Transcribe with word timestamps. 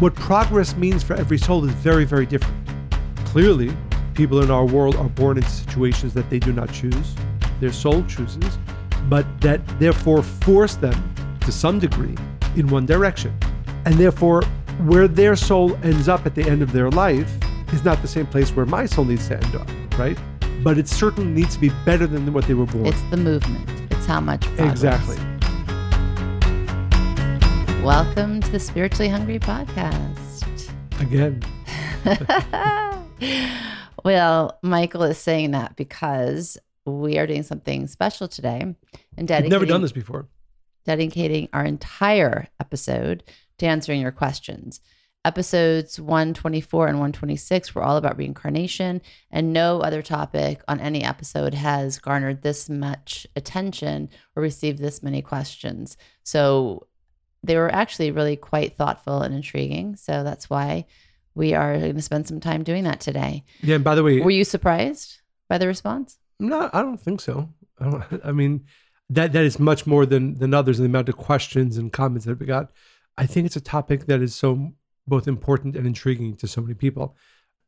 What 0.00 0.14
progress 0.14 0.74
means 0.76 1.02
for 1.02 1.12
every 1.12 1.36
soul 1.36 1.62
is 1.66 1.72
very, 1.72 2.06
very 2.06 2.24
different. 2.24 2.56
Clearly, 3.26 3.70
people 4.14 4.42
in 4.42 4.50
our 4.50 4.64
world 4.64 4.96
are 4.96 5.10
born 5.10 5.36
into 5.36 5.50
situations 5.50 6.14
that 6.14 6.30
they 6.30 6.38
do 6.38 6.54
not 6.54 6.72
choose, 6.72 7.14
their 7.60 7.70
soul 7.70 8.02
chooses, 8.04 8.58
but 9.10 9.26
that 9.42 9.60
therefore 9.78 10.22
force 10.22 10.76
them 10.76 11.14
to 11.42 11.52
some 11.52 11.78
degree 11.78 12.16
in 12.56 12.68
one 12.68 12.86
direction. 12.86 13.38
And 13.84 13.96
therefore, 13.96 14.42
where 14.86 15.06
their 15.06 15.36
soul 15.36 15.76
ends 15.84 16.08
up 16.08 16.24
at 16.24 16.34
the 16.34 16.48
end 16.48 16.62
of 16.62 16.72
their 16.72 16.90
life 16.90 17.30
is 17.74 17.84
not 17.84 18.00
the 18.00 18.08
same 18.08 18.26
place 18.26 18.56
where 18.56 18.64
my 18.64 18.86
soul 18.86 19.04
needs 19.04 19.28
to 19.28 19.36
end 19.36 19.54
up, 19.54 19.68
right? 19.98 20.16
But 20.64 20.78
it 20.78 20.88
certainly 20.88 21.30
needs 21.30 21.56
to 21.56 21.60
be 21.60 21.68
better 21.84 22.06
than 22.06 22.32
what 22.32 22.46
they 22.46 22.54
were 22.54 22.64
born. 22.64 22.86
It's 22.86 23.02
the 23.10 23.18
movement. 23.18 23.68
It's 23.92 24.06
how 24.06 24.20
much 24.20 24.46
progress. 24.46 24.70
exactly. 24.70 25.18
Welcome 27.82 28.40
to 28.42 28.50
the 28.50 28.60
Spiritually 28.60 29.08
Hungry 29.08 29.38
Podcast. 29.38 30.70
Again, 31.00 31.42
Well, 34.04 34.58
Michael 34.62 35.02
is 35.04 35.18
saying 35.18 35.50
that 35.52 35.76
because 35.76 36.58
we 36.84 37.18
are 37.18 37.26
doing 37.26 37.42
something 37.42 37.86
special 37.86 38.28
today 38.28 38.74
and 39.16 39.30
I've 39.30 39.46
never 39.46 39.66
done 39.66 39.82
this 39.82 39.92
before. 39.92 40.28
dedicating 40.84 41.48
our 41.52 41.64
entire 41.64 42.48
episode 42.60 43.24
to 43.58 43.66
answering 43.66 44.00
your 44.00 44.12
questions. 44.12 44.80
Episodes 45.24 46.00
124 46.00 46.86
and 46.86 46.96
126 46.96 47.74
were 47.74 47.82
all 47.82 47.98
about 47.98 48.16
reincarnation, 48.16 49.02
and 49.30 49.52
no 49.52 49.80
other 49.80 50.00
topic 50.00 50.62
on 50.66 50.80
any 50.80 51.04
episode 51.04 51.52
has 51.52 51.98
garnered 51.98 52.40
this 52.40 52.70
much 52.70 53.26
attention 53.36 54.08
or 54.34 54.42
received 54.42 54.78
this 54.78 55.02
many 55.02 55.20
questions. 55.20 55.98
So 56.22 56.86
they 57.42 57.56
were 57.56 57.72
actually 57.72 58.10
really 58.10 58.36
quite 58.36 58.76
thoughtful 58.76 59.22
and 59.22 59.34
intriguing. 59.34 59.96
So 59.96 60.22
that's 60.22 60.50
why 60.50 60.86
we 61.34 61.54
are 61.54 61.78
going 61.78 61.94
to 61.94 62.02
spend 62.02 62.26
some 62.26 62.40
time 62.40 62.62
doing 62.62 62.84
that 62.84 63.00
today. 63.00 63.44
Yeah, 63.62 63.76
and 63.76 63.84
by 63.84 63.94
the 63.94 64.02
way, 64.02 64.20
Were 64.20 64.30
you 64.30 64.44
surprised 64.44 65.20
by 65.48 65.58
the 65.58 65.66
response? 65.66 66.18
No, 66.38 66.70
I 66.72 66.82
don't 66.82 67.00
think 67.00 67.20
so. 67.20 67.48
I, 67.78 67.90
don't, 67.90 68.04
I 68.24 68.32
mean, 68.32 68.64
that 69.08 69.32
that 69.32 69.44
is 69.44 69.58
much 69.58 69.86
more 69.86 70.06
than 70.06 70.34
than 70.38 70.54
others. 70.54 70.78
And 70.78 70.84
the 70.84 70.90
amount 70.90 71.08
of 71.08 71.16
questions 71.16 71.76
and 71.76 71.92
comments 71.92 72.26
that 72.26 72.38
we 72.38 72.46
got. 72.46 72.70
I 73.18 73.26
think 73.26 73.46
it's 73.46 73.56
a 73.56 73.60
topic 73.60 74.06
that 74.06 74.22
is 74.22 74.34
so 74.34 74.72
both 75.06 75.26
important 75.26 75.76
and 75.76 75.86
intriguing 75.86 76.36
to 76.36 76.46
so 76.46 76.60
many 76.60 76.74
people. 76.74 77.16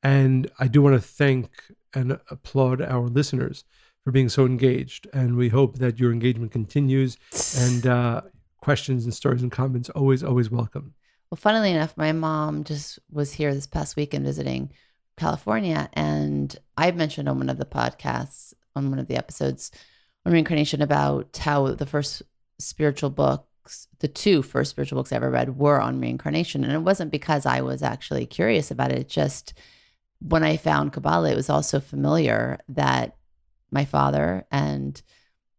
And 0.03 0.51
I 0.59 0.69
do 0.69 0.83
want 0.83 0.95
to 0.95 1.01
thank 1.01 1.51
and 1.95 2.19
applaud 2.31 2.81
our 2.81 3.09
listeners 3.09 3.65
for 4.03 4.13
being 4.13 4.29
so 4.29 4.47
engaged. 4.47 5.07
And 5.13 5.37
we 5.37 5.49
hope 5.49 5.79
that 5.79 6.01
your 6.01 6.13
engagement 6.13 6.53
continues. 6.53 7.17
And 7.59 7.87
uh, 7.87 8.23
questions 8.63 9.05
and 9.05 9.13
stories 9.13 9.43
and 9.43 9.53
comments 9.53 9.91
always 9.91 10.23
always 10.23 10.51
welcome. 10.51 10.95
Well, 11.31 11.37
funnily 11.37 11.73
enough, 11.73 11.97
my 11.97 12.13
mom 12.13 12.65
just 12.65 12.99
was 13.11 13.33
here 13.33 13.53
this 13.53 13.67
past 13.67 13.97
weekend 13.97 14.25
visiting 14.25 14.71
California, 15.17 15.91
and 15.93 16.57
I 16.77 16.91
mentioned 16.93 17.29
on 17.29 17.39
one 17.39 17.51
of 17.51 17.59
the 17.59 17.67
podcasts, 17.67 18.55
on 18.77 18.91
one 18.91 18.99
of 18.99 19.09
the 19.09 19.17
episodes 19.17 19.71
on 20.25 20.33
reincarnation, 20.33 20.81
about 20.81 21.37
how 21.37 21.75
the 21.75 21.87
first 21.87 22.23
spiritual 22.59 23.11
books, 23.11 23.89
the 23.99 24.09
two 24.09 24.43
first 24.43 24.71
spiritual 24.71 24.99
books 25.01 25.13
I 25.13 25.17
ever 25.17 25.31
read, 25.31 25.59
were 25.59 25.81
on 25.81 26.01
reincarnation, 26.01 26.65
and 26.65 26.73
it 26.73 26.83
wasn't 26.83 27.11
because 27.11 27.45
I 27.45 27.63
was 27.63 27.83
actually 27.83 28.27
curious 28.27 28.71
about 28.71 28.93
it. 28.93 28.99
It 28.99 29.09
just 29.09 29.55
when 30.21 30.45
I 30.45 30.57
found 30.57 30.93
Kabbalah, 30.93 31.33
it 31.33 31.37
was 31.37 31.51
also 31.51 31.81
familiar 31.81 32.61
that 32.69 33.17
my 33.73 33.85
father 33.85 34.47
and 34.53 35.01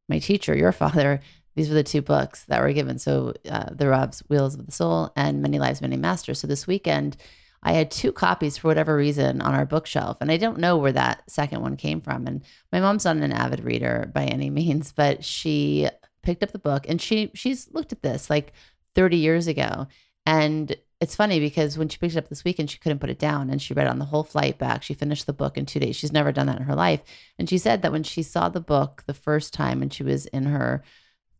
my 0.08 0.20
teacher, 0.20 0.56
your 0.56 0.72
father, 0.84 1.20
these 1.56 1.70
were 1.70 1.76
the 1.76 1.84
two 1.84 2.02
books 2.02 2.46
that 2.46 2.62
were 2.62 2.74
given. 2.74 3.00
So 3.00 3.34
uh, 3.50 3.74
the 3.74 3.88
Rav's 3.90 4.22
Wheels 4.30 4.56
of 4.56 4.66
the 4.66 4.72
Soul 4.72 5.12
and 5.16 5.42
Many 5.42 5.60
Lives, 5.60 5.82
Many 5.82 5.98
Masters. 5.98 6.40
So 6.40 6.48
this 6.48 6.68
weekend, 6.68 7.18
I 7.62 7.74
had 7.74 7.92
two 7.92 8.12
copies 8.12 8.58
for 8.58 8.68
whatever 8.68 8.96
reason 8.96 9.42
on 9.42 9.54
our 9.54 9.66
bookshelf, 9.66 10.18
and 10.20 10.32
I 10.32 10.38
don't 10.38 10.60
know 10.60 10.78
where 10.78 10.92
that 10.92 11.24
second 11.30 11.62
one 11.62 11.78
came 11.78 12.02
from. 12.02 12.28
And 12.28 12.44
my 12.72 12.82
mom's 12.82 13.06
not 13.06 13.18
an 13.18 13.32
avid 13.32 13.64
reader 13.64 14.12
by 14.14 14.26
any 14.26 14.50
means, 14.50 14.92
but 14.92 15.24
she 15.24 15.88
picked 16.22 16.44
up 16.44 16.52
the 16.52 16.60
book 16.60 16.86
and 16.88 17.02
she 17.02 17.32
she's 17.34 17.70
looked 17.74 17.92
at 17.92 18.02
this 18.02 18.30
like 18.30 18.54
30 18.96 19.18
years 19.18 19.48
ago, 19.48 19.88
and 20.26 20.76
it's 21.04 21.16
funny 21.18 21.42
because 21.42 21.78
when 21.78 21.90
she 21.90 21.98
picked 21.98 22.16
it 22.16 22.18
up 22.18 22.30
this 22.30 22.46
weekend, 22.46 22.72
she 22.72 22.78
couldn't 22.78 23.00
put 23.00 23.10
it 23.10 23.20
down 23.20 23.50
and 23.50 23.62
she 23.62 23.74
read 23.74 23.88
it 23.88 23.90
on 23.90 24.00
the 24.00 24.06
whole 24.06 24.24
flight 24.24 24.58
back. 24.58 24.84
She 24.84 24.94
finished 24.94 25.26
the 25.26 25.34
book 25.34 25.58
in 25.58 25.66
two 25.66 25.80
days. 25.80 25.98
She's 25.98 26.14
never 26.14 26.32
done 26.32 26.48
that 26.48 26.58
in 26.58 26.64
her 26.64 26.76
life. 26.76 27.02
And 27.38 27.50
she 27.50 27.58
said 27.58 27.82
that 27.82 27.92
when 27.92 28.04
she 28.04 28.24
saw 28.24 28.48
the 28.48 28.62
book 28.62 29.04
the 29.06 29.14
first 29.14 29.54
time 29.54 29.82
and 29.82 29.94
she 29.94 30.04
was 30.04 30.28
in 30.28 30.46
her 30.46 30.82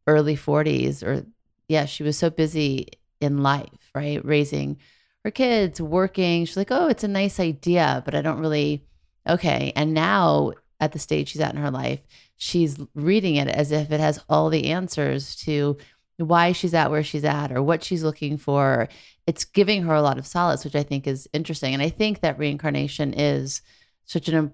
early 0.08 0.36
40s, 0.36 1.04
or 1.04 1.26
yeah, 1.68 1.86
she 1.86 2.04
was 2.04 2.18
so 2.18 2.30
busy 2.30 2.88
in 3.22 3.44
life, 3.44 3.92
right? 3.96 4.24
Raising 4.26 4.78
her 5.24 5.32
kids, 5.32 5.82
working. 5.82 6.46
She's 6.46 6.58
like, 6.58 6.72
oh, 6.72 6.88
it's 6.88 7.04
a 7.04 7.08
nice 7.08 7.40
idea, 7.40 8.02
but 8.06 8.16
I 8.16 8.22
don't 8.22 8.40
really, 8.40 8.86
okay. 9.28 9.72
And 9.76 9.94
now 9.94 10.52
at 10.80 10.92
the 10.92 11.00
stage 11.00 11.30
she's 11.30 11.42
at 11.42 11.54
in 11.54 11.62
her 11.62 11.72
life, 11.72 12.02
she's 12.36 12.78
reading 12.94 13.36
it 13.36 13.48
as 13.48 13.72
if 13.72 13.92
it 13.92 14.00
has 14.00 14.24
all 14.28 14.50
the 14.50 14.72
answers 14.72 15.36
to 15.38 15.78
why 16.18 16.52
she's 16.52 16.74
at 16.74 16.92
where 16.92 17.04
she's 17.04 17.24
at 17.24 17.52
or 17.52 17.64
what 17.64 17.84
she's 17.84 18.04
looking 18.04 18.38
for. 18.38 18.90
It's 19.26 19.46
giving 19.46 19.84
her 19.84 19.96
a 19.96 20.02
lot 20.02 20.18
of 20.18 20.28
solace, 20.28 20.66
which 20.66 20.76
I 20.76 20.84
think 20.84 21.08
is 21.08 21.28
interesting. 21.34 21.74
And 21.74 21.82
I 21.82 21.90
think 21.90 22.20
that 22.20 22.38
reincarnation 22.38 23.14
is 23.14 23.62
such 24.06 24.28
an 24.28 24.52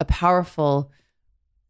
a 0.00 0.04
powerful 0.04 0.90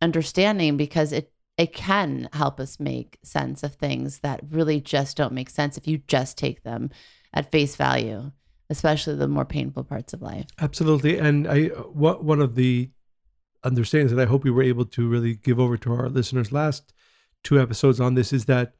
understanding 0.00 0.76
because 0.76 1.12
it 1.12 1.30
it 1.56 1.72
can 1.72 2.28
help 2.32 2.58
us 2.58 2.80
make 2.80 3.18
sense 3.22 3.62
of 3.62 3.74
things 3.74 4.18
that 4.20 4.40
really 4.50 4.80
just 4.80 5.16
don't 5.16 5.32
make 5.32 5.50
sense 5.50 5.76
if 5.76 5.86
you 5.86 5.98
just 6.08 6.36
take 6.36 6.62
them 6.62 6.90
at 7.32 7.50
face 7.52 7.76
value, 7.76 8.32
especially 8.70 9.14
the 9.14 9.28
more 9.28 9.44
painful 9.44 9.84
parts 9.84 10.12
of 10.12 10.22
life. 10.22 10.46
Absolutely. 10.60 11.18
And 11.18 11.46
I 11.46 11.66
what 11.66 12.24
one 12.24 12.40
of 12.40 12.54
the 12.54 12.90
understandings 13.62 14.12
that 14.12 14.20
I 14.20 14.28
hope 14.28 14.44
we 14.44 14.50
were 14.50 14.62
able 14.62 14.84
to 14.84 15.08
really 15.08 15.34
give 15.34 15.58
over 15.58 15.76
to 15.78 15.92
our 15.92 16.08
listeners 16.08 16.52
last 16.52 16.92
two 17.42 17.60
episodes 17.60 18.00
on 18.00 18.14
this 18.14 18.32
is 18.32 18.46
that 18.46 18.74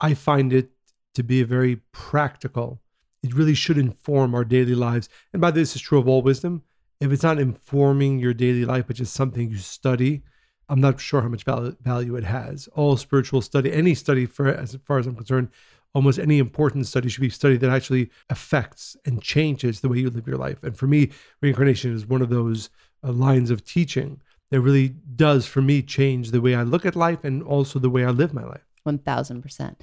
I 0.00 0.14
find 0.14 0.52
it 0.52 0.70
to 1.14 1.22
be 1.22 1.40
a 1.40 1.46
very 1.46 1.76
practical. 1.92 2.82
It 3.22 3.34
really 3.34 3.54
should 3.54 3.78
inform 3.78 4.34
our 4.34 4.44
daily 4.44 4.74
lives. 4.74 5.08
And 5.32 5.40
by 5.40 5.50
this 5.50 5.74
is 5.74 5.82
true 5.82 5.98
of 5.98 6.06
all 6.06 6.22
wisdom. 6.22 6.62
If 7.00 7.10
it's 7.10 7.22
not 7.22 7.38
informing 7.38 8.18
your 8.18 8.34
daily 8.34 8.64
life, 8.64 8.86
but 8.86 8.96
just 8.96 9.14
something 9.14 9.50
you 9.50 9.58
study, 9.58 10.22
I'm 10.68 10.80
not 10.80 11.00
sure 11.00 11.22
how 11.22 11.28
much 11.28 11.44
value, 11.44 11.76
value 11.80 12.16
it 12.16 12.24
has. 12.24 12.68
All 12.74 12.96
spiritual 12.96 13.40
study, 13.42 13.72
any 13.72 13.94
study 13.94 14.26
for 14.26 14.48
as 14.48 14.76
far 14.84 14.98
as 14.98 15.06
I'm 15.06 15.14
concerned, 15.14 15.48
almost 15.94 16.18
any 16.18 16.38
important 16.38 16.86
study 16.86 17.08
should 17.08 17.20
be 17.20 17.30
study 17.30 17.56
that 17.56 17.70
actually 17.70 18.10
affects 18.28 18.96
and 19.04 19.22
changes 19.22 19.80
the 19.80 19.88
way 19.88 19.98
you 19.98 20.10
live 20.10 20.26
your 20.26 20.36
life. 20.36 20.62
And 20.62 20.76
for 20.76 20.86
me, 20.86 21.10
reincarnation 21.40 21.94
is 21.94 22.06
one 22.06 22.22
of 22.22 22.28
those 22.28 22.70
uh, 23.04 23.12
lines 23.12 23.50
of 23.50 23.64
teaching 23.64 24.20
that 24.50 24.60
really 24.60 24.88
does, 25.14 25.46
for 25.46 25.62
me, 25.62 25.82
change 25.82 26.30
the 26.30 26.40
way 26.40 26.54
I 26.54 26.62
look 26.62 26.84
at 26.84 26.96
life 26.96 27.24
and 27.24 27.42
also 27.42 27.78
the 27.78 27.90
way 27.90 28.04
I 28.04 28.10
live 28.10 28.34
my 28.34 28.44
life. 28.44 28.64
1000%. 28.86 29.76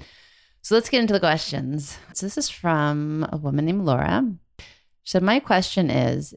So 0.62 0.74
let's 0.74 0.88
get 0.88 1.00
into 1.00 1.12
the 1.12 1.20
questions. 1.20 1.98
So 2.14 2.24
this 2.24 2.38
is 2.38 2.48
from 2.48 3.26
a 3.30 3.36
woman 3.36 3.66
named 3.66 3.84
Laura. 3.84 4.32
She 5.02 5.10
said, 5.10 5.22
My 5.22 5.38
question 5.38 5.90
is 5.90 6.34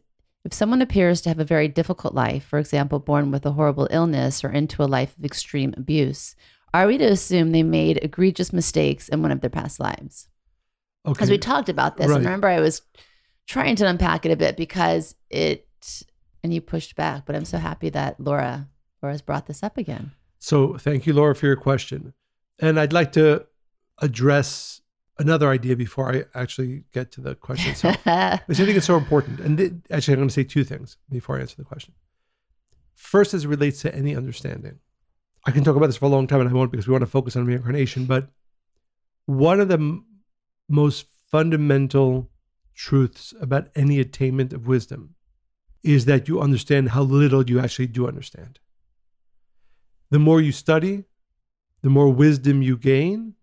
if 0.47 0.53
someone 0.53 0.81
appears 0.81 1.19
to 1.19 1.29
have 1.29 1.39
a 1.39 1.45
very 1.45 1.67
difficult 1.67 2.15
life, 2.15 2.45
for 2.45 2.57
example, 2.57 2.99
born 2.99 3.31
with 3.31 3.45
a 3.45 3.51
horrible 3.51 3.85
illness 3.91 4.45
or 4.45 4.49
into 4.49 4.81
a 4.81 4.85
life 4.85 5.13
of 5.17 5.25
extreme 5.25 5.73
abuse, 5.75 6.37
are 6.73 6.87
we 6.87 6.97
to 6.97 7.03
assume 7.03 7.51
they 7.51 7.63
made 7.63 7.99
egregious 8.01 8.53
mistakes 8.53 9.09
in 9.09 9.21
one 9.21 9.33
of 9.33 9.41
their 9.41 9.49
past 9.49 9.77
lives? 9.77 10.29
Okay. 11.05 11.11
Because 11.11 11.29
we 11.29 11.37
talked 11.37 11.67
about 11.67 11.97
this. 11.97 12.07
Right. 12.07 12.15
And 12.15 12.23
remember, 12.25 12.47
I 12.47 12.61
was 12.61 12.81
trying 13.45 13.75
to 13.75 13.87
unpack 13.87 14.25
it 14.25 14.31
a 14.31 14.37
bit 14.37 14.55
because 14.55 15.15
it, 15.29 15.67
and 16.41 16.53
you 16.53 16.61
pushed 16.61 16.95
back, 16.95 17.25
but 17.25 17.35
I'm 17.35 17.43
so 17.43 17.57
happy 17.57 17.89
that 17.89 18.17
Laura, 18.17 18.69
Laura's 19.03 19.21
brought 19.21 19.47
this 19.47 19.63
up 19.63 19.77
again. 19.77 20.11
So 20.39 20.77
thank 20.77 21.05
you, 21.05 21.11
Laura, 21.11 21.35
for 21.35 21.45
your 21.45 21.57
question. 21.57 22.13
And 22.61 22.79
I'd 22.79 22.93
like 22.93 23.11
to 23.13 23.45
address 24.01 24.79
another 25.19 25.49
idea 25.49 25.75
before 25.75 26.13
I 26.13 26.25
actually 26.33 26.83
get 26.93 27.11
to 27.13 27.21
the 27.21 27.35
question 27.35 27.71
itself. 27.71 27.97
I 28.05 28.39
think 28.47 28.69
it's 28.77 28.85
so 28.85 28.97
important. 28.97 29.39
And 29.39 29.57
th- 29.57 29.73
actually, 29.91 30.13
I'm 30.13 30.19
going 30.19 30.29
to 30.29 30.33
say 30.33 30.43
two 30.43 30.63
things 30.63 30.97
before 31.09 31.37
I 31.37 31.41
answer 31.41 31.55
the 31.57 31.63
question. 31.63 31.93
First, 32.95 33.33
as 33.33 33.45
it 33.45 33.47
relates 33.47 33.81
to 33.81 33.93
any 33.93 34.15
understanding, 34.15 34.79
I 35.45 35.51
can 35.51 35.63
talk 35.63 35.75
about 35.75 35.87
this 35.87 35.97
for 35.97 36.05
a 36.05 36.09
long 36.09 36.27
time 36.27 36.41
and 36.41 36.49
I 36.49 36.53
won't 36.53 36.71
because 36.71 36.87
we 36.87 36.91
want 36.91 37.03
to 37.03 37.07
focus 37.07 37.35
on 37.35 37.45
reincarnation. 37.45 38.05
But 38.05 38.29
one 39.25 39.59
of 39.59 39.67
the 39.67 39.75
m- 39.75 40.05
most 40.67 41.05
fundamental 41.31 42.29
truths 42.75 43.33
about 43.39 43.69
any 43.75 43.99
attainment 43.99 44.53
of 44.53 44.67
wisdom 44.67 45.15
is 45.83 46.05
that 46.05 46.27
you 46.27 46.41
understand 46.41 46.89
how 46.89 47.01
little 47.01 47.49
you 47.49 47.59
actually 47.59 47.87
do 47.87 48.07
understand. 48.07 48.59
The 50.09 50.19
more 50.19 50.41
you 50.41 50.51
study, 50.51 51.05
the 51.81 51.89
more 51.89 52.09
wisdom 52.09 52.61
you 52.61 52.77
gain, 52.77 53.35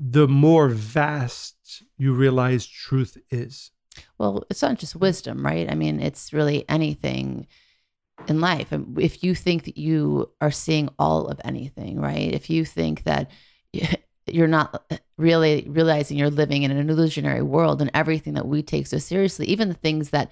the 0.00 0.26
more 0.26 0.70
vast 0.70 1.82
you 1.98 2.14
realize 2.14 2.66
truth 2.66 3.18
is. 3.30 3.70
Well, 4.18 4.44
it's 4.48 4.62
not 4.62 4.78
just 4.78 4.96
wisdom, 4.96 5.44
right? 5.44 5.70
I 5.70 5.74
mean, 5.74 6.00
it's 6.00 6.32
really 6.32 6.66
anything 6.68 7.46
in 8.26 8.40
life. 8.40 8.72
If 8.98 9.22
you 9.22 9.34
think 9.34 9.64
that 9.64 9.76
you 9.76 10.30
are 10.40 10.50
seeing 10.50 10.88
all 10.98 11.26
of 11.26 11.40
anything, 11.44 12.00
right? 12.00 12.32
If 12.32 12.48
you 12.48 12.64
think 12.64 13.04
that 13.04 13.30
you're 14.26 14.48
not 14.48 15.02
really 15.18 15.66
realizing 15.68 16.16
you're 16.16 16.30
living 16.30 16.62
in 16.62 16.70
an 16.70 16.88
illusionary 16.88 17.42
world 17.42 17.82
and 17.82 17.90
everything 17.92 18.34
that 18.34 18.46
we 18.46 18.62
take 18.62 18.86
so 18.86 18.98
seriously, 18.98 19.46
even 19.46 19.68
the 19.68 19.74
things 19.74 20.10
that 20.10 20.30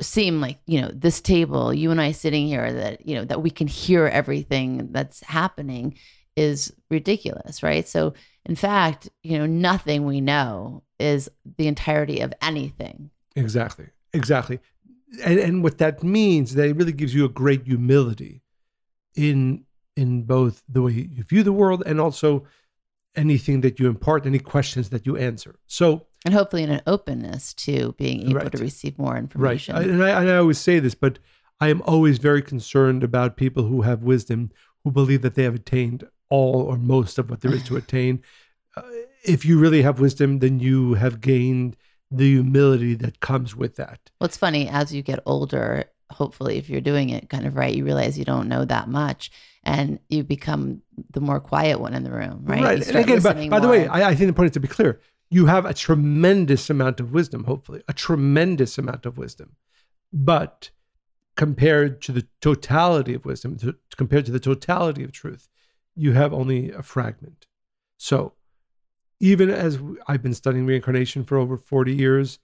seem 0.00 0.40
like 0.40 0.58
you 0.64 0.80
know 0.80 0.90
this 0.94 1.20
table 1.20 1.74
you 1.74 1.90
and 1.90 2.00
i 2.00 2.10
sitting 2.10 2.46
here 2.46 2.72
that 2.72 3.06
you 3.06 3.14
know 3.14 3.22
that 3.22 3.42
we 3.42 3.50
can 3.50 3.66
hear 3.66 4.06
everything 4.06 4.88
that's 4.92 5.22
happening 5.24 5.94
is 6.36 6.72
ridiculous 6.88 7.62
right 7.62 7.86
so 7.86 8.14
in 8.46 8.56
fact 8.56 9.08
you 9.22 9.38
know 9.38 9.46
nothing 9.46 10.04
we 10.06 10.20
know 10.20 10.82
is 10.98 11.28
the 11.58 11.66
entirety 11.68 12.20
of 12.20 12.32
anything 12.42 13.10
Exactly. 13.36 13.86
Exactly. 14.12 14.58
And 15.24 15.38
and 15.38 15.62
what 15.62 15.78
that 15.78 16.02
means 16.02 16.54
that 16.56 16.68
it 16.68 16.76
really 16.76 16.92
gives 16.92 17.14
you 17.14 17.24
a 17.24 17.28
great 17.28 17.64
humility 17.64 18.42
in 19.14 19.64
in 19.96 20.22
both 20.24 20.62
the 20.68 20.82
way 20.82 20.92
you 20.92 21.22
view 21.22 21.42
the 21.42 21.52
world 21.52 21.82
and 21.86 22.00
also 22.00 22.44
anything 23.16 23.60
that 23.62 23.78
you 23.78 23.88
impart, 23.88 24.26
any 24.26 24.38
questions 24.38 24.88
that 24.90 25.06
you 25.06 25.16
answer. 25.16 25.58
So 25.66 26.06
and 26.24 26.34
hopefully 26.34 26.62
in 26.64 26.70
an 26.70 26.82
openness 26.86 27.54
to 27.54 27.92
being 27.98 28.22
able 28.22 28.34
Right. 28.40 28.52
to 28.52 28.58
receive 28.58 28.98
more 28.98 29.12
right. 29.14 29.22
information 29.22 29.74
I- 29.76 29.82
And 29.82 30.02
I, 30.04 30.10
and 30.20 30.28
I 30.30 30.36
always 30.36 30.58
say 30.58 30.78
this, 30.80 30.94
but 30.94 31.18
I 31.60 31.68
am 31.68 31.82
always 31.82 32.18
very 32.18 32.42
concerned 32.42 33.02
about 33.04 33.36
people 33.36 33.64
who 33.64 33.82
have 33.82 34.02
wisdom 34.02 34.50
who 34.84 34.90
believe 34.90 35.22
that 35.22 35.34
they 35.34 35.44
have 35.44 35.54
attained 35.54 36.04
all 36.30 36.62
or 36.62 36.76
most 36.76 37.18
of 37.18 37.28
what 37.28 37.40
there 37.40 37.52
is 37.52 37.64
to 37.64 37.76
attain. 37.76 38.22
Uh, 38.76 38.82
if 39.24 39.44
you 39.44 39.58
really 39.58 39.82
have 39.82 40.00
wisdom, 40.00 40.38
then 40.38 40.60
you 40.60 40.94
have 40.94 41.20
gained 41.20 41.76
the 42.10 42.32
humility 42.34 42.94
that 42.94 43.20
comes 43.20 43.54
with 43.54 43.76
that. 43.76 44.10
Well, 44.20 44.26
it's 44.26 44.36
funny 44.36 44.68
as 44.68 44.92
you 44.94 45.02
get 45.02 45.20
older. 45.26 45.84
Hopefully, 46.10 46.56
if 46.58 46.68
you're 46.68 46.80
doing 46.80 47.10
it 47.10 47.28
kind 47.28 47.46
of 47.46 47.56
right, 47.56 47.74
you 47.74 47.84
realize 47.84 48.18
you 48.18 48.24
don't 48.24 48.48
know 48.48 48.64
that 48.64 48.88
much, 48.88 49.30
and 49.62 50.00
you 50.08 50.24
become 50.24 50.82
the 51.12 51.20
more 51.20 51.38
quiet 51.38 51.78
one 51.78 51.94
in 51.94 52.02
the 52.02 52.10
room, 52.10 52.42
right? 52.44 52.78
You 52.78 52.84
And 52.84 52.96
again, 52.96 53.20
by, 53.20 53.48
by 53.48 53.60
the 53.60 53.68
way. 53.68 53.86
I, 53.86 54.10
I 54.10 54.14
think 54.14 54.28
the 54.28 54.32
point 54.32 54.46
is 54.46 54.54
to 54.54 54.60
be 54.60 54.66
clear. 54.66 55.00
You 55.28 55.46
have 55.46 55.64
a 55.64 55.74
tremendous 55.74 56.68
amount 56.68 56.98
of 56.98 57.12
wisdom, 57.12 57.44
hopefully, 57.44 57.82
a 57.86 57.92
tremendous 57.92 58.76
amount 58.78 59.06
of 59.06 59.16
wisdom. 59.16 59.54
But 60.12 60.70
compared 61.36 62.02
to 62.02 62.12
the 62.12 62.26
totality 62.40 63.14
of 63.14 63.24
wisdom, 63.24 63.56
to, 63.58 63.76
compared 63.96 64.26
to 64.26 64.32
the 64.32 64.40
totality 64.40 65.04
of 65.04 65.12
truth, 65.12 65.48
you 65.94 66.12
have 66.12 66.32
only 66.32 66.70
a 66.70 66.82
fragment. 66.82 67.46
So, 67.96 68.34
even 69.20 69.50
as 69.50 69.78
I've 70.06 70.22
been 70.22 70.34
studying 70.34 70.64
reincarnation 70.64 71.24
for 71.24 71.36
over 71.36 71.56
40 71.58 71.94
years, 71.94 72.38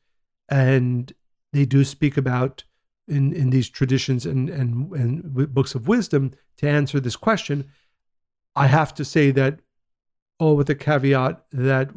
and 0.48 1.12
they 1.52 1.64
do 1.64 1.84
speak 1.84 2.16
about 2.16 2.64
in, 3.08 3.32
in 3.32 3.50
these 3.50 3.68
traditions 3.68 4.26
and, 4.26 4.50
and, 4.50 4.92
and 4.92 5.54
books 5.54 5.74
of 5.74 5.88
wisdom 5.88 6.32
to 6.58 6.68
answer 6.68 7.00
this 7.00 7.16
question, 7.16 7.70
I 8.54 8.66
have 8.66 8.92
to 8.94 9.04
say 9.04 9.30
that 9.32 9.60
all 10.38 10.56
with 10.56 10.66
the 10.66 10.74
caveat 10.74 11.44
that 11.52 11.90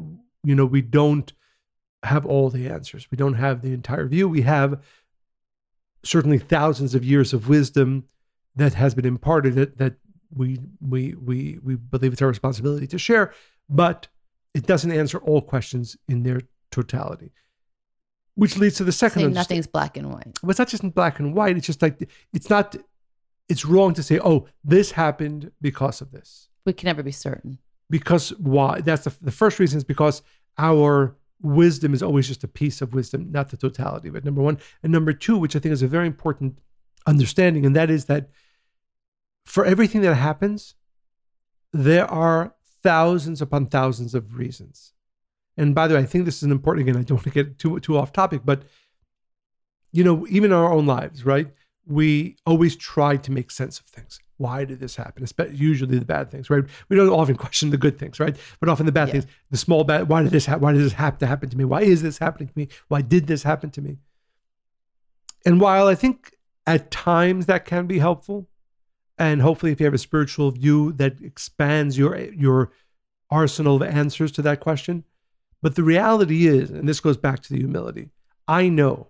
you 0.43 0.55
know 0.55 0.65
we 0.65 0.81
don't 0.81 1.33
have 2.03 2.25
all 2.25 2.49
the 2.49 2.69
answers. 2.69 3.07
We 3.11 3.17
don't 3.17 3.33
have 3.33 3.61
the 3.61 3.73
entire 3.73 4.07
view. 4.07 4.29
We 4.29 4.41
have 4.41 4.81
certainly 6.03 6.37
thousands 6.37 6.95
of 6.95 7.03
years 7.03 7.33
of 7.33 7.49
wisdom 7.49 8.05
that 8.55 8.73
has 8.73 8.95
been 8.95 9.05
imparted 9.05 9.55
that, 9.55 9.77
that 9.77 9.95
we 10.33 10.59
we 10.81 11.15
we 11.15 11.59
we 11.63 11.75
believe 11.75 12.13
it's 12.13 12.21
our 12.21 12.27
responsibility 12.27 12.87
to 12.87 12.99
share, 12.99 13.33
but 13.69 14.07
it 14.53 14.65
doesn't 14.65 14.91
answer 14.91 15.17
all 15.19 15.41
questions 15.41 15.97
in 16.07 16.23
their 16.23 16.41
totality. 16.71 17.31
Which 18.35 18.57
leads 18.57 18.75
to 18.75 18.83
the 18.83 18.91
second 18.91 19.21
saying 19.21 19.33
nothing's 19.33 19.67
black 19.67 19.97
and 19.97 20.11
white. 20.13 20.37
well, 20.41 20.51
it's 20.51 20.59
not 20.59 20.69
just 20.69 20.83
in 20.83 20.91
black 20.91 21.19
and 21.19 21.33
white. 21.33 21.57
It's 21.57 21.65
just 21.67 21.81
like 21.81 22.09
it's 22.33 22.49
not. 22.49 22.75
It's 23.49 23.65
wrong 23.65 23.93
to 23.95 24.03
say, 24.03 24.19
"Oh, 24.19 24.47
this 24.63 24.91
happened 24.91 25.51
because 25.61 26.01
of 26.01 26.11
this." 26.11 26.47
We 26.65 26.73
can 26.73 26.87
never 26.87 27.03
be 27.03 27.11
certain. 27.11 27.57
Because 27.89 28.29
why? 28.37 28.81
That's 28.81 29.05
the, 29.05 29.13
the 29.21 29.31
first 29.31 29.59
reason 29.59 29.77
is 29.77 29.83
because 29.83 30.21
our 30.57 31.15
wisdom 31.41 31.93
is 31.93 32.03
always 32.03 32.27
just 32.27 32.43
a 32.43 32.47
piece 32.47 32.81
of 32.81 32.93
wisdom, 32.93 33.31
not 33.31 33.49
the 33.49 33.57
totality 33.57 34.07
of 34.07 34.15
it. 34.15 34.23
Number 34.23 34.41
one, 34.41 34.59
and 34.83 34.91
number 34.91 35.13
two, 35.13 35.37
which 35.37 35.55
I 35.55 35.59
think 35.59 35.73
is 35.73 35.81
a 35.81 35.87
very 35.87 36.05
important 36.05 36.59
understanding, 37.07 37.65
and 37.65 37.75
that 37.75 37.89
is 37.89 38.05
that 38.05 38.29
for 39.49 39.65
everything 39.65 40.01
that 40.01 40.13
happens, 40.13 40.75
there 41.73 42.05
are 42.05 42.53
thousands 42.83 43.41
upon 43.41 43.65
thousands 43.65 44.13
of 44.13 44.37
reasons. 44.37 44.93
And 45.57 45.73
by 45.73 45.87
the 45.87 45.95
way, 45.95 46.01
I 46.01 46.05
think 46.05 46.25
this 46.25 46.37
is 46.37 46.43
an 46.43 46.51
important. 46.51 46.87
Again, 46.87 46.99
I 46.99 47.03
don't 47.03 47.17
want 47.17 47.23
to 47.23 47.31
get 47.31 47.57
too 47.57 47.79
too 47.79 47.97
off 47.97 48.11
topic, 48.13 48.41
but 48.45 48.61
you 49.91 50.03
know, 50.03 50.25
even 50.29 50.51
in 50.51 50.57
our 50.57 50.71
own 50.71 50.85
lives, 50.85 51.25
right? 51.25 51.47
We 51.85 52.37
always 52.45 52.75
try 52.75 53.17
to 53.17 53.31
make 53.31 53.49
sense 53.49 53.79
of 53.79 53.85
things. 53.87 54.19
Why 54.37 54.63
did 54.63 54.79
this 54.79 54.95
happen? 54.95 55.23
Especially 55.23 55.55
Usually 55.55 55.97
the 55.97 56.05
bad 56.05 56.29
things, 56.29 56.49
right? 56.51 56.63
We 56.87 56.95
don't 56.95 57.09
often 57.09 57.35
question 57.35 57.71
the 57.71 57.77
good 57.77 57.97
things, 57.97 58.19
right? 58.19 58.37
But 58.59 58.69
often 58.69 58.85
the 58.85 58.91
bad 58.91 59.07
Yeah. 59.07 59.13
things, 59.13 59.25
the 59.49 59.57
small 59.57 59.83
bad. 59.83 60.07
Why 60.07 60.21
did 60.21 60.31
this? 60.31 60.45
Ha- 60.45 60.57
why 60.57 60.73
did 60.73 60.81
this 60.83 60.93
have 60.93 61.17
to 61.17 61.25
happen 61.25 61.49
to 61.49 61.57
me? 61.57 61.65
Why 61.65 61.81
is 61.81 62.03
this 62.03 62.19
happening 62.19 62.49
to 62.49 62.57
me? 62.61 62.67
Why 62.87 63.01
did 63.01 63.25
this 63.25 63.41
happen 63.43 63.71
to 63.71 63.81
me? 63.81 63.97
And 65.45 65.59
while 65.59 65.87
I 65.87 65.95
think 65.95 66.35
at 66.67 66.91
times 66.91 67.47
that 67.47 67.65
can 67.65 67.87
be 67.87 67.99
helpful, 67.99 68.48
and 69.19 69.41
hopefully 69.41 69.71
if 69.73 69.79
you 69.79 69.85
have 69.85 69.93
a 69.93 69.99
spiritual 69.99 70.49
view 70.49 70.93
that 70.93 71.21
expands 71.21 71.97
your 71.97 72.17
your 72.17 72.71
arsenal 73.29 73.75
of 73.75 73.83
answers 73.83 74.31
to 74.31 74.41
that 74.41 74.61
question, 74.61 75.03
but 75.61 75.75
the 75.75 75.83
reality 75.83 76.47
is, 76.47 76.71
and 76.71 76.87
this 76.87 77.01
goes 77.01 77.17
back 77.17 77.41
to 77.43 77.53
the 77.53 77.59
humility, 77.59 78.09
I 78.47 78.69
know 78.69 79.09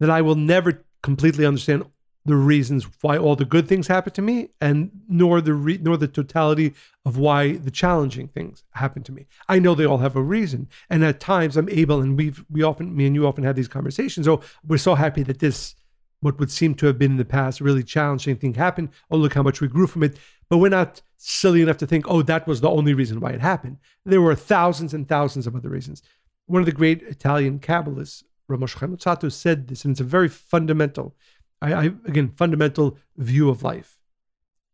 that 0.00 0.10
I 0.10 0.20
will 0.20 0.34
never 0.34 0.84
completely 1.02 1.46
understand 1.46 1.86
the 2.26 2.36
reasons 2.36 2.86
why 3.02 3.18
all 3.18 3.36
the 3.36 3.44
good 3.44 3.68
things 3.68 3.86
happen 3.86 4.12
to 4.14 4.22
me, 4.22 4.48
and 4.60 4.90
nor 5.08 5.40
the 5.40 5.54
re- 5.54 5.78
nor 5.80 5.96
the 5.96 6.08
totality 6.08 6.74
of 7.04 7.16
why 7.16 7.52
the 7.52 7.70
challenging 7.70 8.28
things 8.28 8.64
happen 8.72 9.02
to 9.04 9.12
me. 9.12 9.26
I 9.48 9.58
know 9.58 9.74
they 9.74 9.84
all 9.86 9.98
have 9.98 10.16
a 10.16 10.22
reason, 10.22 10.68
and 10.90 11.04
at 11.04 11.20
times 11.20 11.56
I'm 11.56 11.68
able, 11.68 12.00
and 12.00 12.16
we've 12.16 12.44
we 12.50 12.62
often 12.62 12.96
me 12.96 13.06
and 13.06 13.14
you 13.14 13.26
often 13.26 13.44
have 13.44 13.56
these 13.56 13.68
conversations. 13.68 14.26
Oh, 14.26 14.40
we're 14.66 14.78
so 14.78 14.96
happy 14.96 15.22
that 15.22 15.38
this 15.38 15.76
what 16.24 16.38
would 16.38 16.50
seem 16.50 16.74
to 16.74 16.86
have 16.86 16.98
been 16.98 17.12
in 17.12 17.16
the 17.18 17.24
past 17.24 17.60
really 17.60 17.82
challenging 17.82 18.36
thing 18.36 18.54
happened. 18.54 18.88
Oh, 19.10 19.16
look 19.18 19.34
how 19.34 19.42
much 19.42 19.60
we 19.60 19.68
grew 19.68 19.86
from 19.86 20.02
it. 20.02 20.18
But 20.48 20.58
we're 20.58 20.70
not 20.70 21.02
silly 21.18 21.60
enough 21.60 21.76
to 21.78 21.86
think, 21.86 22.06
oh, 22.08 22.22
that 22.22 22.46
was 22.46 22.60
the 22.60 22.70
only 22.70 22.94
reason 22.94 23.20
why 23.20 23.30
it 23.32 23.40
happened. 23.40 23.76
There 24.06 24.22
were 24.22 24.34
thousands 24.34 24.94
and 24.94 25.06
thousands 25.06 25.46
of 25.46 25.54
other 25.54 25.68
reasons. 25.68 26.02
One 26.46 26.60
of 26.62 26.66
the 26.66 26.72
great 26.72 27.02
Italian 27.02 27.58
Kabbalists, 27.60 28.24
Rav 28.48 28.58
Moshe 28.60 28.78
Chaim 28.78 28.96
Luzzatto, 28.96 29.30
said 29.30 29.68
this, 29.68 29.84
and 29.84 29.92
it's 29.92 30.00
a 30.00 30.04
very 30.04 30.28
fundamental, 30.28 31.14
I, 31.60 31.72
I 31.74 31.84
again, 32.06 32.32
fundamental 32.36 32.96
view 33.16 33.50
of 33.50 33.62
life. 33.62 33.98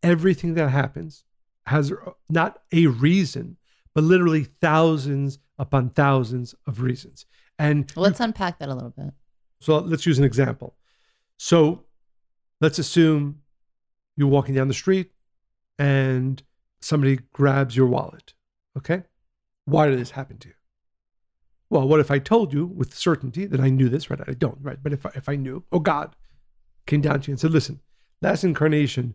Everything 0.02 0.54
that 0.54 0.68
happens 0.70 1.24
has 1.66 1.92
not 2.28 2.62
a 2.72 2.86
reason, 2.86 3.56
but 3.94 4.04
literally 4.04 4.44
thousands 4.44 5.38
upon 5.58 5.90
thousands 5.90 6.54
of 6.66 6.80
reasons. 6.80 7.26
And 7.58 7.92
Well, 7.96 8.04
let's 8.04 8.20
unpack 8.20 8.58
that 8.60 8.68
a 8.68 8.74
little 8.74 8.90
bit. 8.96 9.12
so 9.60 9.78
let's 9.78 10.06
use 10.06 10.18
an 10.18 10.24
example. 10.24 10.74
So 11.42 11.84
let's 12.60 12.78
assume 12.78 13.40
you're 14.14 14.28
walking 14.28 14.54
down 14.54 14.68
the 14.68 14.74
street 14.74 15.10
and 15.78 16.42
somebody 16.82 17.20
grabs 17.32 17.74
your 17.74 17.86
wallet. 17.86 18.34
Okay. 18.76 19.04
Why 19.64 19.88
did 19.88 19.98
this 19.98 20.10
happen 20.10 20.36
to 20.36 20.48
you? 20.48 20.54
Well, 21.70 21.88
what 21.88 21.98
if 21.98 22.10
I 22.10 22.18
told 22.18 22.52
you 22.52 22.66
with 22.66 22.94
certainty 22.94 23.46
that 23.46 23.58
I 23.58 23.70
knew 23.70 23.88
this, 23.88 24.10
right? 24.10 24.20
I 24.28 24.34
don't, 24.34 24.58
right? 24.60 24.76
But 24.82 24.92
if 24.92 25.06
I, 25.06 25.12
if 25.14 25.30
I 25.30 25.36
knew, 25.36 25.64
oh 25.72 25.78
God, 25.78 26.14
came 26.86 27.00
down 27.00 27.22
to 27.22 27.28
you 27.28 27.32
and 27.32 27.40
said, 27.40 27.52
listen, 27.52 27.80
last 28.20 28.44
incarnation, 28.44 29.14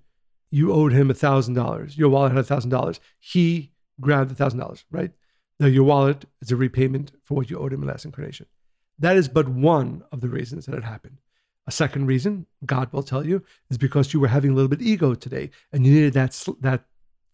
you 0.49 0.73
owed 0.73 0.93
him 0.93 1.11
a 1.11 1.13
thousand 1.13 1.53
dollars. 1.53 1.95
Your 1.95 2.09
wallet 2.09 2.31
had 2.31 2.39
a 2.41 2.43
thousand 2.43 2.71
dollars. 2.71 2.99
He 3.19 3.71
grabbed 4.01 4.31
a 4.31 4.35
thousand 4.35 4.57
dollars, 4.57 4.83
right? 4.89 5.11
Now 5.59 5.67
your 5.67 5.83
wallet 5.83 6.25
is 6.41 6.49
a 6.49 6.55
repayment 6.55 7.11
for 7.21 7.35
what 7.35 7.51
you 7.51 7.59
owed 7.59 7.71
him 7.71 7.83
in 7.83 7.87
last 7.87 8.03
incarnation. 8.03 8.47
That 8.97 9.15
is 9.15 9.27
but 9.27 9.47
one 9.47 10.03
of 10.11 10.21
the 10.21 10.29
reasons 10.29 10.65
that 10.65 10.73
it 10.73 10.83
happened. 10.83 11.19
A 11.67 11.71
second 11.71 12.05
reason, 12.05 12.45
God 12.65 12.93
will 12.93 13.01
tell 13.03 13.25
you, 13.25 13.43
is 13.71 13.77
because 13.77 14.13
you 14.13 14.19
were 14.19 14.27
having 14.27 14.51
a 14.51 14.53
little 14.53 14.69
bit 14.69 14.81
ego 14.81 15.15
today 15.15 15.49
and 15.73 15.85
you 15.85 15.93
needed 15.93 16.13
that 16.13 16.33
sl- 16.33 16.51
that 16.61 16.83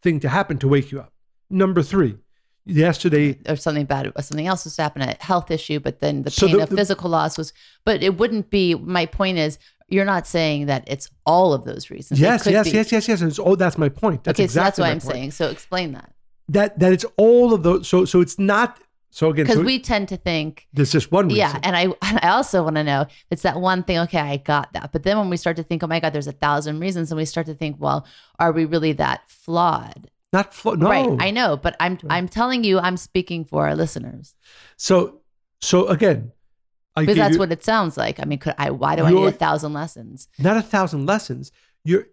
thing 0.01 0.19
to 0.21 0.29
happen 0.29 0.57
to 0.59 0.67
wake 0.67 0.91
you 0.91 0.99
up. 1.01 1.11
Number 1.49 1.83
three, 1.83 2.17
yesterday, 2.65 3.37
or 3.47 3.55
something 3.57 3.85
bad, 3.85 4.11
or 4.15 4.21
something 4.21 4.47
else 4.47 4.63
was 4.63 4.77
happening 4.77 5.09
a 5.09 5.17
health 5.23 5.51
issue, 5.51 5.79
but 5.79 5.99
then 5.99 6.23
the 6.23 6.31
So 6.31 6.47
pain 6.47 6.57
the- 6.57 6.63
of 6.63 6.69
the- 6.69 6.77
physical 6.77 7.09
loss 7.09 7.37
was, 7.37 7.51
but 7.85 8.01
it 8.01 8.17
wouldn't 8.17 8.49
be, 8.49 8.73
my 8.75 9.05
point 9.05 9.37
is, 9.37 9.59
you're 9.89 10.05
not 10.05 10.25
saying 10.25 10.67
that 10.67 10.85
it's 10.87 11.09
all 11.25 11.53
of 11.53 11.65
those 11.65 11.89
reasons. 11.89 12.17
Yes, 12.19 12.45
yes, 12.47 12.69
be. 12.69 12.77
yes, 12.77 12.91
yes, 12.93 13.07
yes. 13.09 13.19
And 13.21 13.37
oh, 13.41 13.55
that's 13.57 13.77
my 13.77 13.89
point. 13.89 14.23
That's 14.23 14.39
okay, 14.39 14.47
so 14.47 14.61
that's 14.61 14.79
what 14.79 14.85
I'm 14.89 15.01
point. 15.01 15.13
saying. 15.13 15.31
So 15.31 15.49
explain 15.49 15.91
that. 15.91 16.13
That 16.47 16.79
that 16.79 16.93
it's 16.93 17.05
all 17.17 17.53
of 17.53 17.63
those. 17.63 17.89
So 17.89 18.05
so 18.05 18.21
it's 18.21 18.39
not. 18.39 18.79
So 19.13 19.29
again, 19.29 19.43
Because 19.45 19.57
so 19.57 19.63
we 19.63 19.77
tend 19.77 20.07
to 20.09 20.17
think, 20.17 20.67
there's 20.73 20.91
just 20.91 21.11
one 21.11 21.27
reason. 21.27 21.37
yeah, 21.39 21.59
and 21.63 21.75
I 21.75 21.81
and 22.01 22.19
I 22.23 22.29
also 22.29 22.63
want 22.63 22.77
to 22.77 22.83
know 22.83 23.05
it's 23.29 23.41
that 23.43 23.59
one 23.59 23.83
thing. 23.83 23.99
Okay, 23.99 24.19
I 24.19 24.37
got 24.37 24.71
that, 24.73 24.91
but 24.93 25.03
then 25.03 25.17
when 25.17 25.29
we 25.29 25.35
start 25.37 25.57
to 25.57 25.63
think, 25.63 25.83
oh 25.83 25.87
my 25.87 25.99
God, 25.99 26.13
there's 26.13 26.27
a 26.27 26.31
thousand 26.31 26.79
reasons, 26.79 27.11
and 27.11 27.17
we 27.17 27.25
start 27.25 27.45
to 27.47 27.53
think, 27.53 27.75
well, 27.79 28.07
are 28.39 28.51
we 28.53 28.63
really 28.65 28.93
that 28.93 29.29
flawed? 29.29 30.09
Not 30.31 30.53
flo- 30.53 30.75
no. 30.75 30.89
Right, 30.89 31.17
I 31.19 31.29
know, 31.31 31.57
but 31.57 31.75
I'm 31.81 31.93
Right. 32.03 32.05
I'm 32.09 32.27
telling 32.29 32.63
you, 32.63 32.79
I'm 32.79 32.95
speaking 32.95 33.43
for 33.43 33.67
our 33.67 33.75
listeners 33.75 34.33
So 34.77 35.19
so 35.59 35.87
again, 35.87 36.31
I 36.95 37.01
because 37.01 37.17
that's 37.17 37.33
you- 37.33 37.39
what 37.39 37.51
it 37.51 37.65
sounds 37.65 37.97
like. 37.97 38.17
I 38.21 38.23
mean, 38.23 38.39
could 38.39 38.55
I? 38.57 38.69
Why 38.71 38.95
do 38.95 39.03
I 39.03 39.11
need 39.11 39.25
a 39.27 39.31
thousand 39.33 39.73
lessons? 39.73 40.29
not 40.39 40.55
a 40.55 40.61
thousand 40.61 41.05
lessons. 41.05 41.51
Your 41.83 42.05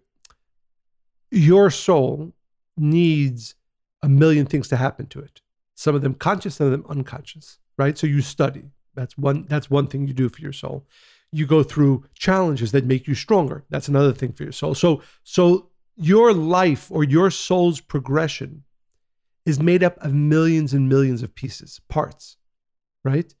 your 1.31 1.69
soul 1.69 2.33
needs 2.75 3.55
a 4.01 4.09
million 4.09 4.45
things 4.45 4.67
to 4.69 4.75
happen 4.77 5.05
to 5.07 5.19
it. 5.19 5.41
Some 5.79 5.95
of 5.95 6.01
them 6.01 6.13
conscious, 6.13 6.55
some 6.55 6.67
of 6.67 6.71
them 6.73 6.85
unconscious, 6.89 7.57
right? 7.77 7.97
So 7.97 8.05
you 8.05 8.21
study. 8.21 8.65
That's 8.95 9.17
one 9.17 9.45
that's 9.47 9.69
one 9.69 9.87
thing 9.87 10.09
you 10.09 10.13
do 10.13 10.27
for 10.27 10.41
your 10.41 10.51
soul. 10.51 10.85
You 11.31 11.45
go 11.45 11.63
through 11.63 12.03
challenges 12.15 12.73
that 12.73 12.83
make 12.83 13.07
you 13.07 13.15
stronger. 13.15 13.63
That's 13.69 13.87
another 13.87 14.11
thing 14.11 14.33
for 14.33 14.43
your 14.43 14.51
soul. 14.51 14.75
So 14.75 15.01
so 15.23 15.69
your 15.95 16.33
life 16.33 16.91
or 16.91 17.05
your 17.05 17.31
soul's 17.31 17.79
progression 17.79 18.65
is 19.45 19.61
made 19.61 19.81
up 19.81 19.97
of 20.03 20.13
millions 20.13 20.73
and 20.73 20.89
millions 20.89 21.23
of 21.23 21.33
pieces, 21.33 21.79
parts, 21.87 22.35
right? 23.05 23.33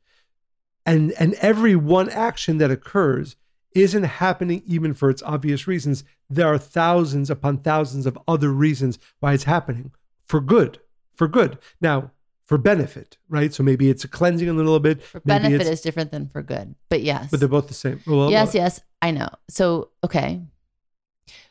And 0.85 1.11
and 1.19 1.33
every 1.41 1.75
one 1.75 2.09
action 2.09 2.57
that 2.59 2.71
occurs 2.71 3.35
isn't 3.75 4.03
happening 4.03 4.63
even 4.65 4.93
for 4.93 5.09
its 5.09 5.21
obvious 5.23 5.67
reasons. 5.67 6.05
There 6.29 6.47
are 6.47 6.57
thousands 6.57 7.29
upon 7.29 7.57
thousands 7.57 8.05
of 8.05 8.17
other 8.29 8.49
reasons 8.53 8.97
why 9.19 9.33
it's 9.33 9.43
happening 9.43 9.91
for 10.25 10.39
good, 10.39 10.79
for 11.13 11.27
good. 11.27 11.57
Now, 11.81 12.11
for 12.49 12.57
benefit, 12.57 13.19
right? 13.29 13.53
So 13.53 13.61
maybe 13.61 13.91
it's 13.91 14.03
a 14.03 14.07
cleansing 14.07 14.49
a 14.49 14.53
little 14.53 14.79
bit. 14.79 15.03
For 15.03 15.19
benefit 15.19 15.67
is 15.67 15.81
different 15.81 16.09
than 16.09 16.27
for 16.29 16.41
good. 16.41 16.73
But 16.89 17.03
yes. 17.03 17.29
but 17.29 17.39
they're 17.39 17.47
both 17.47 17.67
the 17.67 17.75
same. 17.75 18.01
Well, 18.07 18.31
yes, 18.31 18.55
well, 18.55 18.63
yes, 18.63 18.81
I 19.03 19.11
know. 19.11 19.29
So, 19.49 19.91
okay. 20.03 20.41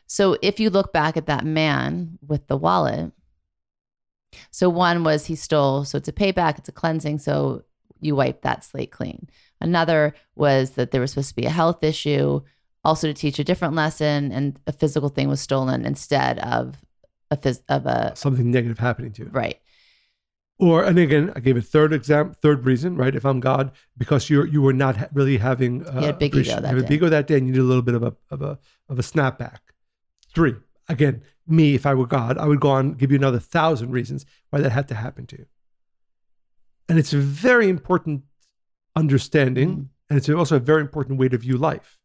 So, 0.09 0.37
if 0.43 0.59
you 0.59 0.71
look 0.71 0.93
back 0.93 1.17
at 1.17 1.27
that 1.27 1.45
man 1.45 2.19
with 2.27 2.49
the 2.49 2.57
wallet, 2.57 3.13
so 4.51 4.69
one 4.69 5.05
was 5.05 5.27
he 5.27 5.37
stole, 5.37 5.85
so 5.85 5.99
it's 5.99 6.09
a 6.09 6.13
payback, 6.13 6.59
it's 6.59 6.69
a 6.69 6.73
cleansing, 6.73 7.19
so 7.19 7.63
you 8.01 8.17
wipe 8.17 8.43
that 8.43 8.65
slate 8.65 8.91
clean. 8.91 9.29
Another 9.61 10.17
was 10.35 10.71
that 10.73 10.91
there 10.91 11.01
was 11.01 11.13
supposed 11.13 11.29
to 11.29 11.37
be 11.37 11.47
a 11.47 11.51
health 11.51 11.85
issue, 11.85 12.41
also 12.85 13.07
to 13.07 13.15
teach 13.15 13.39
a 13.39 13.45
different 13.45 13.75
lesson, 13.75 14.33
and 14.33 14.59
a 14.67 14.73
physical 14.73 15.11
thing 15.11 15.29
was 15.29 15.41
stolen 15.41 15.85
instead 15.85 16.41
of 16.41 16.75
a 17.31 17.37
phys- 17.37 17.63
of 17.69 17.87
a 17.87 18.17
something 18.17 18.51
negative 18.51 18.81
happening 18.81 19.13
to 19.13 19.23
you. 19.23 19.31
right. 19.31 19.61
Or 20.61 20.83
and 20.83 20.99
again, 20.99 21.33
I 21.37 21.41
gave 21.41 21.57
a 21.57 21.61
third 21.63 21.93
exam, 21.93 22.35
third 22.43 22.67
reason, 22.67 22.97
right? 22.97 23.15
If 23.15 23.25
I'm 23.25 23.39
God, 23.39 23.71
because 23.97 24.29
you're 24.29 24.47
you 24.47 24.61
were 24.61 24.73
not 24.73 24.97
ha- 24.97 25.07
really 25.13 25.37
having 25.39 25.87
uh, 25.87 25.93
You 25.95 26.07
had 26.07 26.15
a 26.17 26.19
big 26.19 26.35
ego 26.35 26.51
that 26.55 26.63
you 26.63 26.67
had 26.67 26.79
a 26.79 26.83
day. 26.83 26.89
big 26.89 26.97
ego 26.99 27.09
that 27.09 27.27
day, 27.29 27.37
and 27.39 27.47
you 27.47 27.53
need 27.53 27.61
a 27.61 27.65
little 27.65 27.83
bit 27.83 27.95
of 27.95 28.03
a 28.03 28.17
of 28.31 28.43
a 28.43 28.59
of 28.89 28.99
a 28.99 29.03
snapback. 29.03 29.59
Three 30.35 30.57
again, 30.89 31.23
me 31.47 31.75
if 31.75 31.87
I 31.87 31.95
were 31.95 32.07
God, 32.07 32.39
I 32.39 32.47
would 32.47 32.59
go 32.61 32.71
on 32.71 32.95
give 32.95 33.13
you 33.13 33.19
another 33.19 33.39
thousand 33.39 33.93
reasons 33.93 34.27
why 34.51 34.61
that 34.61 34.71
had 34.73 34.89
to 34.89 34.95
happen 34.97 35.27
to 35.27 35.39
you. 35.39 35.47
And 36.89 36.99
it's 36.99 37.13
a 37.13 37.19
very 37.19 37.69
important 37.69 38.25
understanding, 38.97 39.69
Mhm. 39.69 39.87
and 40.11 40.17
it's 40.19 40.29
also 40.29 40.57
a 40.57 40.61
very 40.61 40.81
important 40.81 41.19
way 41.21 41.29
to 41.29 41.39
view 41.39 41.57
life, 41.57 41.99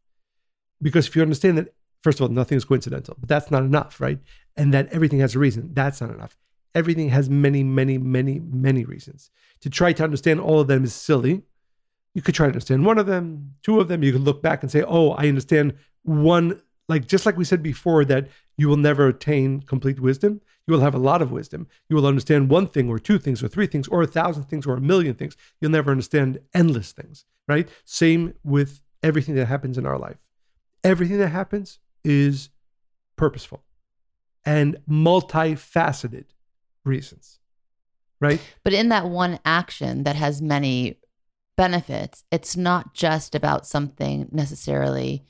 because 0.80 1.08
if 1.08 1.16
you 1.16 1.22
understand 1.22 1.58
that 1.58 1.74
first 2.02 2.20
of 2.20 2.22
all, 2.24 2.28
nothing 2.28 2.56
is 2.56 2.64
coincidental, 2.66 3.16
but 3.18 3.28
that's 3.28 3.50
not 3.50 3.62
enough, 3.62 4.00
right? 4.00 4.18
And 4.56 4.72
that 4.74 4.88
everything 4.92 5.20
has 5.20 5.34
a 5.34 5.38
reason, 5.38 5.70
that's 5.72 6.00
not 6.02 6.10
enough 6.10 6.36
everything 6.74 7.08
has 7.10 7.30
many, 7.30 7.62
many, 7.62 7.98
many, 7.98 8.40
many 8.40 8.84
reasons. 8.84 9.30
To 9.60 9.70
try 9.70 9.92
to 9.92 10.04
understand 10.04 10.40
all 10.40 10.60
of 10.60 10.68
them 10.68 10.84
is 10.84 10.94
silly. 10.94 11.42
You 12.14 12.22
could 12.22 12.34
try 12.34 12.46
to 12.46 12.52
understand 12.52 12.84
one 12.84 12.98
of 12.98 13.06
them, 13.06 13.54
two 13.62 13.80
of 13.80 13.88
them. 13.88 14.02
You 14.02 14.12
could 14.12 14.22
look 14.22 14.42
back 14.42 14.62
and 14.62 14.70
say, 14.70 14.82
oh, 14.86 15.10
I 15.10 15.28
understand 15.28 15.74
one. 16.02 16.60
Like, 16.88 17.06
just 17.06 17.24
like 17.24 17.36
we 17.36 17.44
said 17.44 17.62
before, 17.62 18.04
that 18.04 18.28
you 18.56 18.68
will 18.68 18.76
never 18.76 19.08
attain 19.08 19.62
complete 19.62 20.00
wisdom. 20.00 20.40
You 20.66 20.74
will 20.74 20.80
have 20.80 20.94
a 20.94 20.98
lot 20.98 21.22
of 21.22 21.32
wisdom. 21.32 21.66
You 21.88 21.96
will 21.96 22.06
understand 22.06 22.50
one 22.50 22.66
thing 22.66 22.88
or 22.88 22.98
two 22.98 23.18
things 23.18 23.42
or 23.42 23.48
three 23.48 23.66
things 23.66 23.88
or 23.88 24.02
a 24.02 24.06
thousand 24.06 24.44
things 24.44 24.66
or 24.66 24.74
a 24.74 24.80
million 24.80 25.14
things. 25.14 25.36
You'll 25.60 25.70
never 25.70 25.90
understand 25.90 26.38
endless 26.52 26.92
things, 26.92 27.24
right? 27.48 27.68
Same 27.84 28.34
with 28.44 28.80
everything 29.02 29.34
that 29.36 29.46
happens 29.46 29.78
in 29.78 29.86
our 29.86 29.98
life. 29.98 30.16
Everything 30.82 31.18
that 31.18 31.28
happens 31.28 31.78
is 32.04 32.50
purposeful 33.16 33.62
and 34.44 34.76
multifaceted 34.88 36.26
reasons, 36.84 37.38
right? 38.20 38.40
But 38.62 38.72
in 38.72 38.88
that 38.90 39.06
one 39.06 39.38
action 39.44 40.04
that 40.04 40.16
has 40.16 40.40
many 40.42 40.98
benefits, 41.56 42.24
it's 42.30 42.56
not 42.56 42.94
just 42.94 43.34
about 43.34 43.66
something 43.66 44.28
necessarily 44.32 45.24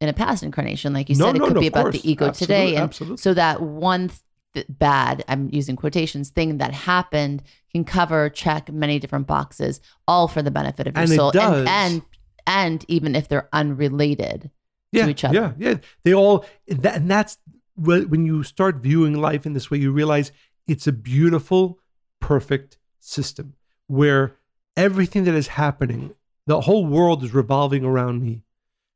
in 0.00 0.08
a 0.08 0.12
past 0.12 0.42
incarnation. 0.42 0.92
Like 0.92 1.08
you 1.08 1.16
No, 1.16 1.26
said, 1.26 1.36
it 1.36 1.42
could 1.42 1.54
no, 1.54 1.60
be 1.60 1.66
about 1.66 1.84
course. 1.84 2.02
the 2.02 2.10
ego 2.10 2.26
Absolutely, 2.26 2.56
today. 2.66 2.74
And 2.76 2.84
absolutely. 2.84 3.16
so 3.18 3.34
that 3.34 3.62
one 3.62 4.10
th- 4.54 4.66
bad, 4.68 5.24
I'm 5.28 5.48
using 5.52 5.74
quotations, 5.76 6.30
thing 6.30 6.58
that 6.58 6.72
happened 6.72 7.42
can 7.72 7.84
cover, 7.84 8.28
check 8.30 8.70
many 8.70 8.98
different 8.98 9.26
boxes, 9.26 9.80
all 10.06 10.28
for 10.28 10.42
the 10.42 10.50
benefit 10.50 10.86
of 10.86 10.94
your 10.94 11.02
And 11.02 11.10
soul. 11.12 11.32
And, 11.38 11.68
and 11.68 12.02
and 12.46 12.84
even 12.88 13.16
if 13.16 13.26
they're 13.26 13.48
unrelated. 13.52 14.50
yeah, 14.92 15.08
each 15.08 15.24
other. 15.24 15.34
Yeah, 15.34 15.52
yeah. 15.70 15.78
They 16.04 16.14
all, 16.14 16.44
that, 16.68 16.96
and 16.96 17.10
that's 17.10 17.38
when 17.74 18.24
you 18.24 18.42
start 18.44 18.76
viewing 18.76 19.14
life 19.14 19.46
in 19.46 19.52
this 19.52 19.70
way, 19.70 19.78
you 19.78 19.90
realize 19.92 20.30
it's 20.66 20.86
a 20.86 20.92
beautiful, 20.92 21.78
perfect 22.20 22.78
system 22.98 23.54
where 23.86 24.36
everything 24.76 25.24
that 25.24 25.34
is 25.34 25.48
happening, 25.48 26.14
the 26.46 26.62
whole 26.62 26.86
world 26.86 27.22
is 27.22 27.34
revolving 27.34 27.84
around 27.84 28.22
me. 28.22 28.42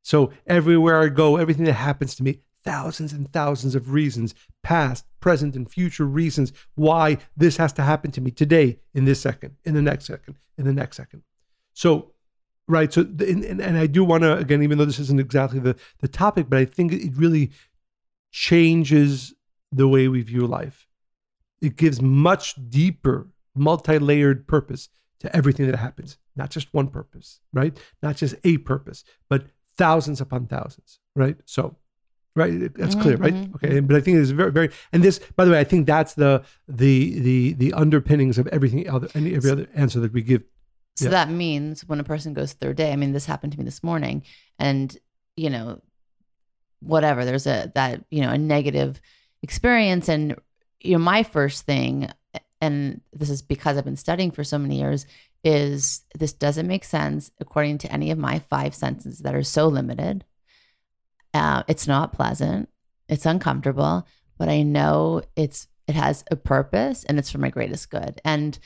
So 0.03 0.33
everywhere 0.47 1.01
I 1.01 1.09
go, 1.09 1.37
everything 1.37 1.67
that 1.67 1.75
happens 1.75 2.15
to 2.17 2.23
me, 2.23 2.41
thousands 2.65 3.13
and 3.13 3.31
thousands 3.33 3.75
of 3.75 3.93
reasons, 3.93 4.35
past, 4.63 5.05
present, 5.21 5.57
and 5.57 5.71
future 5.71 6.07
reasons 6.07 6.53
why 6.75 7.19
this 7.37 7.57
has 7.57 7.73
to 7.75 7.83
happen 7.83 8.11
to 8.13 8.21
me 8.21 8.31
today, 8.31 8.79
in 8.95 9.05
this 9.05 9.21
second, 9.21 9.57
in 9.65 9.75
the 9.75 9.83
next 9.83 10.07
second, 10.07 10.37
in 10.59 10.65
the 10.65 10.73
next 10.73 10.97
second. 10.97 11.23
So, 11.73 12.13
right. 12.69 12.93
So, 12.93 13.03
and, 13.03 13.45
and, 13.45 13.61
and 13.61 13.79
I 13.79 13.87
do 13.87 14.05
want 14.05 14.23
to, 14.25 14.37
again, 14.37 14.63
even 14.63 14.79
though 14.79 14.85
this 14.85 14.99
isn't 14.99 15.21
exactly 15.21 15.61
the, 15.61 15.77
the 16.01 16.09
topic, 16.09 16.51
but 16.51 16.59
I 16.59 16.65
think 16.65 16.93
it 16.93 17.17
really 17.17 17.51
changes 18.31 19.35
the 19.73 19.89
way 19.89 20.09
we 20.09 20.23
view 20.23 20.47
life. 20.47 20.87
It 21.61 21.77
gives 21.77 22.01
much 22.01 22.55
deeper, 22.71 23.29
multi 23.55 23.99
layered 23.99 24.47
purpose 24.47 24.89
to 25.21 25.35
everything 25.37 25.67
that 25.67 25.77
happens, 25.77 26.17
not 26.37 26.51
just 26.51 26.73
one 26.73 26.89
purpose, 26.89 27.41
right? 27.53 27.77
Not 28.03 28.17
just 28.17 28.35
a 28.45 28.57
purpose, 28.59 29.05
but 29.29 29.45
thousands 29.77 30.21
upon 30.21 30.47
thousands, 30.47 30.99
right? 31.15 31.37
So, 31.45 31.77
right, 32.35 32.73
that's 32.75 32.95
clear, 32.95 33.17
right? 33.17 33.35
Mhm, 33.35 33.55
Okay, 33.57 33.81
but 33.81 33.97
I 33.97 34.01
think 34.01 34.17
it's 34.19 34.31
very, 34.31 34.51
very, 34.51 34.71
and 34.93 35.03
this, 35.05 35.19
by 35.37 35.45
the 35.45 35.51
way, 35.51 35.61
I 35.61 35.65
think 35.65 35.87
that's 35.87 36.15
the 36.15 36.43
the 36.69 37.21
the 37.21 37.53
the 37.55 37.73
underpinnings 37.75 38.39
of 38.39 38.47
everything 38.49 38.89
other 38.89 39.09
any 39.15 39.35
every 39.35 39.51
other 39.51 39.67
answer 39.75 40.01
that 40.01 40.13
we 40.13 40.23
give. 40.23 40.43
So 40.97 41.05
Yeah. 41.07 41.11
that 41.11 41.31
means 41.31 41.85
when 41.87 42.01
a 42.01 42.05
person 42.05 42.33
goes 42.35 42.53
through 42.53 42.69
their 42.69 42.75
day, 42.75 42.93
I 42.93 42.97
mean, 42.97 43.13
this 43.13 43.27
happened 43.27 43.53
to 43.53 43.59
me 43.59 43.65
this 43.65 43.83
morning, 43.83 44.23
and 44.59 44.97
you 45.37 45.51
know, 45.51 45.81
whatever, 46.81 47.25
there's 47.25 47.47
a 47.47 47.71
that 47.75 48.05
you 48.11 48.23
know 48.23 48.31
a 48.31 48.39
negative 48.39 49.01
experience, 49.43 50.09
and 50.09 50.37
you 50.81 50.93
know, 50.93 50.99
my 51.05 51.23
first 51.23 51.67
thing, 51.67 52.11
and 52.61 53.01
this 53.13 53.31
is 53.31 53.43
because 53.43 53.77
I've 53.77 53.85
been 53.85 53.97
studying 53.97 54.31
for 54.31 54.45
so 54.45 54.59
many 54.59 54.79
years, 54.79 55.07
is 55.43 56.03
this 56.19 56.33
doesn't 56.33 56.67
make 56.67 56.85
sense 56.85 57.31
according 57.41 57.79
to 57.79 57.93
any 57.93 58.11
of 58.11 58.19
my 58.19 58.39
five 58.39 58.75
senses 58.75 59.21
that 59.21 59.35
are 59.35 59.43
so 59.43 59.69
limited. 59.69 60.25
Uh, 61.33 61.63
it's 61.69 61.87
not 61.87 62.13
pleasant, 62.13 62.69
it's 63.09 63.27
uncomfortable, 63.27 64.07
but 64.39 64.49
I 64.49 64.63
know 64.63 65.23
it's 65.37 65.69
it 65.87 65.95
has 65.95 66.25
a 66.31 66.37
purpose 66.37 67.05
and 67.05 67.19
it's 67.19 67.31
for 67.31 67.39
my 67.39 67.51
greatest 67.51 67.91
good, 67.91 68.21
and 68.25 68.59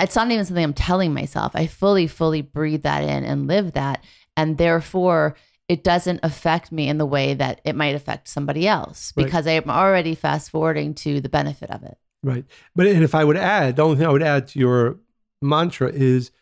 it's 0.00 0.16
not 0.16 0.30
even 0.30 0.44
something 0.44 0.64
I'm 0.64 0.74
telling 0.74 1.12
myself. 1.12 1.52
I 1.54 1.66
fully, 1.66 2.06
fully 2.06 2.42
breathe 2.42 2.82
that 2.82 3.02
in 3.02 3.24
and 3.24 3.46
live 3.46 3.72
that. 3.72 4.04
And 4.36 4.56
therefore, 4.56 5.36
it 5.74 5.84
doesn't 5.84 6.18
affect 6.24 6.72
me 6.72 6.88
in 6.88 6.98
the 6.98 7.06
way 7.06 7.32
that 7.34 7.60
it 7.64 7.76
might 7.76 7.94
affect 7.94 8.26
somebody 8.26 8.66
else 8.66 9.12
Right. 9.16 9.24
because 9.24 9.46
I'm 9.46 9.70
already 9.70 10.14
fast 10.16 10.50
forwarding 10.50 10.94
to 11.04 11.20
the 11.20 11.28
benefit 11.28 11.70
of 11.70 11.82
it. 11.84 11.96
Right. 12.24 12.44
But 12.74 12.86
and 12.88 13.04
if 13.04 13.14
I 13.14 13.22
would 13.24 13.36
add, 13.36 13.76
the 13.76 13.82
only 13.82 13.96
thing 13.96 14.06
I 14.06 14.10
would 14.10 14.22
add 14.34 14.48
to 14.48 14.58
your 14.58 14.98
mantra 15.40 15.88
is 15.92 16.32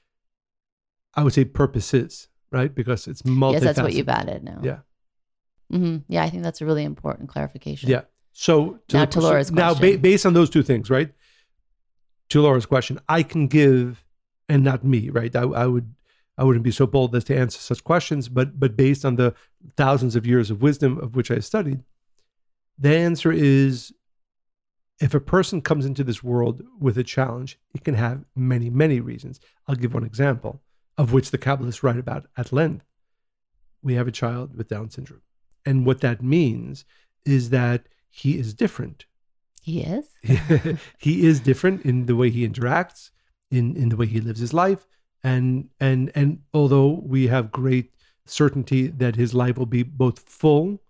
I 1.14 1.22
would 1.24 1.34
say 1.34 1.44
purposes, 1.44 2.28
right? 2.50 2.74
Because 2.74 3.06
it's 3.06 3.22
multifaceted. 3.22 3.52
Yes, 3.52 3.62
that's 3.64 3.80
what 3.82 3.92
you've 3.92 4.08
added 4.08 4.42
now. 4.44 4.60
Yeah. 4.62 4.78
hmm 5.70 5.98
Yeah, 6.08 6.22
I 6.24 6.30
think 6.30 6.42
that's 6.42 6.60
a 6.62 6.66
really 6.66 6.84
important 6.84 7.28
clarification. 7.28 7.90
Yeah. 7.90 8.02
So 8.32 8.78
Now 8.92 9.00
the- 9.04 9.06
to 9.12 9.20
Laura's 9.20 9.48
so 9.48 9.54
now 9.54 9.74
ba- 9.74 9.98
based 9.98 10.24
on 10.26 10.32
those 10.32 10.48
two 10.50 10.62
things, 10.62 10.88
right? 10.90 11.10
To 12.30 12.40
Laura's 12.40 12.66
question, 12.66 12.98
I 13.08 13.22
can 13.22 13.46
give, 13.46 14.04
and 14.48 14.64
not 14.64 14.84
me, 14.84 15.10
right? 15.10 15.34
I, 15.36 15.42
I 15.42 15.66
would, 15.66 15.94
I 16.38 16.44
wouldn't 16.44 16.64
be 16.64 16.70
so 16.70 16.86
bold 16.86 17.16
as 17.16 17.24
to 17.24 17.36
answer 17.36 17.58
such 17.58 17.82
questions, 17.82 18.28
but 18.28 18.58
but 18.58 18.76
based 18.76 19.04
on 19.04 19.16
the 19.16 19.34
thousands 19.76 20.14
of 20.14 20.24
years 20.24 20.50
of 20.50 20.62
wisdom 20.62 20.96
of 20.98 21.16
which 21.16 21.30
I 21.30 21.40
studied, 21.40 21.82
the 22.78 22.96
answer 22.96 23.32
is, 23.32 23.92
if 25.00 25.14
a 25.14 25.20
person 25.20 25.60
comes 25.60 25.84
into 25.84 26.04
this 26.04 26.22
world 26.22 26.62
with 26.78 26.96
a 26.96 27.02
challenge, 27.02 27.58
it 27.74 27.84
can 27.84 27.94
have 27.94 28.24
many, 28.36 28.70
many 28.70 29.00
reasons. 29.00 29.40
I'll 29.66 29.74
give 29.74 29.94
one 29.94 30.04
example, 30.04 30.62
of 30.96 31.12
which 31.12 31.32
the 31.32 31.38
Kabbalists 31.38 31.82
write 31.82 31.98
about 31.98 32.26
at 32.36 32.52
length. 32.52 32.86
We 33.82 33.94
have 33.94 34.08
a 34.08 34.12
child 34.12 34.56
with 34.56 34.68
Down 34.68 34.90
syndrome, 34.90 35.22
and 35.66 35.84
what 35.84 36.00
that 36.02 36.22
means 36.22 36.84
is 37.24 37.50
that 37.50 37.88
he 38.08 38.38
is 38.38 38.54
different. 38.54 39.06
He 39.60 39.82
is. 39.82 40.08
he 40.98 41.26
is 41.26 41.40
different 41.40 41.82
in 41.82 42.06
the 42.06 42.16
way 42.16 42.30
he 42.30 42.48
interacts, 42.48 43.10
in 43.50 43.76
in 43.76 43.88
the 43.88 43.96
way 43.96 44.06
he 44.06 44.20
lives 44.20 44.38
his 44.38 44.54
life, 44.54 44.86
and 45.24 45.68
and 45.80 46.10
and 46.14 46.40
although 46.54 47.00
we 47.04 47.26
have 47.28 47.50
great 47.52 47.92
certainty 48.26 48.88
that 48.88 49.16
his 49.16 49.32
life 49.34 49.56
will 49.58 49.66
be 49.66 49.82
both 49.82 50.18
full, 50.20 50.80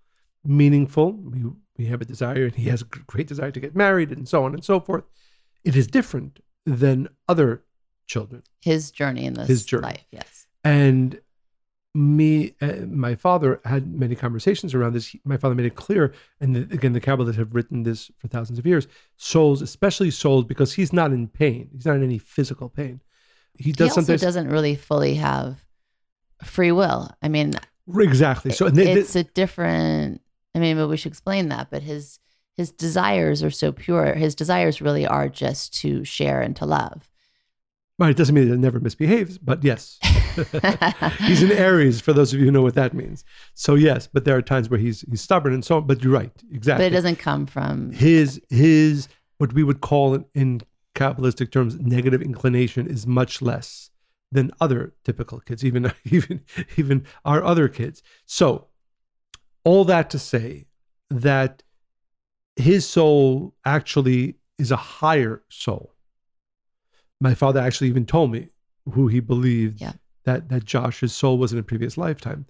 meaningful, 0.44 1.12
we 1.12 1.44
we 1.76 1.86
have 1.86 2.00
a 2.00 2.04
desire, 2.04 2.46
and 2.46 2.54
he 2.56 2.68
has 2.68 2.82
a 2.82 2.86
great 2.86 3.26
desire 3.28 3.50
to 3.52 3.60
get 3.60 3.76
married, 3.76 4.10
and 4.10 4.28
so 4.28 4.44
on 4.44 4.54
and 4.54 4.64
so 4.64 4.80
forth. 4.80 5.04
it 5.64 5.74
is 5.76 5.86
different 5.86 6.40
than 6.64 7.08
other 7.28 7.62
children. 8.06 8.42
His 8.60 8.90
journey 8.90 9.24
in 9.26 9.34
this 9.34 9.48
His 9.48 9.64
journey. 9.66 9.82
life, 9.88 10.04
yes. 10.10 10.46
And 10.64 11.20
me, 11.94 12.54
uh, 12.60 12.86
my 12.86 13.14
father 13.16 13.60
had 13.64 13.92
many 13.92 14.14
conversations 14.14 14.74
around 14.74 14.92
this. 14.94 15.08
He- 15.08 15.20
my 15.24 15.36
father 15.36 15.54
made 15.54 15.66
it 15.66 15.74
clear, 15.74 16.12
and 16.40 16.54
the, 16.54 16.60
again, 16.74 16.92
the 16.92 17.00
Kabbalists 17.00 17.36
have 17.36 17.54
written 17.54 17.82
this 17.82 18.10
for 18.18 18.28
thousands 18.28 18.58
of 18.58 18.66
years. 18.66 18.86
Souls, 19.16 19.62
especially 19.62 20.10
souls, 20.10 20.44
because 20.44 20.74
he's 20.74 20.92
not 20.92 21.12
in 21.12 21.26
pain. 21.28 21.70
He's 21.72 21.86
not 21.86 21.96
in 21.96 22.02
any 22.04 22.18
physical 22.18 22.68
pain. 22.68 23.00
He 23.58 23.72
does 23.72 23.88
he 23.88 23.90
also 23.90 24.00
sometimes 24.02 24.20
doesn't 24.22 24.48
really 24.48 24.74
fully 24.76 25.14
have 25.16 25.64
free 26.44 26.72
will. 26.72 27.10
I 27.22 27.28
mean, 27.28 27.54
exactly. 27.98 28.52
So 28.52 28.66
and 28.66 28.76
they- 28.76 28.84
they- 28.84 29.00
it's 29.00 29.16
a 29.16 29.24
different. 29.24 30.20
I 30.54 30.60
mean, 30.60 30.76
but 30.76 30.88
we 30.88 30.96
should 30.96 31.12
explain 31.12 31.48
that. 31.50 31.68
But 31.70 31.82
his 31.82 32.18
his 32.56 32.70
desires 32.72 33.42
are 33.42 33.50
so 33.50 33.70
pure. 33.72 34.14
His 34.14 34.34
desires 34.34 34.80
really 34.80 35.06
are 35.06 35.28
just 35.28 35.74
to 35.80 36.04
share 36.04 36.40
and 36.40 36.56
to 36.56 36.66
love. 36.66 37.08
Right, 38.00 38.10
it 38.10 38.16
doesn't 38.16 38.34
mean 38.34 38.48
that 38.48 38.54
it 38.54 38.58
never 38.60 38.78
misbehaves, 38.78 39.38
but 39.38 39.64
yes. 39.64 39.98
he's 41.18 41.42
an 41.42 41.50
Aries, 41.50 42.00
for 42.00 42.12
those 42.12 42.32
of 42.32 42.38
you 42.38 42.46
who 42.46 42.52
know 42.52 42.62
what 42.62 42.74
that 42.74 42.94
means. 42.94 43.24
So 43.54 43.74
yes, 43.74 44.06
but 44.06 44.24
there 44.24 44.36
are 44.36 44.42
times 44.42 44.70
where 44.70 44.78
he's 44.78 45.00
he's 45.10 45.20
stubborn 45.20 45.52
and 45.52 45.64
so 45.64 45.78
on. 45.78 45.86
But 45.88 46.02
you're 46.04 46.12
right, 46.12 46.30
exactly. 46.52 46.84
but 46.84 46.92
it 46.92 46.94
doesn't 46.94 47.16
come 47.16 47.46
from. 47.46 47.90
his 47.92 48.40
his 48.50 49.08
what 49.38 49.52
we 49.52 49.64
would 49.64 49.80
call 49.80 50.24
in 50.34 50.60
Kabbalistic 50.94 51.50
terms 51.52 51.78
negative 51.78 52.22
inclination 52.22 52.86
is 52.88 53.06
much 53.06 53.40
less 53.40 53.90
than 54.32 54.50
other 54.60 54.94
typical 55.04 55.40
kids, 55.40 55.64
even 55.64 55.92
even 56.04 56.42
even 56.76 57.04
our 57.24 57.42
other 57.44 57.68
kids. 57.68 58.02
So 58.26 58.66
all 59.64 59.84
that 59.84 60.10
to 60.10 60.18
say 60.18 60.66
that 61.10 61.62
his 62.56 62.86
soul 62.86 63.54
actually 63.64 64.36
is 64.58 64.70
a 64.70 64.76
higher 64.76 65.42
soul. 65.48 65.94
My 67.20 67.34
father 67.34 67.60
actually 67.60 67.88
even 67.88 68.06
told 68.06 68.32
me 68.32 68.48
who 68.92 69.08
he 69.08 69.20
believed 69.20 69.80
Yeah. 69.80 69.92
that 70.24 70.48
that 70.48 70.64
Josh's 70.64 71.14
soul 71.14 71.38
was 71.38 71.52
in 71.52 71.58
a 71.58 71.62
previous 71.62 71.96
lifetime. 71.96 72.46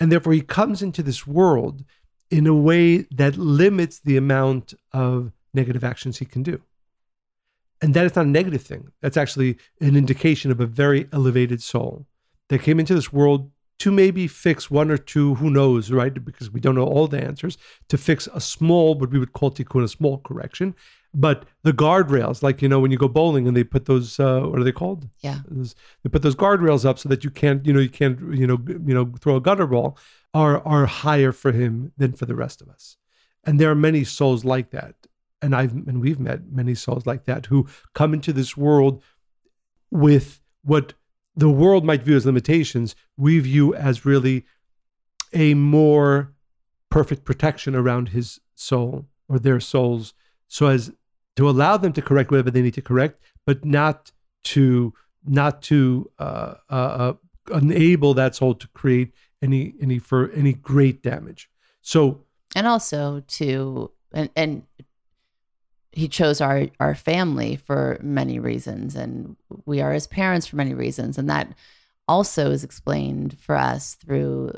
And 0.00 0.10
therefore 0.10 0.32
he 0.32 0.40
comes 0.40 0.82
into 0.82 1.02
this 1.02 1.26
world 1.26 1.84
in 2.30 2.46
a 2.46 2.54
way 2.54 2.98
that 3.12 3.36
limits 3.36 4.00
the 4.00 4.16
amount 4.16 4.74
of 4.92 5.30
negative 5.52 5.84
actions 5.84 6.18
he 6.18 6.24
can 6.24 6.42
do. 6.42 6.60
And 7.84 7.92
that 7.92 8.06
is 8.06 8.16
not 8.16 8.24
a 8.24 8.28
negative 8.30 8.62
thing. 8.62 8.88
That's 9.02 9.18
actually 9.18 9.58
an 9.78 9.94
indication 9.94 10.50
of 10.50 10.58
a 10.58 10.64
very 10.64 11.06
elevated 11.12 11.60
soul 11.62 12.06
that 12.48 12.62
came 12.62 12.80
into 12.80 12.94
this 12.94 13.12
world 13.12 13.50
to 13.80 13.92
maybe 13.92 14.26
fix 14.26 14.70
one 14.70 14.90
or 14.90 14.96
two, 14.96 15.34
who 15.34 15.50
knows, 15.50 15.90
right? 15.90 16.24
Because 16.24 16.50
we 16.50 16.60
don't 16.60 16.76
know 16.76 16.86
all 16.86 17.08
the 17.08 17.22
answers, 17.22 17.58
to 17.90 17.98
fix 17.98 18.26
a 18.32 18.40
small, 18.40 18.94
what 18.94 19.10
we 19.10 19.18
would 19.18 19.34
call 19.34 19.50
tikkun, 19.50 19.84
a 19.84 19.88
small 19.88 20.16
correction. 20.16 20.74
But 21.12 21.44
the 21.62 21.74
guardrails, 21.74 22.42
like, 22.42 22.62
you 22.62 22.70
know, 22.70 22.80
when 22.80 22.90
you 22.90 22.96
go 22.96 23.06
bowling 23.06 23.46
and 23.46 23.54
they 23.54 23.64
put 23.64 23.84
those, 23.84 24.18
uh, 24.18 24.40
what 24.40 24.58
are 24.58 24.64
they 24.64 24.72
called? 24.72 25.10
Yeah. 25.20 25.40
Those- 25.46 25.74
they 26.02 26.08
put 26.08 26.22
those 26.22 26.36
guardrails 26.36 26.86
up 26.86 26.98
so 26.98 27.10
that 27.10 27.22
you 27.22 27.28
can't, 27.30 27.66
you 27.66 27.74
know, 27.74 27.80
you 27.80 27.90
can't, 27.90 28.18
you 28.34 28.46
know, 28.46 28.58
you 28.66 28.94
know, 28.94 29.12
throw 29.20 29.36
a 29.36 29.42
gutter 29.42 29.66
ball, 29.66 29.98
are 30.32 30.66
are 30.66 30.86
higher 30.86 31.32
for 31.32 31.52
him 31.52 31.92
than 31.98 32.14
for 32.14 32.24
the 32.24 32.34
rest 32.34 32.62
of 32.62 32.68
us. 32.70 32.96
And 33.44 33.60
there 33.60 33.70
are 33.70 33.74
many 33.74 34.04
souls 34.04 34.42
like 34.42 34.70
that. 34.70 34.94
And 35.42 35.54
I've 35.54 35.72
and 35.72 36.00
we've 36.00 36.20
met 36.20 36.50
many 36.50 36.74
souls 36.74 37.06
like 37.06 37.24
that 37.24 37.46
who 37.46 37.66
come 37.92 38.14
into 38.14 38.32
this 38.32 38.56
world 38.56 39.02
with 39.90 40.40
what 40.62 40.94
the 41.36 41.50
world 41.50 41.84
might 41.84 42.02
view 42.02 42.16
as 42.16 42.24
limitations, 42.24 42.94
we 43.16 43.38
view 43.40 43.74
as 43.74 44.06
really 44.06 44.44
a 45.32 45.54
more 45.54 46.32
perfect 46.90 47.24
protection 47.24 47.74
around 47.74 48.10
his 48.10 48.40
soul 48.54 49.06
or 49.28 49.38
their 49.38 49.60
souls, 49.60 50.14
so 50.48 50.66
as 50.68 50.92
to 51.36 51.48
allow 51.48 51.76
them 51.76 51.92
to 51.92 52.02
correct 52.02 52.30
whatever 52.30 52.50
they 52.50 52.62
need 52.62 52.74
to 52.74 52.82
correct, 52.82 53.20
but 53.44 53.64
not 53.64 54.12
to 54.44 54.94
not 55.24 55.62
to 55.62 56.10
uh, 56.18 56.54
uh, 56.70 57.14
uh, 57.52 57.56
enable 57.56 58.14
that 58.14 58.34
soul 58.34 58.54
to 58.54 58.68
create 58.68 59.12
any 59.42 59.74
any 59.80 59.98
for 59.98 60.30
any 60.30 60.52
great 60.52 61.02
damage. 61.02 61.50
So 61.82 62.24
and 62.54 62.66
also 62.66 63.20
to 63.26 63.90
and 64.12 64.30
and 64.36 64.62
he 65.96 66.08
chose 66.08 66.40
our 66.40 66.66
our 66.80 66.94
family 66.94 67.56
for 67.56 67.98
many 68.02 68.38
reasons 68.38 68.94
and 68.96 69.36
we 69.66 69.80
are 69.80 69.92
his 69.92 70.06
parents 70.06 70.46
for 70.46 70.56
many 70.56 70.74
reasons 70.74 71.18
and 71.18 71.28
that 71.30 71.52
also 72.08 72.50
is 72.50 72.64
explained 72.64 73.38
for 73.38 73.56
us 73.56 73.94
through 73.94 74.52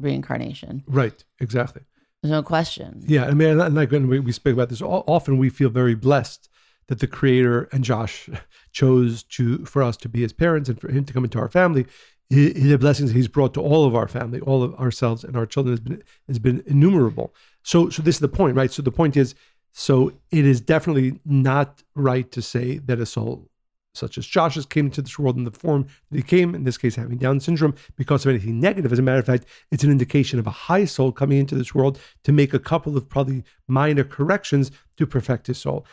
reincarnation 0.00 0.82
right, 0.88 1.24
exactly. 1.40 1.82
there's 2.22 2.32
no 2.32 2.42
question 2.42 3.02
Yeah, 3.06 3.26
I 3.26 3.32
mean, 3.32 3.60
and 3.60 3.74
like 3.74 3.90
when 3.90 4.08
we, 4.08 4.18
we 4.20 4.32
speak 4.32 4.54
about 4.54 4.68
this, 4.68 4.82
often 4.82 5.38
we 5.38 5.50
feel 5.50 5.68
very 5.70 5.94
blessed 5.94 6.48
that 6.88 6.98
the 6.98 7.06
Creator 7.06 7.68
and 7.72 7.84
Josh 7.84 8.28
chose 8.72 9.22
to 9.22 9.64
for 9.64 9.82
us 9.82 9.96
to 9.98 10.08
be 10.08 10.20
his 10.22 10.32
parents 10.32 10.68
and 10.68 10.80
for 10.80 10.90
him 10.90 11.04
to 11.04 11.12
come 11.12 11.24
into 11.24 11.38
our 11.38 11.48
family. 11.48 11.86
He, 12.28 12.52
he- 12.52 12.68
the 12.68 12.78
blessings 12.78 13.12
he's 13.12 13.28
brought 13.28 13.54
to 13.54 13.62
all 13.62 13.86
of 13.86 13.94
our 13.94 14.08
family, 14.08 14.40
all 14.40 14.62
of 14.62 14.74
ourselves 14.74 15.24
and 15.24 15.36
our 15.36 15.46
children 15.46 15.72
has 15.74 15.80
been 15.80 16.02
has 16.26 16.38
been 16.38 16.62
innumerable. 16.66 17.32
So, 17.62 17.88
so 17.88 18.02
this 18.02 18.16
is 18.16 18.20
the 18.20 18.28
point, 18.28 18.56
right? 18.56 18.70
So 18.70 18.82
the 18.82 18.90
point 18.92 19.16
is, 19.16 19.34
so 19.76 20.12
it 20.30 20.46
is 20.46 20.60
definitely 20.60 21.18
not 21.24 21.82
right 21.94 22.30
to 22.32 22.40
say 22.40 22.78
that 22.78 23.00
a 23.00 23.06
soul 23.06 23.50
such 23.94 24.18
as 24.18 24.26
Josh's 24.26 24.66
came 24.66 24.86
into 24.86 25.02
this 25.02 25.18
world 25.18 25.36
in 25.36 25.44
the 25.44 25.52
form 25.52 25.86
that 26.10 26.16
he 26.16 26.22
came, 26.22 26.54
in 26.54 26.64
this 26.64 26.76
case 26.76 26.96
having 26.96 27.16
Down 27.16 27.38
syndrome, 27.38 27.74
because 27.96 28.24
of 28.24 28.30
anything 28.30 28.58
negative. 28.58 28.92
As 28.92 28.98
a 28.98 29.02
matter 29.02 29.20
of 29.20 29.26
fact, 29.26 29.44
it's 29.70 29.84
an 29.84 29.90
indication 29.90 30.40
of 30.40 30.46
a 30.46 30.50
high 30.50 30.84
soul 30.84 31.12
coming 31.12 31.38
into 31.38 31.54
this 31.54 31.74
world 31.74 31.98
to 32.24 32.32
make 32.32 32.52
a 32.52 32.58
couple 32.58 32.96
of 32.96 33.08
probably 33.08 33.44
minor 33.68 34.02
corrections 34.02 34.72
to 34.96 35.06
perfect 35.06 35.46
his 35.46 35.58
soul. 35.58 35.86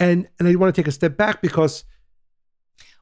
And 0.00 0.28
and 0.38 0.48
I 0.48 0.54
want 0.56 0.74
to 0.74 0.80
take 0.80 0.88
a 0.88 0.92
step 0.92 1.16
back 1.16 1.40
because 1.40 1.84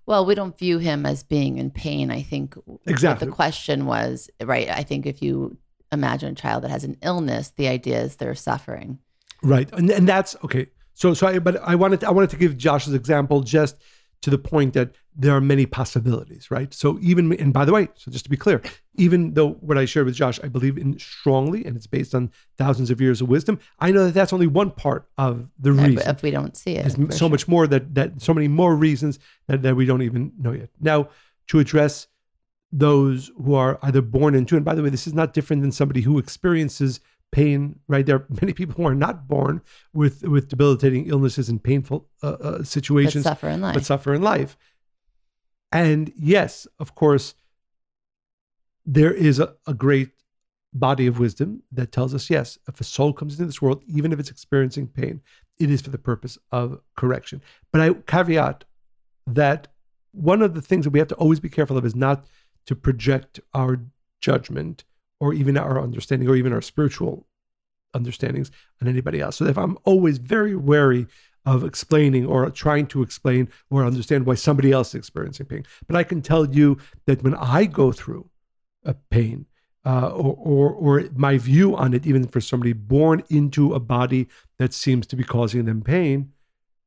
well 0.06 0.26
we 0.26 0.34
don't 0.34 0.58
view 0.58 0.78
him 0.78 1.06
as 1.06 1.22
being 1.22 1.58
in 1.58 1.70
pain 1.70 2.10
i 2.10 2.22
think 2.22 2.54
Exactly. 2.86 3.26
the 3.26 3.32
question 3.32 3.86
was 3.86 4.30
right 4.42 4.68
i 4.68 4.82
think 4.82 5.06
if 5.06 5.22
you 5.22 5.56
imagine 5.90 6.32
a 6.32 6.34
child 6.34 6.62
that 6.62 6.70
has 6.70 6.84
an 6.84 6.96
illness 7.02 7.52
the 7.56 7.68
idea 7.68 8.00
is 8.02 8.16
they're 8.16 8.34
suffering 8.34 8.98
Right, 9.42 9.70
and 9.72 9.90
and 9.90 10.08
that's 10.08 10.36
okay. 10.44 10.68
So 10.94 11.14
so 11.14 11.26
I 11.26 11.38
but 11.38 11.56
I 11.62 11.74
wanted 11.74 12.00
to, 12.00 12.08
I 12.08 12.10
wanted 12.10 12.30
to 12.30 12.36
give 12.36 12.56
Josh's 12.56 12.94
example 12.94 13.40
just 13.40 13.76
to 14.22 14.30
the 14.30 14.38
point 14.38 14.72
that 14.72 14.94
there 15.14 15.36
are 15.36 15.40
many 15.40 15.66
possibilities, 15.66 16.50
right? 16.50 16.72
So 16.72 16.98
even 17.02 17.32
and 17.34 17.52
by 17.52 17.66
the 17.66 17.72
way, 17.72 17.88
so 17.94 18.10
just 18.10 18.24
to 18.24 18.30
be 18.30 18.38
clear, 18.38 18.62
even 18.96 19.34
though 19.34 19.50
what 19.54 19.76
I 19.76 19.84
shared 19.84 20.06
with 20.06 20.14
Josh, 20.14 20.40
I 20.42 20.48
believe 20.48 20.78
in 20.78 20.98
strongly, 20.98 21.64
and 21.66 21.76
it's 21.76 21.86
based 21.86 22.14
on 22.14 22.30
thousands 22.56 22.90
of 22.90 23.02
years 23.02 23.20
of 23.20 23.28
wisdom. 23.28 23.58
I 23.80 23.90
know 23.90 24.06
that 24.06 24.14
that's 24.14 24.32
only 24.32 24.46
one 24.46 24.70
part 24.70 25.06
of 25.18 25.48
the 25.58 25.72
reason. 25.72 26.08
if 26.08 26.22
we 26.22 26.30
don't 26.30 26.56
see 26.56 26.76
it 26.76 26.84
There's 26.84 27.10
so 27.10 27.26
sure. 27.26 27.28
much 27.28 27.46
more 27.46 27.66
that 27.66 27.94
that 27.94 28.22
so 28.22 28.32
many 28.32 28.48
more 28.48 28.74
reasons 28.74 29.18
that, 29.46 29.60
that 29.60 29.76
we 29.76 29.84
don't 29.84 30.02
even 30.02 30.32
know 30.38 30.52
yet. 30.52 30.70
Now, 30.80 31.10
to 31.48 31.58
address 31.58 32.06
those 32.72 33.30
who 33.36 33.54
are 33.54 33.78
either 33.82 34.00
born 34.00 34.34
into, 34.34 34.56
and 34.56 34.64
by 34.64 34.74
the 34.74 34.82
way, 34.82 34.88
this 34.88 35.06
is 35.06 35.12
not 35.14 35.34
different 35.34 35.60
than 35.60 35.70
somebody 35.70 36.00
who 36.00 36.18
experiences 36.18 37.00
pain. 37.32 37.80
Right, 37.88 38.04
there 38.04 38.16
are 38.16 38.26
many 38.40 38.52
people 38.52 38.74
who 38.74 38.88
are 38.88 38.94
not 38.94 39.28
born 39.28 39.62
with 39.92 40.22
with 40.22 40.48
debilitating 40.48 41.06
illnesses 41.06 41.48
and 41.48 41.62
painful 41.62 42.08
uh, 42.22 42.28
uh, 42.28 42.58
but 42.58 42.66
situations, 42.66 43.24
suffer 43.24 43.48
in 43.48 43.60
life 43.60 43.74
but 43.74 43.84
suffer 43.84 44.14
in 44.14 44.22
life. 44.22 44.56
And 45.72 46.12
yes, 46.16 46.66
of 46.78 46.94
course, 46.94 47.34
there 48.86 49.12
is 49.12 49.40
a, 49.40 49.54
a 49.66 49.74
great 49.74 50.10
body 50.72 51.06
of 51.06 51.18
wisdom 51.18 51.62
that 51.72 51.92
tells 51.92 52.14
us 52.14 52.30
yes, 52.30 52.58
if 52.68 52.80
a 52.80 52.84
soul 52.84 53.12
comes 53.12 53.34
into 53.34 53.46
this 53.46 53.62
world, 53.62 53.82
even 53.86 54.12
if 54.12 54.18
it's 54.18 54.30
experiencing 54.30 54.88
pain, 54.88 55.20
it 55.58 55.70
is 55.70 55.80
for 55.80 55.90
the 55.90 55.98
purpose 55.98 56.36
of 56.50 56.80
correction. 56.96 57.40
But 57.72 57.80
I 57.80 57.92
caveat 57.92 58.64
that 59.26 59.68
one 60.12 60.42
of 60.42 60.54
the 60.54 60.62
things 60.62 60.84
that 60.84 60.90
we 60.90 60.98
have 60.98 61.08
to 61.08 61.14
always 61.16 61.40
be 61.40 61.48
careful 61.48 61.76
of 61.76 61.84
is 61.84 61.94
not 61.94 62.24
to 62.66 62.76
project 62.76 63.40
our 63.52 63.80
judgment 64.20 64.84
or 65.24 65.32
even 65.32 65.56
our 65.56 65.80
understanding 65.80 66.28
or 66.28 66.36
even 66.36 66.52
our 66.52 66.60
spiritual 66.62 67.26
understandings 67.94 68.50
on 68.82 68.88
anybody 68.88 69.20
else. 69.20 69.36
So 69.36 69.46
if 69.46 69.56
I'm 69.56 69.78
always 69.84 70.18
very 70.18 70.54
wary 70.54 71.06
of 71.46 71.64
explaining 71.64 72.26
or 72.26 72.50
trying 72.50 72.86
to 72.88 73.02
explain 73.02 73.48
or 73.70 73.84
understand 73.84 74.26
why 74.26 74.34
somebody 74.34 74.70
else 74.72 74.88
is 74.88 74.96
experiencing 74.96 75.46
pain. 75.46 75.64
But 75.86 75.96
I 75.96 76.04
can 76.04 76.20
tell 76.22 76.44
you 76.46 76.78
that 77.06 77.22
when 77.22 77.34
I 77.34 77.64
go 77.64 77.92
through 77.92 78.28
a 78.84 78.94
pain, 78.94 79.46
uh, 79.86 80.08
or, 80.08 80.34
or 80.38 80.72
or 80.72 81.04
my 81.14 81.36
view 81.36 81.76
on 81.76 81.92
it, 81.92 82.06
even 82.06 82.26
for 82.26 82.40
somebody 82.40 82.72
born 82.72 83.22
into 83.28 83.74
a 83.74 83.80
body 83.80 84.26
that 84.58 84.72
seems 84.72 85.06
to 85.06 85.16
be 85.16 85.24
causing 85.24 85.66
them 85.66 85.82
pain, 85.82 86.32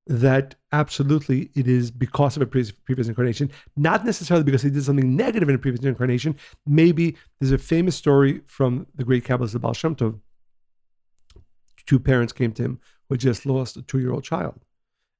that 0.07 0.55
absolutely 0.71 1.51
it 1.53 1.67
is 1.67 1.91
because 1.91 2.37
of 2.37 2.41
a 2.41 2.45
previous, 2.45 3.07
incarnation, 3.07 3.51
not 3.75 4.05
necessarily 4.05 4.43
because 4.43 4.61
they 4.63 4.69
did 4.69 4.83
something 4.83 5.15
negative 5.15 5.49
in 5.49 5.55
a 5.55 5.59
previous 5.59 5.83
incarnation. 5.83 6.35
Maybe 6.65 7.17
there's 7.39 7.51
a 7.51 7.57
famous 7.57 7.95
story 7.95 8.41
from 8.45 8.87
the 8.95 9.03
great 9.03 9.25
Kabbalist 9.25 9.55
of 9.55 9.61
Baal 9.61 9.73
Shem 9.73 9.95
Tov. 9.95 10.19
Two 11.85 11.99
parents 11.99 12.33
came 12.33 12.53
to 12.53 12.63
him 12.63 12.79
who 13.07 13.15
had 13.15 13.21
just 13.21 13.45
lost 13.45 13.77
a 13.77 13.81
two-year-old 13.81 14.23
child, 14.23 14.59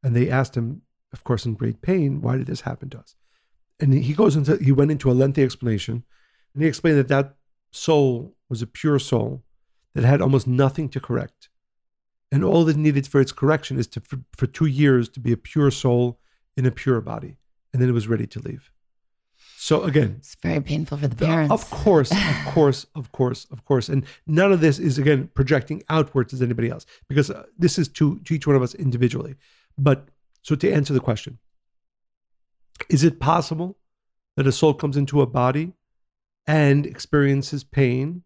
and 0.03 0.15
they 0.15 0.29
asked 0.29 0.55
him, 0.55 0.81
of 1.13 1.23
course, 1.23 1.45
in 1.45 1.53
great 1.53 1.81
pain, 1.81 2.21
why 2.21 2.37
did 2.37 2.47
this 2.47 2.61
happen 2.61 2.89
to 2.89 2.99
us? 2.99 3.15
And 3.79 3.93
he 3.93 4.13
goes 4.13 4.35
into 4.35 4.57
he 4.57 4.71
went 4.71 4.91
into 4.91 5.11
a 5.11 5.13
lengthy 5.13 5.43
explanation, 5.43 6.03
and 6.53 6.63
he 6.63 6.67
explained 6.67 6.97
that 6.97 7.07
that 7.09 7.35
soul 7.71 8.35
was 8.49 8.61
a 8.61 8.67
pure 8.67 8.99
soul 8.99 9.43
that 9.93 10.03
had 10.03 10.21
almost 10.21 10.47
nothing 10.47 10.89
to 10.89 10.99
correct 10.99 11.49
And 12.31 12.43
all 12.43 12.65
that 12.65 12.75
needed 12.75 13.07
for 13.07 13.21
its 13.21 13.31
correction 13.31 13.79
is 13.79 13.87
to 13.87 14.01
for, 14.01 14.19
for 14.35 14.47
two 14.47 14.65
years 14.65 15.07
to 15.09 15.19
be 15.19 15.31
a 15.31 15.37
pure 15.37 15.71
soul 15.71 16.19
in 16.57 16.65
a 16.65 16.71
pure 16.71 16.99
body. 17.01 17.37
And 17.71 17.81
then 17.81 17.89
it 17.89 17.93
was 17.93 18.07
ready 18.07 18.27
to 18.27 18.39
leave. 18.39 18.71
So 19.59 19.83
again, 19.83 20.15
It's 20.19 20.35
very 20.35 20.61
painful 20.61 20.97
for 20.97 21.07
the 21.07 21.15
parents. 21.15 21.51
Of 21.51 21.69
course, 21.69 22.11
of 22.11 22.53
course, 22.53 22.85
of 22.95 23.11
course, 23.11 23.45
of 23.51 23.65
course. 23.65 23.89
And 23.89 24.05
none 24.25 24.51
of 24.51 24.61
this 24.61 24.77
is 24.79 24.97
again 24.97 25.29
projecting 25.33 25.83
outwards 25.89 26.33
as 26.33 26.41
anybody 26.41 26.69
else 26.69 26.85
because 27.07 27.29
uh, 27.31 27.43
this 27.57 27.79
is 27.79 27.87
to, 27.89 28.19
to 28.19 28.33
each 28.33 28.47
one 28.47 28.55
of 28.55 28.61
us 28.61 28.75
individually. 28.75 29.35
But 29.77 30.09
so 30.41 30.55
to 30.55 30.71
answer 30.71 30.93
the 30.93 30.99
question, 30.99 31.39
is 32.89 33.03
it 33.03 33.19
possible 33.19 33.77
that 34.35 34.47
a 34.47 34.51
soul 34.51 34.73
comes 34.73 34.95
into 34.95 35.21
a 35.21 35.25
body 35.25 35.73
and 36.45 36.85
experiences 36.85 37.63
pain, 37.63 38.23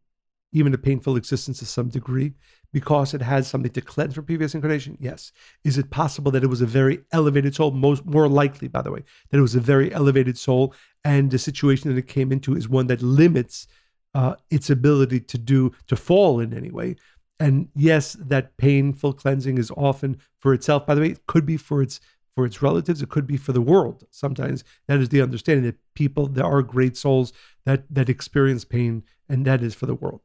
even 0.51 0.73
a 0.73 0.77
painful 0.77 1.15
existence 1.15 1.59
to 1.59 1.65
some 1.65 1.89
degree, 1.89 2.33
because 2.73 3.13
it 3.13 3.21
has 3.21 3.47
something 3.47 3.71
to 3.71 3.81
cleanse 3.81 4.13
from 4.15 4.25
previous 4.25 4.55
incarnation? 4.55 4.97
Yes. 4.99 5.31
Is 5.63 5.77
it 5.77 5.89
possible 5.89 6.31
that 6.31 6.43
it 6.43 6.49
was 6.49 6.61
a 6.61 6.65
very 6.65 7.01
elevated 7.11 7.55
soul? 7.55 7.71
Most 7.71 8.05
more 8.05 8.27
likely, 8.27 8.67
by 8.67 8.81
the 8.81 8.91
way, 8.91 9.03
that 9.29 9.37
it 9.37 9.41
was 9.41 9.55
a 9.55 9.59
very 9.59 9.93
elevated 9.93 10.37
soul, 10.37 10.73
and 11.03 11.31
the 11.31 11.39
situation 11.39 11.89
that 11.89 11.97
it 11.97 12.07
came 12.07 12.31
into 12.31 12.55
is 12.55 12.69
one 12.69 12.87
that 12.87 13.01
limits 13.01 13.67
uh, 14.13 14.35
its 14.49 14.69
ability 14.69 15.19
to 15.21 15.37
do 15.37 15.71
to 15.87 15.95
fall 15.95 16.39
in 16.39 16.53
any 16.53 16.69
way. 16.69 16.95
And 17.39 17.69
yes, 17.75 18.13
that 18.19 18.55
painful 18.57 19.13
cleansing 19.13 19.57
is 19.57 19.71
often 19.71 20.17
for 20.37 20.53
itself. 20.53 20.85
By 20.85 20.95
the 20.95 21.01
way, 21.01 21.09
it 21.11 21.25
could 21.27 21.45
be 21.45 21.57
for 21.57 21.81
its 21.81 21.99
for 22.35 22.45
its 22.45 22.61
relatives. 22.61 23.01
It 23.01 23.09
could 23.09 23.27
be 23.27 23.37
for 23.37 23.51
the 23.51 23.61
world. 23.61 24.05
Sometimes 24.11 24.63
that 24.87 24.99
is 24.99 25.09
the 25.09 25.21
understanding 25.21 25.65
that 25.65 25.79
people 25.95 26.27
there 26.27 26.45
are 26.45 26.61
great 26.61 26.95
souls 26.95 27.33
that 27.65 27.83
that 27.89 28.09
experience 28.09 28.63
pain, 28.63 29.03
and 29.27 29.45
that 29.45 29.63
is 29.63 29.73
for 29.73 29.85
the 29.85 29.95
world. 29.95 30.21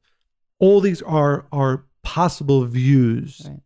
All 0.59 0.81
these 0.81 1.03
are 1.03 1.47
are 1.53 1.85
possible 2.03 2.65
views 2.65 3.43
Right. 3.45 3.61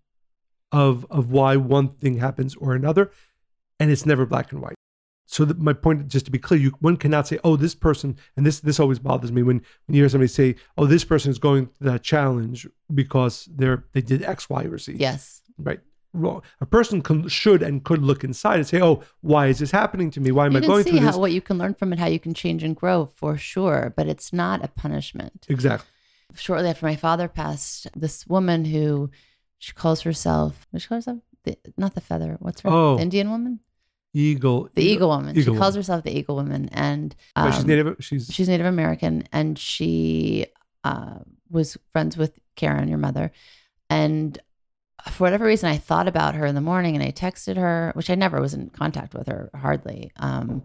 of 0.73 1.07
of 1.11 1.31
why 1.31 1.57
one 1.57 1.89
thing 1.89 2.19
happens 2.19 2.55
or 2.57 2.75
another, 2.75 3.11
and 3.79 3.91
it's 3.91 4.07
never 4.07 4.27
black 4.27 4.53
and 4.53 4.61
white. 4.63 4.75
So 5.27 5.45
that 5.45 5.61
my 5.61 5.73
point, 5.73 6.09
just 6.09 6.25
to 6.25 6.33
be 6.33 6.39
clear, 6.41 6.59
you 6.59 6.71
one 6.81 6.97
cannot 6.97 7.29
say, 7.29 7.39
"Oh, 7.45 7.55
this 7.57 7.75
person," 7.77 8.17
and 8.37 8.45
this 8.45 8.59
this 8.61 8.81
always 8.81 8.99
bothers 8.99 9.31
me 9.31 9.43
when 9.43 9.63
when 9.87 9.95
you 9.95 10.03
hear 10.03 10.09
somebody 10.09 10.29
say, 10.29 10.57
"Oh, 10.77 10.87
this 10.87 11.05
person 11.05 11.31
is 11.31 11.39
going 11.39 11.67
through 11.67 11.91
that 11.91 12.03
challenge 12.03 12.67
because 12.93 13.49
they're 13.55 13.85
they 13.93 14.01
did 14.03 14.23
X, 14.23 14.51
Y, 14.51 14.65
or 14.65 14.79
Z." 14.79 14.97
yes. 14.99 15.43
right. 15.59 15.81
Wrong. 16.13 16.43
A 16.61 16.67
person 16.67 17.03
can, 17.03 17.29
should 17.29 17.63
and 17.63 17.85
could 17.85 18.03
look 18.03 18.25
inside 18.25 18.57
and 18.57 18.67
say, 18.67 18.81
"Oh, 18.83 19.05
why 19.21 19.47
is 19.47 19.61
this 19.61 19.71
happening 19.71 20.11
to 20.11 20.21
me? 20.21 20.33
Why 20.33 20.47
am 20.47 20.53
You 20.53 20.59
I 20.59 20.67
going 20.67 20.83
see 20.83 20.91
through 20.91 20.99
how 21.01 21.13
this?" 21.13 21.17
what 21.19 21.31
you 21.31 21.41
can 21.41 21.57
learn 21.57 21.75
from 21.75 21.93
it, 21.93 22.01
how 22.01 22.07
you 22.09 22.19
can 22.19 22.35
change 22.35 22.65
and 22.65 22.75
grow 22.75 23.07
for 23.07 23.39
sure, 23.39 23.93
but 23.97 24.09
it's 24.09 24.33
not 24.33 24.65
a 24.65 24.69
punishment. 24.69 25.47
Exactly. 25.49 25.87
Shortly 26.35 26.69
after 26.69 26.87
my 26.87 26.97
father 26.97 27.29
passed, 27.29 27.89
this 27.95 28.27
woman 28.27 28.65
who 28.65 29.11
she 29.59 29.73
calls 29.73 30.03
herself, 30.03 30.67
what 30.71 30.83
she 30.83 30.89
calls 30.89 31.05
herself? 31.05 31.23
The, 31.45 31.57
not 31.77 31.95
the 31.95 32.01
feather. 32.01 32.37
What's 32.41 32.61
her? 32.63 32.71
Oh. 32.71 32.97
The 32.97 33.03
Indian 33.03 33.31
woman? 33.31 33.61
Eagle. 34.13 34.69
The 34.75 34.83
Eagle 34.83 35.09
Woman. 35.09 35.37
Eagle 35.37 35.55
she 35.55 35.59
calls 35.59 35.75
Woman. 35.75 35.79
herself 35.81 36.05
the 36.05 36.17
Eagle 36.17 36.37
Woman, 36.37 36.69
and 36.73 37.15
Right, 37.37 37.53
she's 37.55 37.63
um, 37.63 37.69
native. 37.69 37.97
She's 38.01 38.29
she's 38.33 38.49
Native 38.49 38.67
American, 38.67 39.29
and 39.33 39.59
she 39.59 40.47
uh, 40.85 41.19
was 41.49 41.79
friends 41.93 42.17
with 42.17 42.39
Karen, 42.57 42.89
your 42.89 42.99
mother. 42.99 43.31
And 43.89 44.39
for 45.09 45.25
whatever 45.25 45.45
reason, 45.45 45.69
I 45.69 45.79
thought 45.79 46.09
about 46.09 46.35
her 46.35 46.45
in 46.45 46.55
the 46.55 46.61
morning, 46.61 46.97
and 46.97 47.05
I 47.05 47.13
texted 47.13 47.57
her, 47.57 47.93
which 47.95 48.11
I 48.11 48.15
never 48.17 48.41
was 48.41 48.53
in 48.53 48.71
contact 48.71 49.15
with 49.15 49.29
her 49.29 49.51
hardly. 49.55 50.11
Um, 50.17 50.65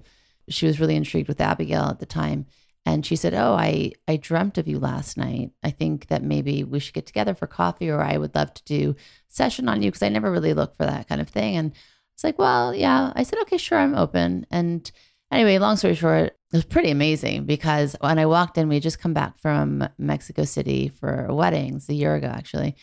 she 0.50 0.66
was 0.66 0.80
really 0.80 0.96
intrigued 0.96 1.28
with 1.28 1.42
Abigail 1.42 1.86
at 1.86 2.00
the 2.00 2.06
time, 2.06 2.48
and 2.86 3.06
she 3.06 3.16
said, 3.16 3.34
"Oh, 3.34 3.54
I 3.54 3.94
I 4.08 4.18
dreamt 4.18 4.58
of 4.58 4.68
you 4.68 4.80
last 4.80 5.18
night. 5.18 5.52
I 5.64 5.72
think 5.72 6.08
that 6.08 6.24
maybe 6.24 6.64
we 6.64 6.80
should 6.80 6.94
get 6.94 7.06
together 7.06 7.34
for 7.34 7.48
coffee, 7.48 7.90
or 7.90 8.02
I 8.02 8.18
would 8.18 8.36
love 8.36 8.54
to 8.54 8.64
do 8.64 8.96
session 9.28 9.68
on 9.70 9.82
you 9.82 9.92
because 9.92 10.04
I 10.04 10.10
never 10.10 10.32
really 10.32 10.54
look 10.54 10.78
for 10.78 10.86
that 10.86 11.08
kind 11.08 11.22
of 11.22 11.30
thing." 11.30 11.56
And 11.58 11.74
it's 12.16 12.24
like, 12.24 12.40
well, 12.40 12.74
yeah. 12.74 13.12
I 13.14 13.24
said, 13.24 13.40
okay, 13.42 13.58
sure, 13.58 13.78
I'm 13.78 13.94
open. 13.94 14.48
And 14.50 14.90
anyway, 15.32 15.58
long 15.58 15.76
story 15.76 15.96
short, 15.96 16.28
it 16.28 16.36
was 16.54 16.64
pretty 16.64 16.90
amazing 16.90 17.46
because 17.46 17.96
when 18.00 18.18
I 18.18 18.26
walked 18.26 18.58
in, 18.58 18.70
we 18.70 18.80
just 18.80 19.00
come 19.00 19.14
back 19.14 19.38
from 19.38 19.86
Mexico 19.98 20.46
City 20.46 20.88
for 20.88 21.28
weddings 21.30 21.90
a 21.90 21.94
year 21.94 22.16
ago, 22.16 22.28
actually. 22.28 22.78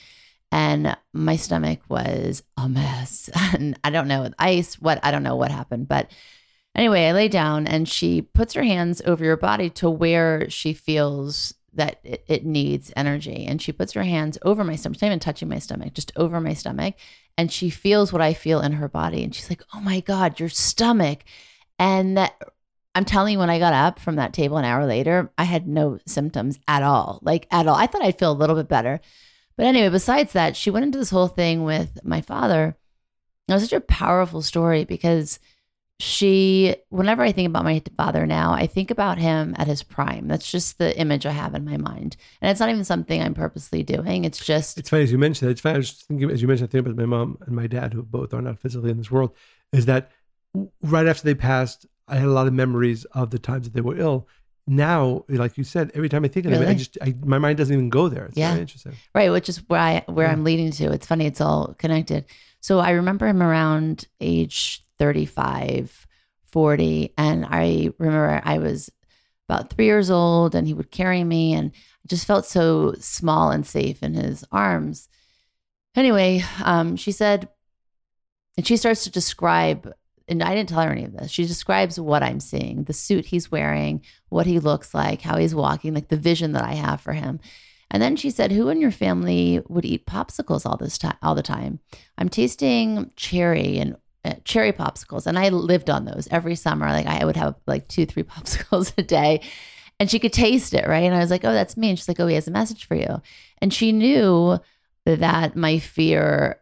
And 0.51 0.95
my 1.15 1.37
stomach 1.37 1.81
was 1.89 2.43
a 2.59 2.69
mess. 2.69 3.31
And 3.55 3.79
I 3.83 3.89
don't 3.89 4.07
know, 4.07 4.31
ice, 4.39 4.75
what, 4.75 5.01
I 5.03 5.11
don't 5.11 5.23
know 5.23 5.37
what 5.37 5.51
happened. 5.51 5.89
But 5.89 6.11
anyway, 6.75 7.07
I 7.07 7.13
lay 7.13 7.29
down 7.29 7.67
and 7.67 7.89
she 7.89 8.23
puts 8.23 8.55
her 8.55 8.63
hands 8.63 9.03
over 9.05 9.25
your 9.25 9.37
body 9.37 9.71
to 9.71 9.91
where 9.91 10.49
she 10.51 10.73
feels 10.73 11.55
that 11.75 12.01
it, 12.05 12.25
it 12.29 12.45
needs 12.45 12.93
energy. 12.97 13.47
And 13.47 13.61
she 13.61 13.73
puts 13.73 13.93
her 13.93 14.03
hands 14.03 14.39
over 14.43 14.65
my 14.65 14.77
stomach, 14.77 15.01
not 15.01 15.09
even 15.09 15.21
touching 15.21 15.49
my 15.49 15.59
stomach, 15.59 15.95
just 15.95 16.13
over 16.17 16.41
my 16.41 16.55
stomach. 16.55 16.95
And 17.39 17.51
she 17.51 17.71
feels 17.71 18.13
what 18.13 18.23
I 18.23 18.35
feel 18.35 18.61
in 18.61 18.73
her 18.73 18.89
body. 18.89 19.25
And 19.25 19.35
she's 19.35 19.49
like, 19.49 19.63
oh 19.75 19.81
my 19.81 20.01
God, 20.01 20.39
your 20.39 20.51
stomach. 20.51 21.25
And 21.79 22.17
that 22.19 22.35
I'm 22.95 23.05
telling 23.07 23.33
you, 23.33 23.39
when 23.39 23.51
I 23.51 23.59
got 23.59 23.73
up 23.73 23.99
from 23.99 24.17
that 24.17 24.35
table 24.35 24.59
an 24.59 24.67
hour 24.67 24.87
later, 24.87 25.33
I 25.39 25.45
had 25.45 25.67
no 25.67 25.99
symptoms 26.07 26.59
at 26.69 26.83
all, 26.83 27.21
like 27.23 27.47
at 27.51 27.67
all. 27.67 27.75
I 27.75 27.87
thought 27.87 28.03
I'd 28.03 28.19
feel 28.19 28.33
a 28.33 28.35
little 28.35 28.57
bit 28.57 28.69
better. 28.69 29.01
But 29.57 29.67
anyway, 29.67 29.89
besides 29.89 30.33
that, 30.33 30.57
she 30.57 30.71
went 30.71 30.85
into 30.85 30.99
this 30.99 31.11
whole 31.11 31.29
thing 31.29 31.65
with 31.65 32.05
my 32.05 32.21
father. 32.21 32.77
It 33.49 33.53
was 33.53 33.63
such 33.63 33.73
a 33.73 33.81
powerful 33.81 34.43
story 34.43 34.85
because 34.85 35.39
she, 36.01 36.75
whenever 36.89 37.23
I 37.23 37.31
think 37.31 37.47
about 37.49 37.65
my 37.65 37.81
father 37.97 38.27
now, 38.27 38.53
I 38.53 38.67
think 38.67 38.91
about 38.91 39.19
him 39.19 39.55
at 39.57 39.69
his 39.69 39.83
prime. 39.85 40.27
That's 40.27 40.51
just 40.51 40.79
the 40.79 40.99
image 40.99 41.27
I 41.27 41.31
have 41.31 41.55
in 41.55 41.65
my 41.65 41.77
mind. 41.77 42.17
And 42.41 42.51
it's 42.51 42.59
not 42.59 42.71
even 42.71 42.85
something 42.85 43.23
I'm 43.23 43.35
purposely 43.35 43.85
doing. 43.85 44.25
It's 44.25 44.45
just, 44.45 44.79
It's 44.79 44.91
funny 44.91 45.05
as 45.05 45.13
you 45.13 45.19
mentioned. 45.19 45.51
It's 45.53 45.61
funny. 45.61 45.75
I 45.75 45.79
was 45.79 45.91
just 45.91 46.07
thinking, 46.07 46.29
as 46.31 46.43
you 46.43 46.49
mentioned, 46.49 46.69
I 46.69 46.73
think 46.73 46.87
about 46.87 46.97
my 46.97 47.07
mom 47.07 47.39
and 47.47 47.55
my 47.55 47.69
dad, 47.69 47.93
who 47.93 48.03
both 48.03 48.35
are 48.35 48.43
not 48.43 48.59
physically 48.59 48.91
in 48.91 48.97
this 48.97 49.13
world, 49.13 49.31
is 49.73 49.87
that 49.87 50.11
right 50.83 51.07
after 51.07 51.23
they 51.23 51.35
passed, 51.37 51.87
I 52.09 52.17
had 52.17 52.27
a 52.27 52.33
lot 52.33 52.49
of 52.49 52.53
memories 52.53 53.05
of 53.13 53.31
the 53.31 53.39
times 53.39 53.65
that 53.67 53.75
they 53.75 53.81
were 53.81 53.97
ill. 53.97 54.27
Now, 54.67 55.25
like 55.29 55.57
you 55.57 55.65
said, 55.65 55.91
every 55.95 56.09
time 56.09 56.25
I 56.25 56.29
think 56.29 56.47
of 56.47 56.53
it, 56.53 56.69
I 56.69 56.75
just 56.75 56.97
I, 57.03 57.15
my 57.25 57.39
mind 57.39 57.59
doesn't 57.59 57.73
even 57.75 57.91
go 57.91 58.09
there. 58.09 58.27
It's 58.27 58.37
Yeah. 58.37 58.51
very 58.51 58.61
interesting. 58.63 58.93
Right, 59.15 59.31
which 59.31 59.49
is 59.49 59.59
where 59.69 59.81
I 59.81 60.05
where 60.07 60.27
Yeah. 60.27 60.33
I'm 60.33 60.45
leading 60.45 60.71
to. 60.73 60.93
It's 60.93 61.07
funny, 61.07 61.27
it's 61.27 61.41
all 61.41 61.75
connected. 61.79 62.27
So 62.63 62.79
I 62.79 62.93
remember 62.93 63.27
him 63.27 63.43
around 63.43 64.07
age 64.21 64.85
35, 64.99 66.07
40, 66.47 67.13
and 67.19 67.45
I 67.45 67.91
remember 67.99 68.41
I 68.45 68.59
was 68.59 68.89
about 69.49 69.71
3 69.71 69.85
years 69.85 70.11
old 70.11 70.55
and 70.55 70.67
he 70.67 70.73
would 70.73 70.93
carry 70.93 71.25
me 71.25 71.53
and 71.55 71.73
I 71.75 72.09
just 72.09 72.25
felt 72.25 72.47
so 72.47 72.95
small 73.01 73.51
and 73.51 73.67
safe 73.67 74.03
in 74.03 74.15
his 74.15 74.45
arms. 74.53 75.09
Anyway, 75.97 76.45
um 76.65 76.97
she 76.97 77.11
said 77.13 77.49
and 78.57 78.67
she 78.67 78.77
starts 78.77 79.05
to 79.05 79.11
describe 79.11 79.93
and 80.29 80.41
I 80.43 80.55
didn't 80.55 80.69
tell 80.69 80.83
her 80.83 80.93
any 80.93 81.05
of 81.05 81.13
this. 81.13 81.33
She 81.33 81.45
describes 81.45 81.99
what 81.99 82.23
I'm 82.23 82.39
seeing, 82.39 82.85
the 82.85 82.93
suit 82.93 83.27
he's 83.27 83.51
wearing, 83.51 84.03
what 84.29 84.47
he 84.47 84.61
looks 84.61 84.95
like, 84.95 85.21
how 85.21 85.37
he's 85.37 85.55
walking, 85.55 85.95
like 85.95 86.09
the 86.09 86.17
vision 86.17 86.53
that 86.53 86.65
I 86.65 86.75
have 86.75 87.01
for 87.01 87.13
him. 87.13 87.41
And 87.93 88.03
then 88.03 88.17
she 88.17 88.31
said, 88.31 88.51
"Who 88.51 88.71
in 88.71 88.81
your 88.81 88.91
family 88.91 89.63
would 89.69 89.85
eat 89.85 90.07
popsicles 90.07 90.65
all 90.67 90.79
this 90.79 90.97
time? 90.97 91.17
All 91.23 91.35
the 91.35 91.43
time? 91.43 91.79
I'm 92.17 92.31
tasting 92.31 93.13
cherry 93.17 93.79
and 93.79 93.97
uh, 94.25 94.35
cherry 94.45 94.73
popsicles, 94.73 95.27
and 95.27 95.39
I 95.39 95.51
lived 95.51 95.91
on 95.91 96.07
those 96.07 96.27
every 96.31 96.55
summer. 96.55 96.87
Like 96.87 97.07
I 97.07 97.25
would 97.25 97.37
have 97.37 97.55
like 97.67 97.87
two, 97.89 98.07
three 98.07 98.23
popsicles 98.25 98.93
a 98.99 99.03
day." 99.03 99.43
And 100.01 100.11
she 100.11 100.19
could 100.19 100.33
taste 100.33 100.75
it, 100.75 100.89
right? 100.89 101.05
And 101.05 101.15
I 101.15 101.19
was 101.19 101.31
like, 101.31 101.45
"Oh, 101.45 101.53
that's 101.53 101.77
me." 101.77 101.91
And 101.91 101.99
she's 101.99 102.09
like, 102.09 102.19
"Oh, 102.19 102.27
he 102.27 102.35
has 102.35 102.49
a 102.49 102.51
message 102.51 102.87
for 102.87 102.95
you." 102.95 103.21
And 103.59 103.73
she 103.73 103.93
knew 103.93 104.59
that 105.05 105.55
my 105.55 105.79
fear, 105.79 106.61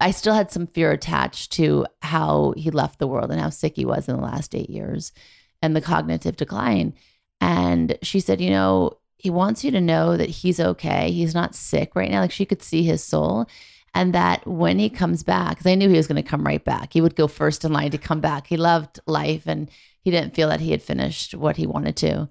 I 0.00 0.10
still 0.10 0.34
had 0.34 0.50
some 0.50 0.68
fear 0.68 0.90
attached 0.90 1.52
to 1.52 1.86
how 2.00 2.54
he 2.56 2.70
left 2.70 2.98
the 2.98 3.06
world 3.06 3.30
and 3.30 3.40
how 3.40 3.50
sick 3.50 3.76
he 3.76 3.84
was 3.84 4.08
in 4.08 4.16
the 4.16 4.22
last 4.22 4.54
eight 4.54 4.70
years, 4.70 5.12
and 5.60 5.76
the 5.76 5.82
cognitive 5.82 6.36
decline. 6.36 6.94
And 7.42 7.98
she 8.02 8.20
said, 8.20 8.40
"You 8.40 8.50
know." 8.50 8.97
He 9.18 9.30
wants 9.30 9.64
you 9.64 9.70
to 9.72 9.80
know 9.80 10.16
that 10.16 10.30
he's 10.30 10.60
okay. 10.60 11.10
He's 11.10 11.34
not 11.34 11.54
sick 11.54 11.94
right 11.94 12.10
now. 12.10 12.20
Like 12.20 12.32
she 12.32 12.46
could 12.46 12.62
see 12.62 12.84
his 12.84 13.02
soul. 13.02 13.46
And 13.94 14.14
that 14.14 14.46
when 14.46 14.78
he 14.78 14.88
comes 14.88 15.24
back, 15.24 15.50
because 15.50 15.66
I 15.66 15.74
knew 15.74 15.88
he 15.88 15.96
was 15.96 16.06
going 16.06 16.22
to 16.22 16.28
come 16.28 16.44
right 16.44 16.64
back, 16.64 16.92
he 16.92 17.00
would 17.00 17.16
go 17.16 17.26
first 17.26 17.64
in 17.64 17.72
line 17.72 17.90
to 17.90 17.98
come 17.98 18.20
back. 18.20 18.46
He 18.46 18.56
loved 18.56 19.00
life 19.06 19.46
and 19.46 19.68
he 20.02 20.10
didn't 20.10 20.34
feel 20.34 20.48
that 20.48 20.60
he 20.60 20.70
had 20.70 20.82
finished 20.82 21.34
what 21.34 21.56
he 21.56 21.66
wanted 21.66 21.96
to 21.96 22.28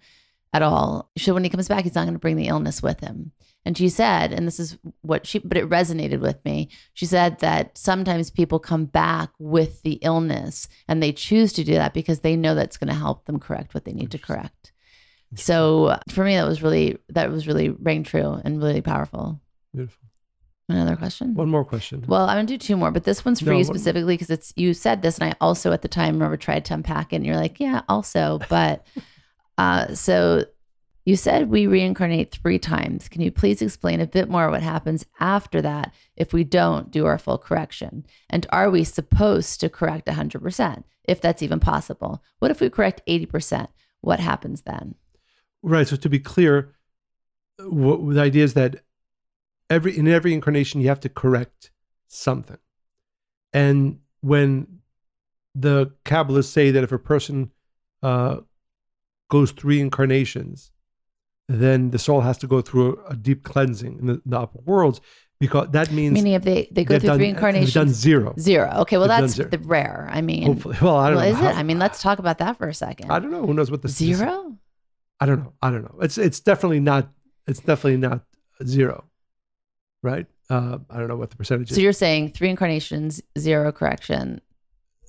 at 0.53 0.61
all. 0.61 1.11
So 1.17 1.33
when 1.33 1.43
he 1.43 1.49
comes 1.49 1.67
back, 1.67 1.83
he's 1.83 1.95
not 1.95 2.05
going 2.05 2.13
to 2.13 2.19
bring 2.19 2.37
the 2.37 2.47
illness 2.47 2.81
with 2.81 3.01
him. 3.01 3.33
And 3.65 3.77
she 3.77 3.89
said, 3.89 4.31
and 4.31 4.47
this 4.47 4.61
is 4.61 4.77
what 5.01 5.27
she, 5.27 5.39
but 5.39 5.57
it 5.57 5.67
resonated 5.67 6.21
with 6.21 6.43
me. 6.45 6.69
She 6.93 7.05
said 7.05 7.39
that 7.39 7.77
sometimes 7.77 8.31
people 8.31 8.59
come 8.59 8.85
back 8.85 9.31
with 9.39 9.81
the 9.81 9.99
illness 10.03 10.69
and 10.87 11.03
they 11.03 11.11
choose 11.11 11.51
to 11.53 11.65
do 11.65 11.73
that 11.73 11.93
because 11.93 12.21
they 12.21 12.37
know 12.37 12.55
that's 12.55 12.77
going 12.77 12.87
to 12.87 12.93
help 12.93 13.25
them 13.25 13.39
correct 13.39 13.73
what 13.73 13.83
they 13.83 13.91
need 13.91 14.11
to 14.11 14.17
correct. 14.17 14.71
So 15.35 15.97
for 16.09 16.23
me, 16.23 16.35
that 16.35 16.47
was 16.47 16.61
really 16.63 16.97
that 17.09 17.29
was 17.31 17.47
really 17.47 17.69
rang 17.69 18.03
true 18.03 18.39
and 18.43 18.61
really 18.61 18.81
powerful. 18.81 19.41
Beautiful. 19.73 20.03
Another 20.69 20.95
question. 20.97 21.33
One 21.33 21.49
more 21.49 21.63
question. 21.63 22.03
Well, 22.07 22.27
I'm 22.27 22.37
gonna 22.37 22.47
do 22.47 22.57
two 22.57 22.75
more, 22.75 22.91
but 22.91 23.03
this 23.05 23.23
one's 23.23 23.39
for 23.39 23.51
No, 23.51 23.57
you 23.57 23.63
specifically 23.63 24.15
because 24.15 24.29
it's 24.29 24.51
you 24.55 24.73
said 24.73 25.01
this, 25.01 25.17
and 25.17 25.31
I 25.31 25.35
also 25.39 25.71
at 25.71 25.81
the 25.81 25.87
time 25.87 26.15
remember 26.15 26.35
tried 26.37 26.65
to 26.65 26.73
unpack 26.73 27.13
it, 27.13 27.17
and 27.17 27.25
you're 27.25 27.37
like, 27.37 27.59
yeah, 27.59 27.81
also, 27.87 28.39
but 28.49 28.85
uh, 29.57 29.93
so 29.93 30.43
You 31.05 31.15
said 31.15 31.49
we 31.49 31.67
reincarnate 31.67 32.31
three 32.35 32.59
times. 32.59 33.07
Can 33.07 33.21
you 33.21 33.31
please 33.31 33.61
explain 33.61 34.01
a 34.01 34.05
bit 34.05 34.29
more 34.29 34.49
what 34.51 34.61
happens 34.61 35.05
after 35.21 35.61
that 35.61 35.93
if 36.17 36.33
we 36.33 36.43
don't 36.43 36.91
do 36.91 37.05
our 37.05 37.17
full 37.17 37.37
correction? 37.37 38.05
And 38.29 38.45
are 38.49 38.69
we 38.69 38.83
supposed 38.83 39.61
to 39.61 39.69
correct 39.69 40.07
100%, 40.07 40.83
if 41.05 41.21
that's 41.21 41.41
even 41.41 41.61
possible? 41.61 42.21
What 42.39 42.51
if 42.51 42.59
we 42.59 42.69
correct 42.69 42.99
80%? 43.07 43.69
What 44.01 44.19
happens 44.19 44.63
then? 44.63 44.95
Right. 45.67 45.87
So 45.87 45.97
to 45.97 46.09
be 46.09 46.19
clear, 46.19 46.73
what, 47.59 48.13
the 48.15 48.21
idea 48.21 48.45
is 48.45 48.53
that 48.53 48.83
every 49.69 49.97
in 49.97 50.07
every 50.07 50.33
incarnation 50.33 50.79
you 50.79 50.87
have 50.87 51.01
to 51.01 51.09
correct 51.09 51.71
something, 52.07 52.57
and 53.51 53.99
when 54.21 54.79
the 55.53 55.91
Kabbalists 56.05 56.51
say 56.51 56.71
that 56.71 56.83
if 56.83 56.91
a 56.93 56.99
person 56.99 57.51
uh, 58.01 58.37
goes 59.29 59.51
three 59.51 59.81
incarnations, 59.81 60.71
then 61.49 61.91
the 61.91 61.99
soul 61.99 62.21
has 62.21 62.37
to 62.37 62.47
go 62.47 62.61
through 62.61 63.01
a, 63.09 63.15
deep 63.15 63.43
cleansing 63.43 63.99
in 63.99 64.05
the, 64.05 64.21
the, 64.25 64.39
upper 64.39 64.59
worlds 64.59 65.01
because 65.39 65.69
that 65.71 65.91
means 65.91 66.13
meaning 66.13 66.33
if 66.33 66.43
they, 66.43 66.69
they 66.71 66.85
go 66.85 66.97
through 66.97 67.07
done, 67.07 67.17
three 67.17 67.29
incarnations, 67.29 67.73
done 67.73 67.89
zero, 67.89 68.33
zero. 68.39 68.71
Okay, 68.77 68.97
well 68.97 69.09
that's 69.09 69.35
the 69.35 69.59
rare. 69.63 70.07
I 70.09 70.21
mean, 70.21 70.43
hopefully, 70.43 70.77
well 70.81 70.95
I 70.95 71.09
don't 71.09 71.17
well, 71.17 71.25
know. 71.25 71.31
Is 71.31 71.37
how, 71.37 71.49
it? 71.49 71.57
I 71.57 71.63
mean, 71.63 71.79
let's 71.79 72.01
talk 72.01 72.19
about 72.19 72.37
that 72.37 72.57
for 72.57 72.69
a 72.69 72.73
second. 72.73 73.11
I 73.11 73.19
don't 73.19 73.31
know. 73.31 73.45
Who 73.45 73.53
knows 73.53 73.69
what 73.69 73.81
the 73.81 73.89
zero? 73.89 74.57
I 75.19 75.25
don't 75.25 75.39
know. 75.39 75.53
I 75.61 75.71
don't 75.71 75.83
know. 75.83 75.95
It's 76.01 76.17
it's 76.17 76.39
definitely 76.39 76.79
not. 76.79 77.09
It's 77.47 77.59
definitely 77.59 77.97
not 77.97 78.21
zero, 78.65 79.05
right? 80.03 80.27
Uh, 80.49 80.79
I 80.89 80.97
don't 80.99 81.07
know 81.07 81.15
what 81.15 81.31
the 81.31 81.37
percentage 81.37 81.69
so 81.69 81.71
is. 81.71 81.75
So 81.75 81.81
you're 81.81 81.93
saying 81.93 82.31
three 82.31 82.49
incarnations, 82.49 83.21
zero 83.37 83.71
correction. 83.71 84.41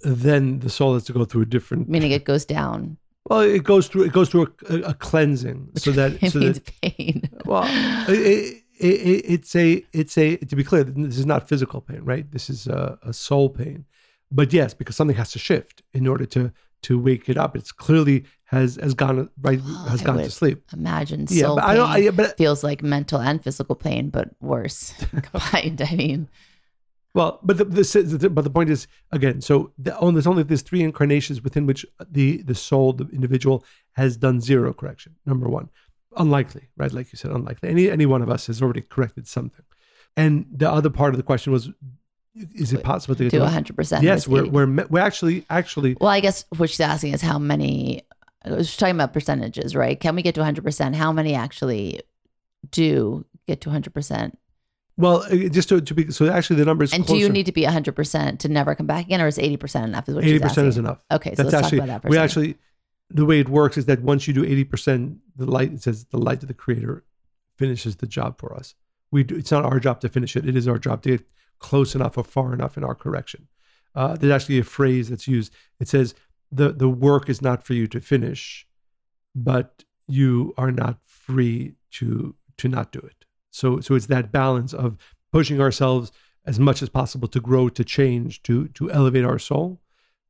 Then 0.03 0.61
the 0.61 0.71
soul 0.71 0.95
has 0.95 1.05
to 1.05 1.13
go 1.13 1.25
through 1.25 1.43
a 1.43 1.47
different. 1.47 1.89
Meaning 1.95 2.13
it 2.13 2.25
goes 2.25 2.45
down. 2.45 2.97
Well, 3.29 3.41
it 3.41 3.65
goes 3.65 3.89
through 3.89 4.05
it 4.05 4.13
goes 4.13 4.31
through 4.31 4.53
a, 4.69 4.75
a, 4.75 4.81
a 4.91 4.95
cleansing 4.95 5.69
Which 5.73 5.83
so 5.85 5.93
that 5.93 6.19
so 6.31 6.39
means 6.39 6.61
that 6.61 6.81
pain. 6.81 7.29
well, 7.45 7.65
it, 8.09 8.63
it, 8.79 8.87
it, 8.87 9.25
it's 9.27 9.55
a 9.55 9.85
it's 9.93 10.17
a 10.17 10.37
to 10.37 10.57
be 10.57 10.65
clear, 10.65 10.85
this 10.85 11.19
is 11.19 11.27
not 11.27 11.49
physical 11.49 11.81
pain, 11.81 12.01
right? 12.03 12.31
This 12.31 12.49
is 12.49 12.67
a, 12.67 12.99
a 13.03 13.13
soul 13.13 13.51
pain. 13.51 13.85
But 14.31 14.53
yes, 14.53 14.75
because 14.75 14.97
something 14.97 15.17
has 15.17 15.33
to 15.33 15.39
shift 15.39 15.83
in 15.93 16.07
order 16.07 16.27
to 16.27 16.53
to 16.83 16.99
wake 16.99 17.29
it 17.29 17.37
up. 17.37 17.57
It's 17.57 17.73
clearly 17.73 18.25
has 18.45 18.77
has 18.77 18.95
gone 18.95 19.29
right 19.41 19.61
Oh, 19.63 19.87
has 19.89 20.03
I 20.03 20.05
gone 20.05 20.19
to 20.19 20.31
sleep. 20.31 20.65
Imagine 20.73 21.27
Yeah, 21.29 21.45
soul 21.45 21.57
but 21.57 21.63
pain 21.63 21.71
I 21.71 21.75
don't. 21.75 21.89
I, 21.91 22.11
but 22.11 22.37
feels 22.37 22.65
like 22.65 22.83
mental 22.83 23.21
and 23.21 23.43
physical 23.43 23.75
pain, 23.75 24.11
but 24.11 24.31
worse 24.41 24.93
combined. 25.23 25.83
I 25.83 25.95
mean, 25.95 26.29
Well, 27.15 27.41
but 27.43 27.59
the, 27.59 27.65
the, 27.65 28.31
but 28.31 28.45
the 28.45 28.51
point 28.51 28.71
is 28.71 28.87
again. 29.13 29.41
So 29.41 29.73
the, 29.79 29.99
oh, 29.99 30.11
there's 30.11 30.27
only 30.27 30.43
there's 30.43 30.63
three 30.63 30.83
incarnations 30.83 31.43
within 31.43 31.67
which 31.67 31.85
the 32.11 32.43
the 32.43 32.55
soul, 32.55 32.93
the 32.93 33.09
individual, 33.13 33.65
has 33.93 34.17
done 34.17 34.41
zero 34.41 34.73
correction. 34.73 35.17
Number 35.27 35.49
one, 35.49 35.69
unlikely, 36.17 36.69
right? 36.77 36.93
Like 36.93 37.13
you 37.13 37.17
said, 37.17 37.31
unlikely. 37.31 37.69
Any 37.69 37.91
any 37.91 38.07
one 38.07 38.23
of 38.23 38.31
us 38.31 38.47
has 38.47 38.63
already 38.63 38.83
corrected 38.83 39.27
something. 39.27 39.65
And 40.17 40.47
the 40.51 40.71
other 40.71 40.91
part 40.91 41.15
of 41.15 41.19
the 41.19 41.23
question 41.23 41.53
was, 41.53 41.71
is 42.55 42.73
it 42.73 42.83
possible 42.83 43.15
to 43.17 43.25
get 43.25 43.31
do 43.31 43.39
to 43.39 43.45
100. 43.45 43.75
percent 43.77 44.03
Yes, 44.05 44.29
we're 44.29 44.47
we're 44.47 44.67
we're 44.89 45.01
actually 45.01 45.45
actually 45.51 45.97
Well, 46.01 46.11
I 46.11 46.21
guess 46.21 46.45
what 46.57 46.71
she's 46.71 46.81
asking 46.81 47.15
is 47.15 47.23
how 47.23 47.39
many. 47.39 48.03
Was 48.47 48.77
talking 48.77 48.95
about 48.95 49.13
percentages, 49.13 49.75
right? 49.75 49.99
Can 49.99 50.15
we 50.15 50.23
get 50.23 50.35
to 50.37 50.41
100? 50.41 50.63
percent 50.65 50.95
How 50.95 51.13
many 51.13 51.35
actually 51.35 52.01
do 52.71 53.25
get 53.47 53.61
to 53.63 53.69
100 53.69 53.93
percent? 53.93 54.39
well 54.97 55.23
uh, 55.31 55.49
just 55.49 55.69
to, 55.69 55.81
to 55.81 55.95
be 55.95 56.11
so 56.11 56.29
actually 56.29 56.57
the 56.57 56.65
number 56.65 56.83
is 56.85 56.93
And 56.93 57.05
closer. 57.07 57.19
do 57.19 57.25
you 57.25 57.29
need 57.29 57.47
to 57.47 57.53
be 57.53 57.63
100 57.65 57.95
percent 57.95 58.41
to 58.41 58.49
never 58.49 58.75
come 58.75 58.87
back 58.87 59.07
again, 59.07 59.21
or 59.21 59.27
is 59.27 59.39
80 59.39 59.57
percent 59.57 59.85
enough? 59.87 60.09
Is 60.09 60.15
what 60.15 60.25
eighty 60.25 60.39
percent 60.39 60.67
is 60.69 60.77
enough. 60.79 60.99
Okay, 61.11 61.35
so 61.35 61.43
That's 61.43 61.53
let's 61.53 61.65
actually 61.65 61.79
talk 61.81 61.85
about 61.89 62.03
that. 62.03 62.09
We 62.11 62.17
second. 62.17 62.25
actually 62.25 62.57
the 63.11 63.25
way 63.25 63.41
it 63.41 63.49
works 63.49 63.77
is 63.77 63.87
that 63.87 64.03
once 64.03 64.27
you 64.29 64.35
do 64.35 64.45
eighty 64.45 64.65
percent, 64.65 65.19
the 65.37 65.47
light 65.47 65.73
it 65.73 65.83
says 65.83 66.05
the 66.07 66.19
light 66.19 66.43
of 66.43 66.49
the 66.49 66.55
creator 66.55 67.05
finishes 67.57 67.97
the 67.97 68.07
job 68.07 68.39
for 68.39 68.55
us. 68.55 68.75
We 69.11 69.25
do, 69.25 69.37
it's 69.37 69.51
not 69.51 69.65
our 69.65 69.81
job 69.81 70.01
to 70.03 70.09
finish 70.09 70.37
it. 70.37 70.47
It 70.47 70.57
is 70.57 70.69
our 70.69 70.79
job 70.79 71.03
to 71.03 71.11
get 71.19 71.27
close 71.59 71.95
enough 71.95 72.17
or 72.17 72.25
far 72.25 72.53
enough 72.53 72.77
in 72.77 72.85
our 72.85 72.95
correction. 72.95 73.49
Uh, 73.95 74.17
there's 74.17 74.33
actually 74.33 74.59
a 74.59 74.65
phrase 74.65 75.09
that's 75.09 75.29
used. 75.29 75.53
It 75.81 75.89
says 75.89 76.15
the 76.51 76.73
the 76.73 76.89
work 76.89 77.29
is 77.29 77.43
not 77.43 77.65
for 77.65 77.75
you 77.75 77.87
to 77.89 78.01
finish, 78.01 78.67
but 79.35 79.85
you 80.07 80.55
are 80.57 80.73
not 80.73 80.99
free 81.07 81.75
to 81.93 82.35
to 82.59 82.69
not 82.69 82.93
do 82.93 83.01
it. 83.01 83.25
So 83.51 83.81
so 83.81 83.95
it's 83.95 84.07
that 84.07 84.33
balance 84.33 84.73
of 84.73 84.97
pushing 85.33 85.61
ourselves 85.61 86.13
as 86.45 86.59
much 86.59 86.83
as 86.83 86.89
possible 86.89 87.29
to 87.29 87.41
grow, 87.41 87.69
to 87.69 87.85
change, 87.85 88.43
to 88.45 88.69
to 88.69 88.91
elevate 88.91 89.25
our 89.25 89.39
soul 89.39 89.81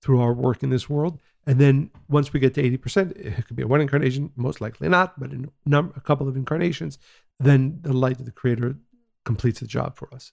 through 0.03 0.21
our 0.21 0.33
work 0.33 0.63
in 0.63 0.71
this 0.71 0.89
world. 0.89 1.19
And 1.47 1.59
then 1.59 1.91
once 2.09 2.33
we 2.33 2.41
get 2.41 2.55
to 2.55 2.63
80%, 2.63 3.17
it 3.17 3.47
could 3.47 3.57
be 3.57 3.63
a 3.63 3.67
one 3.67 3.81
incarnation, 3.81 4.31
most 4.37 4.61
likely 4.61 4.89
not, 4.89 5.19
but 5.19 5.33
in 5.33 5.47
a, 5.47 5.69
number, 5.69 5.95
a 5.97 6.01
couple 6.01 6.29
of 6.29 6.37
incarnations, 6.37 6.99
then 7.41 7.79
the 7.81 7.93
light 7.93 8.19
of 8.19 8.27
the 8.27 8.33
creator 8.33 8.77
completes 9.25 9.61
the 9.61 9.67
job 9.67 9.97
for 9.97 10.13
us. 10.15 10.33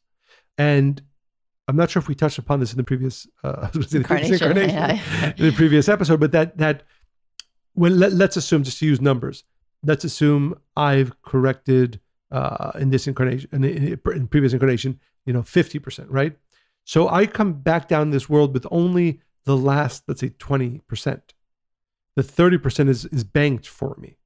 And 0.58 1.02
I'm 1.68 1.76
not 1.76 1.90
sure 1.90 2.00
if 2.00 2.08
we 2.08 2.16
touched 2.16 2.38
upon 2.38 2.60
this 2.60 2.72
in 2.72 2.78
the 2.78 2.84
previous, 2.84 3.28
uh, 3.44 3.70
was 3.76 3.90
the 3.90 3.98
Incarnation, 3.98 4.34
incarnation, 4.34 4.70
yeah. 4.70 5.34
in 5.38 5.46
the 5.46 5.52
previous 5.52 5.90
episode, 5.90 6.20
but 6.20 6.32
that 6.32 6.58
that 6.58 6.84
when 7.74 8.00
let, 8.00 8.14
let's 8.14 8.38
assume 8.38 8.64
just 8.64 8.80
to 8.80 8.86
use 8.86 9.02
numbers, 9.02 9.44
let's 9.84 10.04
assume 10.04 10.56
I've 10.76 11.22
corrected 11.22 12.00
uh, 12.32 12.72
in 12.76 12.90
this 12.90 13.08
incarnation 13.08 13.50
in, 13.52 13.64
in, 13.64 14.00
in 14.14 14.28
previous 14.28 14.54
incarnation, 14.54 15.00
you 15.26 15.34
know, 15.34 15.42
50%, 15.42 16.06
right? 16.10 16.38
So 16.84 17.10
I 17.10 17.26
come 17.26 17.54
back 17.54 17.88
down 17.88 18.12
this 18.12 18.30
world 18.30 18.54
with 18.54 18.66
only 18.72 19.22
the 19.46 19.58
last, 19.58 20.04
let's 20.08 20.22
say, 20.22 20.30
20%. 20.30 21.22
The 22.16 22.24
30% 22.24 22.90
is 22.90 23.06
is 23.06 23.24
banked 23.24 23.68
for 23.68 23.96
me 24.00 24.18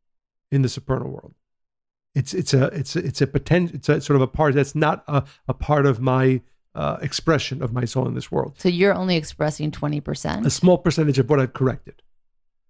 in 0.52 0.62
the 0.62 0.70
supernal 0.70 1.10
world. 1.10 1.34
It's 2.20 2.34
it's 2.34 2.54
a 2.54 2.66
it's 2.80 2.96
a, 2.98 3.00
it's 3.00 3.22
a 3.22 3.28
potential 3.28 3.76
it's 3.78 3.88
a 3.88 4.02
sort 4.02 4.16
of 4.18 4.22
a 4.22 4.28
part 4.28 4.54
that's 4.54 4.76
not 4.76 5.04
a, 5.08 5.24
a 5.48 5.54
part 5.54 5.86
of 5.86 6.02
my 6.02 6.42
uh, 6.76 6.98
expression 7.02 7.64
of 7.64 7.72
my 7.72 7.86
soul 7.86 8.08
in 8.08 8.14
this 8.14 8.30
world. 8.30 8.56
So 8.60 8.68
you're 8.70 8.94
only 8.94 9.16
expressing 9.16 9.72
20%. 9.72 10.46
A 10.46 10.50
small 10.50 10.78
percentage 10.78 11.18
of 11.18 11.30
what 11.30 11.40
I've 11.40 11.54
corrected. 11.54 12.02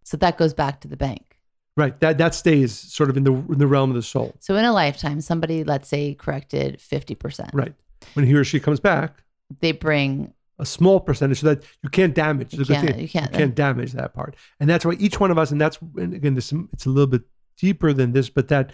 So 0.04 0.18
that 0.18 0.38
goes 0.38 0.54
back 0.54 0.82
to 0.82 0.88
the 0.88 0.96
bank. 0.98 1.38
Right. 1.76 2.00
That 2.00 2.18
that 2.20 2.36
stays 2.36 2.76
sort 2.78 3.10
of 3.10 3.18
in 3.18 3.24
the 3.24 3.34
in 3.34 3.58
the 3.58 3.68
realm 3.68 3.90
of 3.90 3.96
the 3.96 4.04
soul. 4.04 4.36
So 4.40 4.56
in 4.56 4.66
a 4.66 4.72
lifetime, 4.74 5.20
somebody, 5.22 5.64
let's 5.64 5.88
say, 5.90 6.14
corrected 6.14 6.78
50%. 6.78 7.50
Right. 7.54 7.74
When 8.14 8.26
he 8.26 8.34
or 8.36 8.44
she 8.44 8.60
comes 8.60 8.80
back, 8.80 9.24
They 9.62 9.72
bring, 9.72 10.34
a 10.60 10.66
small 10.66 11.00
percentage 11.00 11.40
so 11.40 11.48
that 11.48 11.64
you 11.84 11.90
can't 11.90 12.14
damage. 12.14 12.54
You 12.54 12.66
can't- 12.66 13.00
you 13.00 13.08
can't- 13.10 13.32
can't 13.34 13.56
damage 13.56 13.94
that 13.94 14.14
part. 14.14 14.36
And 14.60 14.70
that's 14.70 14.86
why 14.86 14.94
each 15.00 15.20
one 15.20 15.32
of 15.32 15.38
us, 15.38 15.52
and 15.52 15.60
that's 15.60 15.80
and 15.98 16.14
again, 16.14 16.36
this 16.36 16.54
it's 16.74 16.86
a 16.86 16.90
little 16.90 17.08
bit 17.08 17.24
deeper 17.58 17.94
than 17.94 18.12
this, 18.12 18.30
but 18.30 18.48
that 18.50 18.72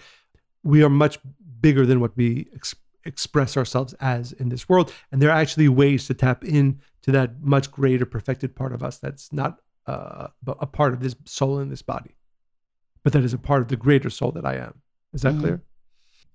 we 0.66 0.82
are 0.82 0.88
much 0.90 1.18
bigger 1.60 1.86
than 1.86 2.00
what 2.00 2.16
we 2.16 2.48
ex- 2.54 2.74
express 3.04 3.56
ourselves 3.56 3.92
as 4.00 4.32
in 4.32 4.48
this 4.48 4.68
world. 4.68 4.92
And 5.10 5.22
there 5.22 5.30
are 5.30 5.40
actually 5.40 5.68
ways 5.68 6.06
to 6.08 6.14
tap 6.14 6.44
in 6.44 6.80
to 7.02 7.12
that 7.12 7.40
much 7.42 7.70
greater 7.70 8.04
perfected 8.04 8.54
part 8.56 8.72
of 8.72 8.82
us 8.82 8.98
that's 8.98 9.32
not 9.32 9.60
uh, 9.86 10.28
a 10.48 10.66
part 10.66 10.92
of 10.92 10.98
this 11.00 11.14
soul 11.24 11.60
in 11.60 11.68
this 11.68 11.82
body, 11.82 12.16
but 13.04 13.12
that 13.12 13.22
is 13.22 13.32
a 13.32 13.38
part 13.38 13.62
of 13.62 13.68
the 13.68 13.76
greater 13.76 14.10
soul 14.10 14.32
that 14.32 14.44
I 14.44 14.56
am. 14.56 14.82
Is 15.12 15.22
that 15.22 15.34
Mhm. 15.34 15.40
clear? 15.40 15.62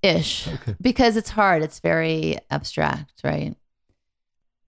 ish 0.04 0.48
Okay. 0.48 0.76
because 0.82 1.16
it's 1.18 1.30
hard. 1.30 1.62
It's 1.62 1.80
very 1.80 2.38
abstract, 2.50 3.22
right? 3.24 3.56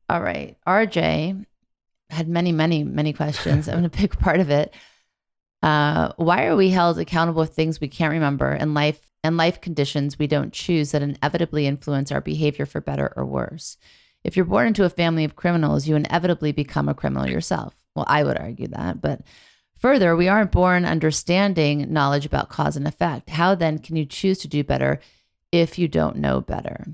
All 0.10 0.22
right. 0.22 0.58
RJ 0.68 1.46
had 2.12 2.28
many, 2.28 2.52
many, 2.52 2.84
many 2.84 3.14
questions. 3.14 3.68
I'm 3.68 3.76
going 3.80 3.90
to 3.90 3.98
pick 3.98 4.20
part 4.20 4.40
of 4.42 4.50
it. 4.52 4.76
Uh, 5.64 6.12
why 6.18 6.46
are 6.46 6.58
we 6.58 6.70
held 6.70 7.00
accountable 7.00 7.46
for 7.46 7.52
things 7.52 7.80
we 7.80 7.88
can't 7.88 8.12
remember 8.12 8.52
and 8.52 8.74
life 8.74 9.00
and 9.24 9.38
life 9.38 9.62
conditions 9.62 10.20
we 10.20 10.28
don't 10.28 10.52
choose 10.52 10.92
that 10.92 11.02
inevitably 11.02 11.66
influence 11.66 12.12
our 12.12 12.20
behavior 12.20 12.66
for 12.66 12.82
better 12.82 13.14
or 13.16 13.24
worse? 13.24 13.78
If 14.26 14.36
you're 14.36 14.46
born 14.46 14.68
into 14.68 14.84
a 14.84 14.90
family 14.90 15.24
of 15.24 15.38
criminals, 15.38 15.88
you 15.88 15.96
inevitably 15.96 16.52
become 16.52 16.90
a 16.90 16.94
criminal 16.94 17.30
yourself. 17.30 17.74
Well, 17.96 18.04
I 18.10 18.26
would 18.26 18.38
argue 18.38 18.68
that, 18.70 19.00
but 19.00 19.22
further, 19.78 20.18
we 20.18 20.28
aren't 20.28 20.52
born 20.52 20.84
understanding 20.84 21.94
knowledge 21.94 22.26
about 22.26 22.50
cause 22.50 22.76
and 22.76 22.88
effect. 22.88 23.30
How 23.30 23.56
then 23.56 23.80
can 23.80 23.96
you 23.96 24.06
choose 24.06 24.40
to 24.40 24.50
do 24.50 24.66
better 24.66 25.00
if 25.54 25.80
you 25.80 25.88
don't 25.88 26.18
know 26.18 26.42
better? 26.42 26.88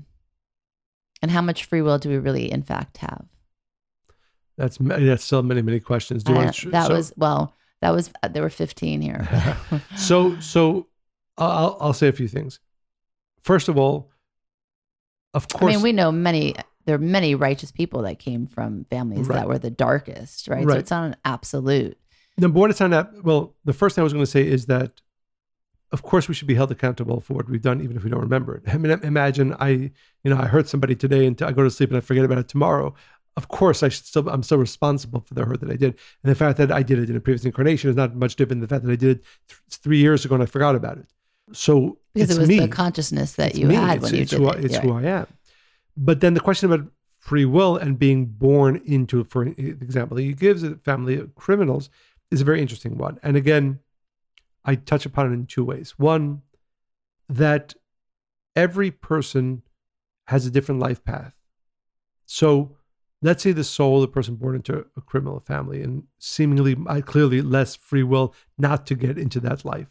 And 1.22 1.30
how 1.32 1.42
much 1.42 1.64
free 1.64 1.82
will 1.82 1.98
do 1.98 2.08
we 2.08 2.18
really, 2.18 2.50
in 2.50 2.62
fact, 2.62 2.98
have? 2.98 3.26
That's 4.56 4.78
that's 4.78 5.24
still 5.24 5.42
many 5.42 5.62
many 5.62 5.80
questions. 5.80 6.22
Do 6.22 6.32
you 6.32 6.38
want 6.38 6.54
to, 6.54 6.70
that 6.70 6.86
so- 6.86 6.94
was 6.94 7.12
well. 7.16 7.54
That 7.80 7.90
was 7.94 8.10
uh, 8.22 8.28
there 8.28 8.42
were 8.42 8.50
fifteen 8.50 9.00
here. 9.00 9.28
so 9.96 10.38
so 10.40 10.86
I'll 11.38 11.76
I'll 11.80 11.92
say 11.92 12.08
a 12.08 12.12
few 12.12 12.28
things. 12.28 12.60
First 13.42 13.68
of 13.68 13.78
all, 13.78 14.10
of 15.34 15.46
I 15.54 15.58
course, 15.58 15.74
mean, 15.74 15.82
we 15.82 15.92
know 15.92 16.12
many. 16.12 16.54
There 16.86 16.94
are 16.94 16.98
many 16.98 17.34
righteous 17.34 17.70
people 17.70 18.02
that 18.02 18.18
came 18.18 18.46
from 18.46 18.84
families 18.90 19.28
Right. 19.28 19.36
that 19.40 19.48
were 19.48 19.58
the 19.58 19.70
darkest, 19.70 20.48
right? 20.48 20.66
So 20.68 20.76
it's 20.76 20.90
not 20.90 21.04
an 21.06 21.16
absolute. 21.24 21.98
number 22.38 22.58
one, 22.58 22.70
it's 22.70 22.80
not 22.80 22.90
that. 22.90 23.22
Well, 23.24 23.54
the 23.64 23.72
first 23.72 23.94
thing 23.94 24.02
I 24.02 24.04
was 24.04 24.12
going 24.12 24.24
to 24.24 24.30
say 24.30 24.46
is 24.46 24.66
that, 24.66 25.00
of 25.92 26.02
course, 26.02 26.26
we 26.26 26.34
should 26.34 26.48
be 26.48 26.54
held 26.54 26.70
accountable 26.72 27.20
for 27.20 27.34
what 27.34 27.48
we've 27.48 27.60
done, 27.62 27.80
even 27.82 27.96
if 27.96 28.02
we 28.04 28.10
don't 28.10 28.20
remember 28.20 28.56
it. 28.56 28.62
I 28.72 28.78
mean, 28.78 28.98
imagine 29.02 29.54
I, 29.60 29.68
you 29.68 29.90
know, 30.30 30.38
I 30.38 30.46
hurt 30.46 30.68
somebody 30.68 30.94
today, 30.96 31.26
and 31.26 31.40
I 31.42 31.52
go 31.52 31.62
to 31.62 31.70
sleep 31.70 31.90
and 31.90 31.96
I 31.98 32.00
forget 32.00 32.24
about 32.24 32.38
it 32.38 32.48
tomorrow. 32.48 32.94
Of 33.36 33.48
course, 33.48 33.82
I 33.82 33.88
should 33.88 34.04
still. 34.04 34.28
I'm 34.28 34.42
still 34.42 34.58
responsible 34.58 35.20
for 35.20 35.34
the 35.34 35.44
hurt 35.44 35.60
that 35.60 35.70
I 35.70 35.76
did, 35.76 35.96
and 36.22 36.30
the 36.30 36.34
fact 36.34 36.58
that 36.58 36.70
I 36.72 36.82
did 36.82 36.98
it 36.98 37.08
in 37.08 37.16
a 37.16 37.20
previous 37.20 37.44
incarnation 37.44 37.88
is 37.88 37.96
not 37.96 38.14
much 38.14 38.36
different 38.36 38.60
than 38.60 38.68
the 38.68 38.74
fact 38.74 38.84
that 38.84 38.92
I 38.92 38.96
did 38.96 39.18
it 39.18 39.24
th- 39.48 39.60
three 39.70 39.98
years 39.98 40.24
ago 40.24 40.34
and 40.34 40.42
I 40.42 40.46
forgot 40.46 40.74
about 40.74 40.98
it. 40.98 41.06
So 41.52 41.98
because 42.12 42.30
it's 42.30 42.38
it 42.38 42.40
was 42.40 42.48
me. 42.48 42.58
the 42.60 42.68
consciousness 42.68 43.34
that 43.34 43.50
It's 43.50 43.58
you 43.58 43.66
me. 43.68 43.74
had 43.76 43.98
It's- 43.98 44.02
when 44.02 44.14
you 44.14 44.22
it's 44.22 44.30
did 44.30 44.40
who 44.40 44.50
it. 44.50 44.64
it's 44.64 44.74
Yeah. 44.74 44.80
who 44.82 44.92
I 44.92 45.02
am. 45.04 45.26
But 45.96 46.20
then 46.20 46.34
the 46.34 46.40
question 46.40 46.70
about 46.72 46.86
free 47.18 47.44
will 47.44 47.76
and 47.76 47.98
being 47.98 48.26
born 48.26 48.76
into, 48.84 49.24
for 49.24 49.44
example, 49.44 50.16
he 50.16 50.32
gives 50.32 50.62
a 50.62 50.76
family 50.76 51.16
of 51.16 51.34
criminals 51.34 51.88
is 52.30 52.40
a 52.40 52.44
very 52.44 52.60
interesting 52.60 52.96
one. 52.98 53.18
And 53.22 53.36
again, 53.36 53.80
I 54.64 54.74
touch 54.74 55.06
upon 55.06 55.30
it 55.30 55.34
in 55.34 55.46
two 55.46 55.64
ways. 55.64 55.98
One, 55.98 56.42
that 57.28 57.74
every 58.56 58.90
person 58.90 59.62
has 60.26 60.46
a 60.46 60.50
different 60.50 60.80
life 60.80 61.02
path. 61.04 61.34
So 62.26 62.76
let's 63.22 63.42
say 63.42 63.52
the 63.52 63.64
soul, 63.64 63.96
of 63.96 64.02
the 64.02 64.08
person 64.08 64.36
born 64.36 64.56
into 64.56 64.86
a 64.96 65.00
criminal 65.00 65.40
family 65.40 65.82
and 65.82 66.04
seemingly 66.18 66.76
uh, 66.88 67.00
clearly 67.00 67.42
less 67.42 67.76
free 67.76 68.02
will 68.02 68.34
not 68.58 68.86
to 68.86 68.94
get 68.94 69.18
into 69.18 69.40
that 69.40 69.64
life. 69.64 69.88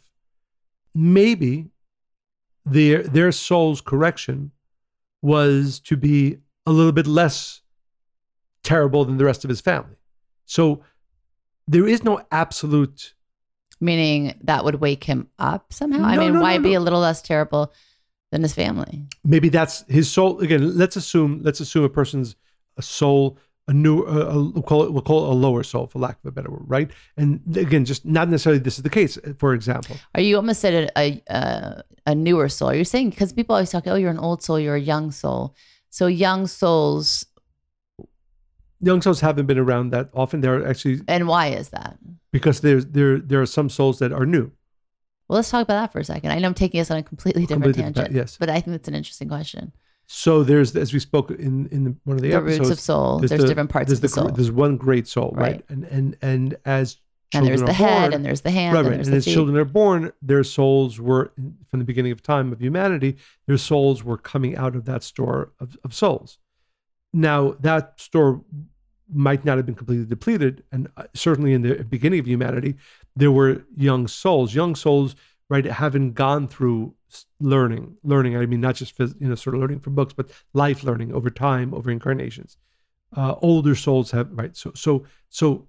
Maybe 0.94 1.70
their 2.64 3.02
their 3.02 3.32
soul's 3.32 3.80
correction 3.80 4.50
was 5.22 5.80
to 5.80 5.96
be 5.96 6.38
a 6.66 6.72
little 6.72 6.92
bit 6.92 7.06
less 7.06 7.62
terrible 8.62 9.04
than 9.04 9.16
the 9.16 9.24
rest 9.24 9.44
of 9.44 9.48
his 9.48 9.60
family. 9.60 9.96
So 10.46 10.82
there 11.68 11.86
is 11.86 12.02
no 12.02 12.20
absolute 12.30 13.14
Meaning 13.82 14.34
that 14.42 14.62
would 14.66 14.74
wake 14.74 15.04
him 15.04 15.28
up 15.38 15.72
somehow. 15.72 16.04
I 16.04 16.18
mean, 16.18 16.34
no, 16.34 16.42
why 16.42 16.58
no, 16.58 16.62
be 16.62 16.74
a 16.74 16.80
little 16.80 17.00
less 17.00 17.22
terrible 17.22 17.72
than 18.30 18.42
his 18.42 18.52
family? 18.52 19.06
maybe 19.24 19.48
that's 19.48 19.84
his 19.88 20.10
soul 20.10 20.38
again 20.40 20.76
let's 20.76 20.96
assume 20.96 21.40
let's 21.42 21.60
assume 21.60 21.84
a 21.84 21.88
person's 21.88 22.36
a 22.76 22.82
soul 22.82 23.38
a 23.68 23.72
new 23.72 24.02
uh, 24.02 24.32
a, 24.34 24.34
we'll 24.50 24.62
call 24.62 24.82
it 24.82 24.92
we'll 24.92 25.02
call 25.02 25.26
it 25.26 25.30
a 25.30 25.34
lower 25.34 25.62
soul 25.62 25.86
for 25.86 25.98
lack 26.00 26.18
of 26.24 26.26
a 26.26 26.32
better 26.32 26.50
word 26.50 26.64
right 26.66 26.90
and 27.16 27.40
again 27.56 27.84
just 27.84 28.04
not 28.04 28.28
necessarily 28.28 28.58
this 28.58 28.78
is 28.78 28.82
the 28.82 28.90
case 28.90 29.16
for 29.38 29.54
example 29.54 29.96
Are 30.14 30.20
you 30.20 30.36
almost 30.36 30.60
said 30.60 30.74
a 30.96 30.98
a, 30.98 31.22
a, 31.28 31.82
a 32.06 32.14
newer 32.14 32.48
soul? 32.48 32.70
Are 32.70 32.74
you 32.74 32.84
saying 32.84 33.10
because 33.10 33.32
people 33.32 33.54
always 33.54 33.70
talk, 33.70 33.86
oh, 33.86 33.94
you're 33.94 34.10
an 34.10 34.18
old 34.18 34.42
soul, 34.42 34.58
you're 34.58 34.74
a 34.74 34.80
young 34.80 35.12
soul. 35.12 35.54
So 35.90 36.06
young 36.06 36.46
souls, 36.46 37.26
young 38.80 39.02
souls 39.02 39.20
haven't 39.20 39.46
been 39.46 39.58
around 39.58 39.90
that 39.90 40.08
often 40.14 40.40
they're 40.40 40.66
actually 40.66 41.00
and 41.06 41.28
why 41.28 41.48
is 41.48 41.68
that? 41.70 41.98
because 42.32 42.60
there's 42.60 42.86
there 42.86 43.18
there 43.18 43.40
are 43.40 43.46
some 43.46 43.68
souls 43.68 43.98
that 43.98 44.12
are 44.12 44.26
new 44.26 44.50
Well, 45.28 45.36
let's 45.36 45.50
talk 45.50 45.62
about 45.62 45.80
that 45.80 45.92
for 45.92 46.00
a 46.00 46.04
second. 46.04 46.30
I 46.32 46.38
know 46.38 46.48
I'm 46.48 46.54
taking 46.54 46.80
us 46.80 46.90
on 46.90 46.96
a 46.98 47.02
completely 47.02 47.42
different 47.42 47.64
Completely 47.64 47.82
tangent, 47.82 48.06
path, 48.08 48.16
yes. 48.16 48.36
but 48.40 48.48
I 48.50 48.60
think 48.60 48.74
it's 48.76 48.88
an 48.88 48.94
interesting 48.94 49.28
question. 49.28 49.72
So 50.12 50.42
there's 50.42 50.74
as 50.74 50.92
we 50.92 50.98
spoke 50.98 51.30
in 51.30 51.68
in 51.68 51.84
the, 51.84 51.96
one 52.04 52.16
of 52.16 52.22
the, 52.22 52.30
The, 52.30 52.36
episodes 52.36 52.58
roots 52.58 52.70
of 52.70 52.80
soul. 52.80 53.18
There's, 53.20 53.30
the- 53.30 53.46
different 53.46 53.70
parts 53.70 53.88
there's 53.88 53.98
of 53.98 54.02
the, 54.02 54.08
soul, 54.08 54.28
there's 54.28 54.50
one 54.50 54.76
great 54.76 55.06
soul 55.06 55.30
right, 55.36 55.52
Right. 55.52 55.64
and 55.68 55.84
and 55.84 56.16
and 56.20 56.56
as 56.64 56.96
and 57.32 57.46
there's 57.46 57.60
children 57.60 57.66
the 57.66 57.84
are 57.84 57.88
head, 57.88 58.00
born, 58.00 58.12
and 58.14 58.24
there's 58.24 58.40
the 58.40 58.50
hand, 58.50 58.74
right, 58.74 58.80
and 58.80 58.88
right. 58.88 58.94
there's 58.96 59.06
And 59.06 59.14
the 59.14 59.18
as 59.18 59.24
feet. 59.24 59.34
children 59.34 59.56
are 59.56 59.64
born, 59.64 60.10
their 60.20 60.42
souls 60.42 60.98
were, 61.00 61.32
from 61.70 61.78
the 61.78 61.84
beginning 61.84 62.10
of 62.10 62.24
time 62.24 62.50
of 62.52 62.60
humanity, 62.60 63.18
their 63.46 63.56
souls 63.56 64.02
were 64.02 64.18
coming 64.18 64.56
out 64.56 64.74
of 64.74 64.84
that 64.86 65.04
store 65.04 65.52
of, 65.60 65.78
of 65.84 65.94
souls. 65.94 66.38
Now, 67.12 67.52
that 67.60 68.00
store 68.00 68.42
might 69.12 69.44
not 69.44 69.58
have 69.58 69.66
been 69.66 69.76
completely 69.76 70.06
depleted. 70.06 70.64
And 70.72 70.88
uh, 70.96 71.04
certainly 71.14 71.52
in 71.52 71.62
the 71.62 71.84
beginning 71.84 72.18
of 72.18 72.26
humanity, 72.26 72.74
there 73.14 73.30
were 73.30 73.64
young 73.76 74.08
souls, 74.08 74.52
young 74.52 74.74
souls, 74.74 75.14
right, 75.48 75.64
having 75.64 76.12
gone 76.12 76.48
through 76.48 76.94
learning, 77.40 77.96
learning. 78.02 78.36
I 78.36 78.46
mean, 78.46 78.60
not 78.60 78.74
just, 78.74 78.96
phys- 78.96 79.20
you 79.20 79.28
know, 79.28 79.34
sort 79.34 79.54
of 79.54 79.60
learning 79.60 79.80
from 79.80 79.94
books, 79.94 80.12
but 80.12 80.30
life 80.52 80.84
learning 80.84 81.12
over 81.12 81.30
time, 81.30 81.74
over 81.74 81.90
incarnations. 81.90 82.56
Uh, 83.16 83.34
older 83.42 83.74
souls 83.74 84.10
have, 84.12 84.28
right. 84.32 84.56
So, 84.56 84.72
so, 84.74 85.04
so, 85.28 85.66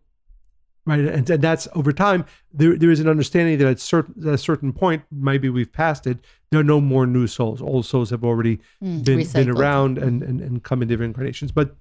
right. 0.86 1.00
And, 1.00 1.30
and 1.30 1.42
that's 1.42 1.68
over 1.74 1.92
time 1.92 2.26
there, 2.54 2.76
there 2.78 2.92
is 2.92 3.00
an 3.00 3.10
understanding 3.10 3.58
that 3.60 3.68
at, 3.68 3.80
certain, 3.80 4.28
at 4.28 4.34
a 4.34 4.38
certain 4.38 4.74
point, 4.74 5.04
maybe 5.12 5.50
we've 5.50 5.72
passed 5.72 6.06
it, 6.08 6.20
there 6.50 6.60
are 6.60 6.64
no 6.76 6.82
more 6.82 7.06
new 7.08 7.28
souls. 7.28 7.62
Old 7.62 7.86
souls 7.86 8.10
have 8.10 8.24
already 8.24 8.60
Mm, 8.84 9.06
been, 9.06 9.28
been 9.32 9.50
around 9.50 9.98
and, 9.98 10.22
and, 10.22 10.42
and 10.42 10.64
come 10.64 10.82
in 10.82 10.88
different 10.88 11.12
incarnations. 11.12 11.52
But 11.52 11.76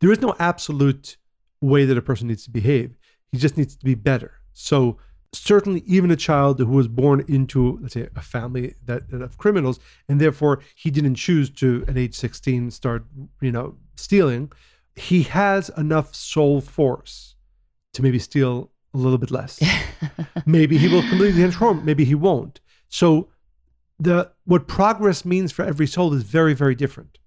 there 0.00 0.10
is 0.10 0.20
no 0.20 0.34
absolute 0.38 1.16
way 1.60 1.84
that 1.84 1.96
a 1.98 2.02
person 2.02 2.28
needs 2.28 2.44
to 2.44 2.50
behave. 2.50 2.96
He 3.30 3.38
just 3.38 3.56
needs 3.56 3.76
to 3.76 3.84
be 3.84 3.94
better. 3.94 4.32
So 4.52 4.98
certainly 5.32 5.82
even 5.86 6.10
a 6.10 6.16
child 6.16 6.58
who 6.58 6.66
was 6.66 6.88
born 6.88 7.24
into, 7.26 7.78
let's 7.80 7.94
say, 7.94 8.08
a 8.14 8.20
family 8.20 8.74
that, 8.84 9.10
that 9.10 9.22
of 9.22 9.38
criminals, 9.38 9.80
and 10.08 10.20
therefore 10.20 10.60
he 10.74 10.90
didn't 10.90 11.14
choose 11.14 11.48
to 11.50 11.84
at 11.88 11.96
age 11.96 12.14
16 12.14 12.70
start, 12.70 13.04
you 13.40 13.50
know, 13.50 13.76
stealing, 13.96 14.52
he 14.94 15.22
has 15.22 15.70
enough 15.76 16.14
soul 16.14 16.60
force 16.60 17.36
to 17.94 18.02
maybe 18.02 18.18
steal 18.18 18.70
a 18.94 18.98
little 18.98 19.18
bit 19.18 19.30
less. 19.30 19.60
maybe 20.46 20.76
he 20.76 20.88
will 20.88 21.02
completely 21.02 21.40
transform, 21.40 21.84
maybe 21.84 22.04
he 22.04 22.14
won't. 22.14 22.60
So 22.88 23.28
the 23.98 24.32
what 24.44 24.66
progress 24.66 25.24
means 25.24 25.52
for 25.52 25.64
every 25.64 25.86
soul 25.86 26.12
is 26.12 26.24
very, 26.24 26.54
very 26.54 26.74
different. 26.74 27.18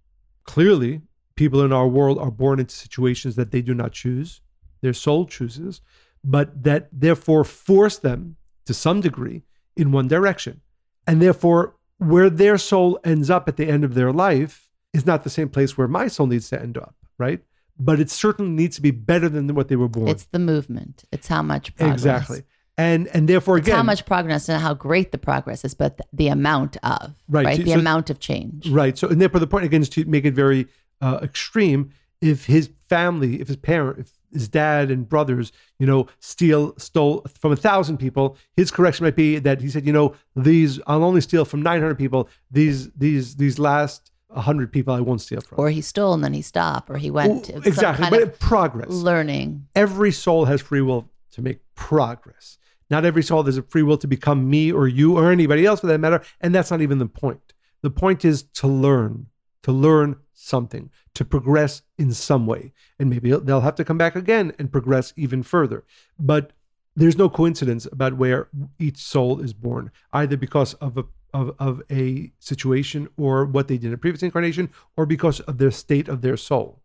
Clearly, 0.44 1.02
people 1.36 1.62
in 1.64 1.74
our 1.74 1.88
world 1.88 2.20
are 2.20 2.32
born 2.32 2.60
into 2.60 2.76
situations 2.76 3.36
that 3.36 3.52
they 3.52 3.62
do 3.62 3.74
not 3.74 3.94
choose, 3.94 4.42
their 4.82 4.94
soul 4.94 5.26
chooses, 5.26 5.82
but 6.26 6.64
that 6.64 6.90
therefore 6.92 7.44
force 7.44 7.98
them 7.98 8.36
to 8.66 8.74
some 8.74 9.00
degree 9.02 9.44
in 9.78 9.92
one 9.92 10.08
direction. 10.08 10.62
And 11.08 11.22
therefore, 11.22 11.76
where 12.00 12.30
their 12.30 12.58
soul 12.58 13.00
ends 13.04 13.30
up 13.30 13.48
at 13.48 13.58
the 13.58 13.68
end 13.68 13.84
of 13.84 13.94
their 13.94 14.12
life 14.12 14.70
is 14.94 15.06
not 15.06 15.24
the 15.24 15.30
same 15.30 15.50
place 15.50 15.78
where 15.78 15.88
my 15.88 16.08
soul 16.08 16.28
needs 16.28 16.50
to 16.50 16.60
end 16.62 16.78
up, 16.78 16.96
right? 17.18 17.42
But 17.78 18.00
it 18.00 18.10
certainly 18.10 18.52
needs 18.52 18.76
to 18.78 18.82
be 18.82 18.92
better 18.92 19.30
than 19.30 19.54
what 19.54 19.68
they 19.68 19.76
were 19.76 19.88
born. 19.88 20.08
It's 20.08 20.26
the 20.26 20.40
movement. 20.40 21.04
It's 21.12 21.28
how 21.28 21.44
much 21.44 21.76
progress. 21.76 21.94
exactly. 22.00 22.44
And 22.78 23.08
and 23.10 23.30
therefore 23.30 23.58
It's 23.58 23.68
again 23.68 23.78
how 23.78 23.84
much 23.84 24.06
progress 24.06 24.50
and 24.50 24.62
how 24.62 24.74
great 24.74 25.12
the 25.14 25.18
progress 25.18 25.64
is, 25.64 25.74
but 25.74 25.98
th- 25.98 26.08
the 26.12 26.28
amount 26.28 26.76
of 26.84 27.14
Right, 27.30 27.46
right, 27.46 27.58
so- 27.58 27.64
the 27.64 27.72
so- 27.74 27.80
amount 27.80 28.10
of 28.10 28.20
change. 28.20 28.68
Right. 28.70 28.98
So, 28.98 29.08
and 29.08 29.22
therefore, 29.22 29.40
the 29.40 29.48
point 29.48 29.64
again 29.66 29.82
is 29.82 29.90
to 29.90 30.04
make 30.06 30.26
it 30.26 30.34
very 30.34 30.68
uh, 31.02 31.20
extreme. 31.22 31.92
If 32.22 32.46
his 32.48 32.70
family, 32.90 33.40
if 33.42 33.48
his 33.48 33.56
parent, 33.58 34.00
if 34.00 34.12
his 34.36 34.48
dad 34.48 34.92
and 34.92 35.10
brothers, 35.10 35.52
you 35.80 35.88
know, 35.88 36.08
steal 36.20 36.76
stole 36.78 37.26
from 37.40 37.52
a 37.52 37.56
thousand 37.56 37.98
people, 37.98 38.38
his 38.56 38.70
correction 38.70 39.04
might 39.06 39.16
be 39.16 39.40
that 39.40 39.62
he 39.62 39.70
said, 39.70 39.86
you 39.88 39.94
know, 39.94 40.14
these 40.36 40.80
I'll 40.86 41.04
only 41.04 41.22
steal 41.22 41.46
from 41.46 41.64
nine 41.64 41.82
hundred 41.82 41.98
people. 41.98 42.30
These 42.52 42.92
these 42.92 43.38
these 43.38 43.58
last 43.58 44.12
hundred 44.36 44.72
people 44.72 44.94
I 44.94 45.00
won't 45.00 45.22
steal 45.22 45.42
from. 45.42 45.60
Or 45.60 45.70
he 45.70 45.82
stole 45.82 46.14
and 46.14 46.24
then 46.24 46.34
he 46.34 46.42
stopped, 46.42 46.90
or 46.90 46.98
he 46.98 47.10
went 47.10 47.46
to 47.46 47.54
some 47.54 47.64
exactly, 47.64 48.10
but 48.10 48.40
progress. 48.40 48.90
learning. 48.90 49.68
every 49.76 50.12
soul 50.12 50.46
has 50.46 50.62
free 50.62 50.82
will 50.82 51.10
to 51.32 51.42
make 51.42 51.60
progress. 51.76 52.58
Not 52.90 53.06
every 53.06 53.24
soul 53.24 53.44
has 53.44 53.58
a 53.58 53.64
free 53.64 53.84
will 53.84 53.98
to 53.98 54.08
become 54.08 54.50
me 54.50 54.72
or 54.72 54.88
you 54.88 55.18
or 55.18 55.32
anybody 55.32 55.66
else 55.66 55.80
for 55.80 55.88
that 55.88 56.00
matter. 56.00 56.22
And 56.40 56.54
that's 56.54 56.70
not 56.70 56.82
even 56.82 57.00
the 57.00 57.08
point. 57.08 57.54
The 57.82 57.90
point 57.90 58.24
is 58.24 58.44
to 58.44 58.68
learn, 58.68 59.28
to 59.64 59.72
learn 59.72 60.18
something, 60.34 60.92
to 61.16 61.26
progress 61.26 61.82
in 61.98 62.12
some 62.14 62.46
way. 62.46 62.74
And 63.00 63.10
maybe 63.10 63.32
they'll 63.32 63.62
have 63.62 63.76
to 63.76 63.86
come 63.86 63.98
back 63.98 64.16
again 64.16 64.54
and 64.60 64.72
progress 64.72 65.14
even 65.16 65.44
further. 65.44 65.84
But 66.20 66.52
there's 66.96 67.18
no 67.18 67.30
coincidence 67.30 67.86
about 67.92 68.18
where 68.18 68.48
each 68.80 68.98
soul 68.98 69.42
is 69.42 69.54
born, 69.54 69.92
either 70.14 70.38
because 70.38 70.76
of 70.76 70.98
a 70.98 71.06
of, 71.34 71.54
of 71.60 71.82
a 71.92 72.32
situation 72.40 73.10
or 73.18 73.44
what 73.44 73.68
they 73.68 73.78
did 73.78 73.88
in 73.88 73.94
a 73.94 73.98
previous 73.98 74.24
incarnation, 74.24 74.70
or 74.96 75.06
because 75.06 75.42
of 75.42 75.58
their 75.58 75.72
state 75.72 76.08
of 76.08 76.22
their 76.22 76.38
soul 76.38 76.82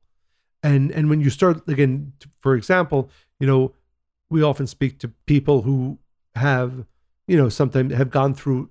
and 0.63 0.91
and 0.93 1.09
when 1.09 1.21
you 1.21 1.31
start 1.31 1.67
again 1.69 2.13
for 2.39 2.55
example 2.55 3.11
you 3.39 3.47
know 3.47 3.73
we 4.29 4.43
often 4.43 4.67
speak 4.67 4.99
to 4.99 5.09
people 5.27 5.63
who 5.63 5.99
have 6.35 6.85
you 7.27 7.37
know 7.37 7.49
sometimes 7.49 7.95
have 7.95 8.11
gone 8.11 8.35
through 8.35 8.71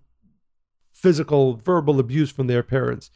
physical 0.92 1.56
verbal 1.56 2.00
abuse 2.00 2.32
from 2.32 2.48
their 2.48 2.64
parents 2.64 3.10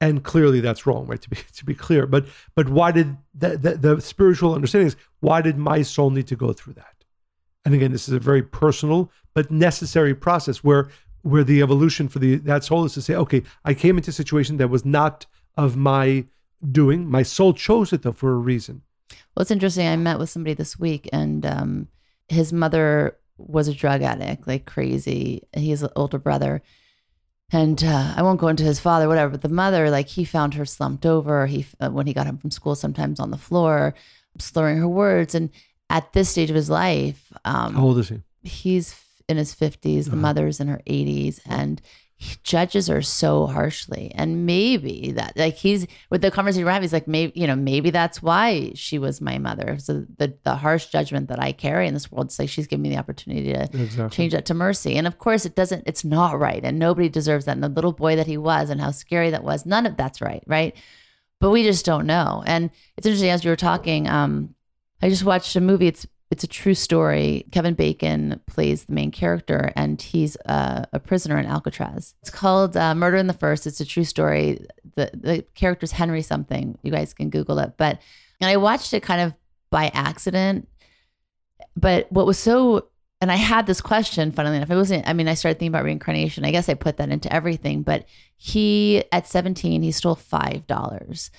and 0.00 0.24
clearly 0.24 0.60
that's 0.60 0.86
wrong 0.86 1.06
right 1.06 1.20
to 1.22 1.30
be 1.30 1.36
to 1.54 1.64
be 1.64 1.74
clear. 1.74 2.06
But 2.06 2.26
but 2.54 2.68
why 2.68 2.92
did 2.92 3.16
the, 3.34 3.56
the, 3.56 3.74
the 3.76 4.00
spiritual 4.00 4.54
understanding 4.54 4.88
is 4.88 4.96
why 5.20 5.42
did 5.42 5.58
my 5.58 5.82
soul 5.82 6.10
need 6.10 6.26
to 6.28 6.36
go 6.36 6.52
through 6.52 6.74
that? 6.74 7.04
And 7.64 7.74
again 7.74 7.92
this 7.92 8.08
is 8.08 8.14
a 8.14 8.20
very 8.20 8.42
personal 8.42 9.10
but 9.34 9.50
necessary 9.50 10.14
process 10.14 10.64
where 10.64 10.88
where 11.22 11.44
the 11.44 11.60
evolution 11.60 12.08
for 12.08 12.18
the 12.18 12.36
that 12.36 12.64
soul 12.64 12.84
is 12.86 12.94
to 12.94 13.02
say 13.02 13.14
okay 13.14 13.42
i 13.66 13.74
came 13.74 13.98
into 13.98 14.08
a 14.08 14.12
situation 14.12 14.56
that 14.56 14.68
was 14.68 14.86
not 14.86 15.26
of 15.56 15.76
my 15.76 16.24
doing. 16.70 17.08
My 17.08 17.22
soul 17.22 17.52
chose 17.52 17.92
it 17.92 18.02
though 18.02 18.12
for 18.12 18.32
a 18.32 18.36
reason. 18.36 18.82
Well, 19.10 19.42
it's 19.42 19.50
interesting. 19.50 19.86
I 19.86 19.96
met 19.96 20.18
with 20.18 20.30
somebody 20.30 20.54
this 20.54 20.78
week, 20.78 21.08
and 21.12 21.44
um, 21.46 21.88
his 22.28 22.52
mother 22.52 23.16
was 23.38 23.68
a 23.68 23.74
drug 23.74 24.02
addict, 24.02 24.46
like 24.46 24.66
crazy. 24.66 25.42
He's 25.54 25.82
an 25.82 25.90
older 25.96 26.18
brother, 26.18 26.62
and 27.52 27.82
uh, 27.82 28.14
I 28.16 28.22
won't 28.22 28.40
go 28.40 28.48
into 28.48 28.62
his 28.64 28.80
father, 28.80 29.08
whatever. 29.08 29.30
But 29.32 29.42
the 29.42 29.48
mother, 29.48 29.90
like, 29.90 30.08
he 30.08 30.24
found 30.24 30.54
her 30.54 30.64
slumped 30.64 31.04
over. 31.06 31.46
He 31.46 31.66
uh, 31.80 31.90
when 31.90 32.06
he 32.06 32.12
got 32.14 32.26
home 32.26 32.38
from 32.38 32.50
school, 32.50 32.74
sometimes 32.74 33.18
on 33.20 33.30
the 33.30 33.38
floor, 33.38 33.94
slurring 34.38 34.78
her 34.78 34.88
words. 34.88 35.34
And 35.34 35.50
at 35.88 36.12
this 36.12 36.28
stage 36.28 36.50
of 36.50 36.56
his 36.56 36.70
life, 36.70 37.32
um, 37.44 37.74
how 37.74 37.82
old 37.82 37.98
is 37.98 38.08
he 38.08 38.20
he's 38.42 38.94
in 39.28 39.36
his 39.36 39.54
50s 39.54 40.04
the 40.04 40.10
Uh-huh. 40.12 40.16
mother's 40.16 40.60
in 40.60 40.68
her 40.68 40.80
80s 40.86 41.40
and 41.46 41.80
judges 42.42 42.88
her 42.88 43.00
so 43.00 43.46
harshly. 43.46 44.12
And 44.14 44.44
maybe 44.44 45.12
that, 45.12 45.36
like, 45.36 45.54
he's 45.54 45.86
with 46.10 46.20
the 46.20 46.30
conversation 46.30 46.64
we're 46.64 46.70
having, 46.72 46.84
he's 46.84 46.92
like, 46.92 47.08
maybe, 47.08 47.32
you 47.34 47.46
know, 47.46 47.56
maybe 47.56 47.90
that's 47.90 48.22
why 48.22 48.72
she 48.74 48.98
was 48.98 49.20
my 49.20 49.38
mother. 49.38 49.78
So 49.78 50.04
the, 50.18 50.36
the 50.44 50.56
harsh 50.56 50.86
judgment 50.86 51.28
that 51.28 51.40
I 51.40 51.52
carry 51.52 51.86
in 51.88 51.94
this 51.94 52.12
world, 52.12 52.26
it's 52.26 52.38
like 52.38 52.48
she's 52.50 52.66
giving 52.66 52.82
me 52.82 52.90
the 52.90 52.98
opportunity 52.98 53.52
to 53.52 53.62
Exactly. 53.72 54.14
change 54.16 54.32
that 54.32 54.44
to 54.46 54.54
mercy. 54.54 54.96
And 54.96 55.06
of 55.06 55.18
course, 55.18 55.46
it 55.46 55.54
doesn't, 55.54 55.84
it's 55.86 56.04
not 56.04 56.38
right. 56.38 56.62
And 56.62 56.78
nobody 56.78 57.08
deserves 57.08 57.46
that. 57.46 57.52
And 57.52 57.64
the 57.64 57.68
little 57.68 57.92
boy 57.92 58.16
that 58.16 58.26
he 58.26 58.36
was 58.36 58.68
and 58.70 58.80
how 58.80 58.90
scary 58.90 59.30
that 59.30 59.44
was, 59.44 59.64
none 59.64 59.86
of 59.86 59.96
that's 59.96 60.20
right. 60.20 60.44
Right. 60.46 60.76
But 61.40 61.50
we 61.50 61.62
just 61.62 61.86
don't 61.86 62.06
know. 62.06 62.42
And 62.46 62.70
it's 62.98 63.06
interesting 63.06 63.30
as 63.30 63.44
you 63.44 63.50
were 63.50 63.56
talking, 63.56 64.06
um, 64.06 64.54
I 65.00 65.08
just 65.08 65.24
watched 65.24 65.56
a 65.56 65.60
movie. 65.62 65.86
It's 65.86 66.06
it's 66.30 66.44
a 66.44 66.48
true 66.48 66.74
story. 66.74 67.44
Kevin 67.50 67.74
Bacon 67.74 68.40
plays 68.46 68.84
the 68.84 68.92
main 68.92 69.10
character, 69.10 69.72
and 69.74 70.00
he's 70.00 70.36
a, 70.46 70.86
a 70.92 71.00
prisoner 71.00 71.38
in 71.38 71.46
Alcatraz. 71.46 72.14
It's 72.22 72.30
called 72.30 72.76
uh, 72.76 72.94
Murder 72.94 73.16
in 73.16 73.26
the 73.26 73.32
First. 73.32 73.66
It's 73.66 73.80
a 73.80 73.84
true 73.84 74.04
story. 74.04 74.64
The 74.94 75.10
the 75.12 75.44
character's 75.54 75.92
Henry 75.92 76.22
something. 76.22 76.78
You 76.82 76.92
guys 76.92 77.14
can 77.14 77.30
Google 77.30 77.58
it. 77.58 77.74
But 77.76 78.00
and 78.40 78.48
I 78.48 78.56
watched 78.58 78.94
it 78.94 79.02
kind 79.02 79.20
of 79.20 79.34
by 79.70 79.90
accident. 79.92 80.68
But 81.76 82.10
what 82.12 82.26
was 82.26 82.38
so 82.38 82.90
and 83.20 83.30
I 83.30 83.36
had 83.36 83.66
this 83.66 83.82
question, 83.82 84.32
funnily 84.32 84.56
enough. 84.56 84.70
It 84.70 84.76
wasn't, 84.76 85.06
I 85.06 85.12
mean, 85.12 85.28
I 85.28 85.34
started 85.34 85.58
thinking 85.58 85.72
about 85.72 85.84
reincarnation. 85.84 86.46
I 86.46 86.52
guess 86.52 86.70
I 86.70 86.74
put 86.74 86.96
that 86.96 87.10
into 87.10 87.30
everything. 87.30 87.82
But 87.82 88.06
he, 88.38 89.04
at 89.12 89.26
17, 89.26 89.82
he 89.82 89.92
stole 89.92 90.16
$5 90.16 91.30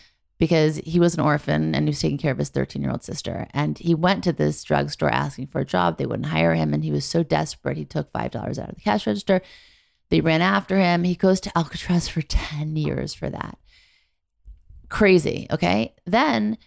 because 0.42 0.78
he 0.78 1.00
was 1.00 1.14
an 1.14 1.20
orphan 1.20 1.76
and 1.76 1.86
he 1.86 1.92
was 1.92 2.00
taking 2.00 2.18
care 2.18 2.32
of 2.32 2.40
his 2.40 2.50
13 2.50 2.82
year 2.82 2.90
old 2.90 3.04
sister. 3.04 3.48
And 3.54 3.78
he 3.78 3.94
went 3.94 4.24
to 4.24 4.34
this 4.34 4.64
drugstore 4.64 5.12
asking 5.14 5.48
for 5.48 5.62
a 5.62 5.66
job. 5.66 6.00
They 6.00 6.08
wouldn't 6.08 6.30
hire 6.30 6.56
him. 6.56 6.74
And 6.74 6.84
he 6.84 6.90
was 6.90 7.06
so 7.06 7.22
desperate, 7.22 7.78
he 7.78 7.86
took 7.86 8.12
$5 8.12 8.36
out 8.36 8.70
of 8.70 8.76
the 8.76 8.82
cash 8.82 9.06
register. 9.06 9.44
They 10.10 10.20
ran 10.20 10.42
after 10.42 10.80
him. 10.80 11.04
He 11.04 11.14
goes 11.14 11.42
to 11.42 11.56
Alcatraz 11.56 12.08
for 12.08 12.24
10 12.24 12.76
years 12.76 13.14
for 13.14 13.30
that. 13.30 13.60
Crazy. 14.90 15.46
Okay. 15.52 15.94
Then 16.08 16.58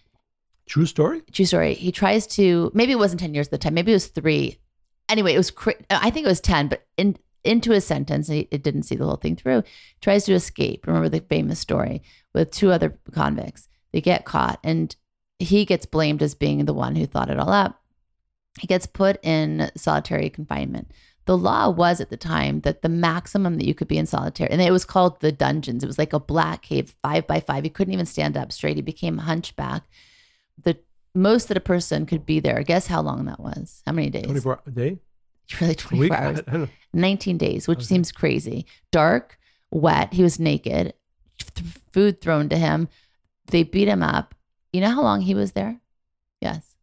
True 0.67 0.85
story. 0.85 1.21
true 1.33 1.45
story. 1.45 1.73
He 1.73 1.91
tries 1.91 2.25
to 2.27 2.71
maybe 2.73 2.93
it 2.93 2.97
wasn't 2.97 3.19
ten 3.19 3.33
years 3.35 3.47
at 3.47 3.51
the 3.51 3.57
time. 3.57 3.73
Maybe 3.73 3.91
it 3.91 3.95
was 3.95 4.07
three. 4.07 4.57
Anyway, 5.09 5.33
it 5.33 5.37
was. 5.37 5.51
Uh, 5.67 5.73
I 5.89 6.09
think 6.09 6.25
it 6.25 6.29
was 6.29 6.41
ten. 6.41 6.69
But 6.69 6.87
in 6.97 7.17
into 7.43 7.71
his 7.71 7.85
sentence, 7.85 8.29
he 8.29 8.47
it 8.49 8.63
didn't 8.63 8.83
see 8.83 8.95
the 8.95 9.05
whole 9.05 9.17
thing 9.17 9.35
through. 9.35 9.61
Tries 10.01 10.25
to 10.25 10.33
escape. 10.33 10.87
Remember 10.87 11.07
the 11.07 11.19
famous 11.19 11.59
story 11.59 12.01
with 12.35 12.51
two 12.51 12.71
other 12.71 12.97
convicts. 13.11 13.67
They 13.91 14.01
get 14.01 14.25
caught, 14.25 14.59
and 14.63 14.95
he 15.39 15.65
gets 15.65 15.85
blamed 15.85 16.21
as 16.21 16.35
being 16.35 16.65
the 16.65 16.73
one 16.73 16.95
who 16.95 17.05
thought 17.05 17.29
it 17.29 17.39
all 17.39 17.49
up. 17.51 17.81
He 18.59 18.67
gets 18.67 18.85
put 18.85 19.17
in 19.23 19.71
solitary 19.75 20.29
confinement. 20.29 20.91
The 21.25 21.37
law 21.37 21.69
was 21.69 21.99
at 21.99 22.09
the 22.11 22.17
time 22.17 22.61
that 22.61 22.83
the 22.83 22.89
maximum 22.89 23.57
that 23.57 23.65
you 23.65 23.73
could 23.73 23.87
be 23.87 23.97
in 23.97 24.05
solitary, 24.05 24.51
and 24.51 24.61
it 24.61 24.71
was 24.71 24.85
called 24.85 25.19
the 25.21 25.31
dungeons. 25.31 25.83
It 25.83 25.87
was 25.87 25.97
like 25.97 26.13
a 26.13 26.19
black 26.19 26.61
cave, 26.61 26.93
five 27.01 27.25
by 27.25 27.39
five. 27.39 27.63
He 27.63 27.69
couldn't 27.69 27.93
even 27.93 28.05
stand 28.05 28.37
up 28.37 28.51
straight. 28.51 28.75
He 28.75 28.81
became 28.83 29.17
hunchback 29.17 29.83
the 30.61 30.77
most 31.15 31.47
that 31.47 31.57
a 31.57 31.61
person 31.61 32.05
could 32.05 32.25
be 32.25 32.39
there. 32.39 32.61
Guess 32.63 32.87
how 32.87 33.01
long 33.01 33.25
that 33.25 33.39
was? 33.39 33.81
How 33.85 33.91
many 33.93 34.09
days? 34.09 34.25
Twenty 34.25 34.39
four 34.41 34.59
a 34.67 34.71
day. 34.71 34.99
Really, 35.61 35.75
24 35.75 36.17
hours. 36.17 36.39
I 36.47 36.51
don't 36.51 36.61
know. 36.61 36.67
19 36.93 37.37
days, 37.37 37.67
which 37.67 37.77
Okay. 37.79 37.85
seems 37.85 38.11
crazy. 38.11 38.65
Dark, 38.91 39.37
wet. 39.69 40.11
He 40.13 40.23
was 40.23 40.39
naked. 40.39 40.93
Th- 41.55 41.67
food 41.91 42.21
thrown 42.21 42.49
to 42.49 42.57
him. 42.57 42.87
They 43.47 43.63
beat 43.63 43.87
him 43.87 44.03
up. 44.03 44.35
You 44.73 44.81
know 44.81 44.91
how 44.91 45.01
long 45.01 45.21
he 45.21 45.35
was 45.35 45.53
there? 45.53 45.79
Yes. 46.41 46.75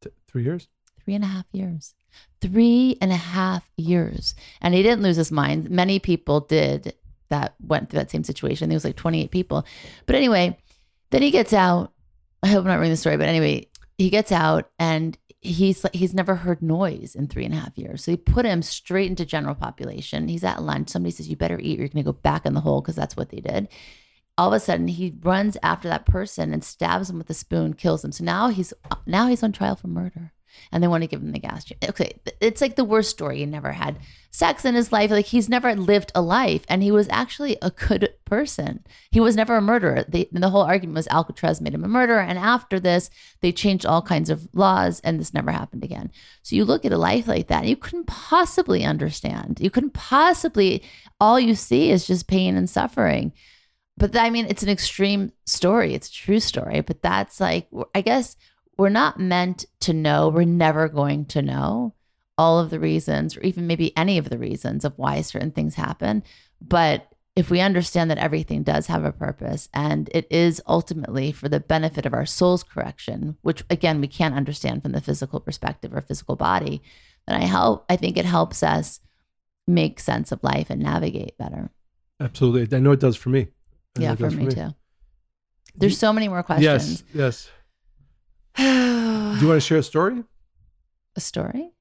T- 0.00 0.10
three 0.26 0.44
years. 0.44 0.68
Three 1.04 1.14
and 1.14 1.24
a 1.24 1.28
half 1.28 1.46
years. 1.52 1.94
Three 2.40 2.96
and 3.00 3.12
a 3.12 3.16
half 3.16 3.68
years. 3.76 4.34
And 4.60 4.74
he 4.74 4.82
didn't 4.82 5.02
lose 5.02 5.16
his 5.16 5.32
mind. 5.32 5.70
Many 5.70 5.98
people 5.98 6.40
did 6.40 6.94
that 7.28 7.54
went 7.60 7.90
through 7.90 8.00
that 8.00 8.10
same 8.10 8.24
situation. 8.24 8.68
There 8.68 8.76
was 8.76 8.84
like 8.84 8.96
28 8.96 9.30
people. 9.30 9.64
But 10.06 10.16
anyway, 10.16 10.58
then 11.10 11.22
he 11.22 11.30
gets 11.30 11.52
out. 11.52 11.92
I 12.42 12.48
hope 12.48 12.60
I'm 12.60 12.66
not 12.66 12.74
ruining 12.74 12.90
the 12.90 12.96
story, 12.96 13.16
but 13.16 13.28
anyway, 13.28 13.68
he 13.98 14.10
gets 14.10 14.32
out 14.32 14.70
and 14.78 15.16
he's 15.42 15.84
he's 15.92 16.14
never 16.14 16.36
heard 16.36 16.62
noise 16.62 17.14
in 17.14 17.26
three 17.26 17.44
and 17.44 17.52
a 17.52 17.58
half 17.58 17.76
years. 17.76 18.04
So 18.04 18.12
he 18.12 18.16
put 18.16 18.46
him 18.46 18.62
straight 18.62 19.10
into 19.10 19.26
general 19.26 19.54
population. 19.54 20.28
He's 20.28 20.44
at 20.44 20.62
lunch. 20.62 20.88
Somebody 20.88 21.10
says, 21.10 21.28
You 21.28 21.36
better 21.36 21.58
eat, 21.60 21.78
or 21.78 21.82
you're 21.82 21.88
gonna 21.88 22.04
go 22.04 22.12
back 22.12 22.46
in 22.46 22.54
the 22.54 22.60
hole, 22.60 22.80
because 22.80 22.96
that's 22.96 23.16
what 23.16 23.30
they 23.30 23.40
did. 23.40 23.68
All 24.38 24.48
of 24.48 24.54
a 24.54 24.60
sudden 24.60 24.88
he 24.88 25.14
runs 25.20 25.58
after 25.62 25.88
that 25.88 26.06
person 26.06 26.52
and 26.52 26.64
stabs 26.64 27.10
him 27.10 27.18
with 27.18 27.28
a 27.28 27.34
spoon, 27.34 27.74
kills 27.74 28.04
him. 28.04 28.12
So 28.12 28.24
now 28.24 28.48
he's 28.48 28.72
now 29.06 29.26
he's 29.26 29.42
on 29.42 29.52
trial 29.52 29.76
for 29.76 29.88
murder 29.88 30.32
and 30.70 30.82
they 30.82 30.88
want 30.88 31.02
to 31.02 31.08
give 31.08 31.20
him 31.20 31.32
the 31.32 31.38
gas 31.38 31.64
chamber. 31.64 31.88
Okay, 31.88 32.12
it's 32.40 32.60
like 32.60 32.76
the 32.76 32.84
worst 32.84 33.10
story. 33.10 33.38
He 33.38 33.46
never 33.46 33.72
had 33.72 33.98
sex 34.30 34.64
in 34.64 34.74
his 34.74 34.92
life. 34.92 35.10
Like 35.10 35.26
he's 35.26 35.48
never 35.48 35.74
lived 35.74 36.12
a 36.14 36.22
life, 36.22 36.64
and 36.68 36.82
he 36.82 36.90
was 36.90 37.08
actually 37.10 37.56
a 37.62 37.70
good 37.70 38.14
person. 38.24 38.84
He 39.10 39.20
was 39.20 39.36
never 39.36 39.56
a 39.56 39.62
murderer. 39.62 40.04
The, 40.08 40.28
whole 40.48 40.62
argument 40.62 40.96
was 40.96 41.08
Alcatraz 41.08 41.60
made 41.60 41.74
him 41.74 41.84
a 41.84 41.88
murderer, 41.88 42.20
and 42.20 42.38
after 42.38 42.80
this, 42.80 43.10
they 43.40 43.52
changed 43.52 43.86
all 43.86 44.02
kinds 44.02 44.30
of 44.30 44.48
laws, 44.52 45.00
and 45.00 45.20
this 45.20 45.34
never 45.34 45.50
happened 45.50 45.84
again. 45.84 46.10
So 46.42 46.56
you 46.56 46.64
look 46.64 46.84
at 46.84 46.92
a 46.92 46.98
life 46.98 47.26
like 47.26 47.48
that, 47.48 47.66
you 47.66 47.76
couldn't 47.76 48.06
possibly 48.06 48.84
understand. 48.84 49.58
You 49.60 49.70
couldn't 49.70 49.94
possibly. 49.94 50.82
All 51.20 51.38
you 51.38 51.54
see 51.54 51.90
is 51.90 52.06
just 52.06 52.26
pain 52.26 52.56
and 52.56 52.68
suffering. 52.68 53.32
But 53.96 54.16
I 54.16 54.30
mean, 54.30 54.46
it's 54.48 54.62
an 54.62 54.68
extreme 54.68 55.32
story. 55.46 55.94
It's 55.94 56.08
a 56.08 56.12
true 56.12 56.40
story. 56.40 56.80
But 56.80 57.02
that's 57.02 57.40
like, 57.40 57.68
I 57.94 58.00
guess 58.00 58.36
we're 58.82 58.88
not 58.88 59.20
meant 59.20 59.64
to 59.78 59.92
know. 59.92 60.28
We're 60.28 60.44
never 60.44 60.88
going 60.88 61.26
to 61.26 61.40
know 61.40 61.94
all 62.36 62.58
of 62.58 62.70
the 62.70 62.80
reasons, 62.80 63.36
or 63.36 63.40
even 63.42 63.68
maybe 63.68 63.96
any 63.96 64.18
of 64.18 64.28
the 64.28 64.38
reasons 64.38 64.84
of 64.84 64.98
why 64.98 65.20
certain 65.20 65.52
things 65.52 65.76
happen. 65.76 66.24
But 66.60 67.06
if 67.36 67.48
we 67.48 67.60
understand 67.60 68.10
that 68.10 68.18
everything 68.18 68.64
does 68.64 68.88
have 68.88 69.04
a 69.04 69.12
purpose 69.12 69.68
and 69.72 70.10
it 70.12 70.26
is 70.32 70.60
ultimately 70.66 71.30
for 71.30 71.48
the 71.48 71.60
benefit 71.60 72.06
of 72.06 72.12
our 72.12 72.26
soul's 72.26 72.64
correction, 72.64 73.36
which 73.42 73.62
again, 73.70 74.00
we 74.00 74.08
can't 74.08 74.34
understand 74.34 74.82
from 74.82 74.90
the 74.90 75.00
physical 75.00 75.38
perspective 75.38 75.94
or 75.94 76.00
physical 76.00 76.34
body, 76.34 76.82
then 77.28 77.40
I 77.40 77.44
help, 77.44 77.84
I 77.88 77.94
think 77.94 78.16
it 78.16 78.24
helps 78.24 78.64
us 78.64 78.98
make 79.68 80.00
sense 80.00 80.32
of 80.32 80.42
life 80.42 80.70
and 80.70 80.82
navigate 80.82 81.38
better. 81.38 81.70
Absolutely. 82.18 82.76
I 82.76 82.80
know 82.80 82.90
it 82.90 82.98
does 82.98 83.14
for 83.14 83.28
me. 83.28 83.46
I 83.96 84.00
Yeah, 84.00 84.12
it 84.14 84.18
for 84.18 84.30
me, 84.32 84.48
too. 84.48 84.74
There's 85.76 85.96
so 85.96 86.12
many 86.12 86.26
more 86.26 86.42
questions. 86.42 87.04
Yes. 87.14 87.48
Yes. 87.48 87.50
Do 88.56 89.38
you 89.40 89.48
want 89.48 89.56
to 89.56 89.60
share 89.60 89.78
a 89.78 89.82
story? 89.82 90.24
a 91.16 91.20
story? 91.20 91.72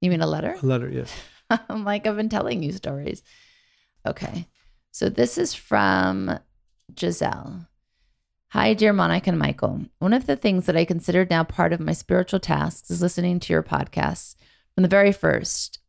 You 0.00 0.10
mean 0.10 0.20
a 0.20 0.26
letter? 0.26 0.56
A 0.62 0.66
letter. 0.66 0.88
Yes. 0.88 1.12
I'm 1.68 1.84
like, 1.84 2.06
I've 2.06 2.16
been 2.16 2.28
telling 2.28 2.62
you 2.62 2.72
stories. 2.72 3.22
Okay. 4.06 4.46
So 4.90 5.08
this 5.08 5.38
is 5.38 5.54
from 5.54 6.38
Giselle. 6.98 7.68
Hi, 8.50 8.74
dear 8.74 8.92
Monica 8.92 9.30
and 9.30 9.38
Michael. 9.38 9.86
One 9.98 10.12
of 10.12 10.26
the 10.26 10.36
things 10.36 10.66
that 10.66 10.76
I 10.76 10.84
considered 10.84 11.30
now 11.30 11.44
part 11.44 11.72
of 11.72 11.80
my 11.80 11.92
spiritual 11.92 12.40
tasks 12.40 12.90
is 12.90 13.02
listening 13.02 13.40
to 13.40 13.52
your 13.52 13.62
podcasts 13.62 14.36
from 14.74 14.82
the 14.82 14.88
very 14.88 15.12
first. 15.12 15.80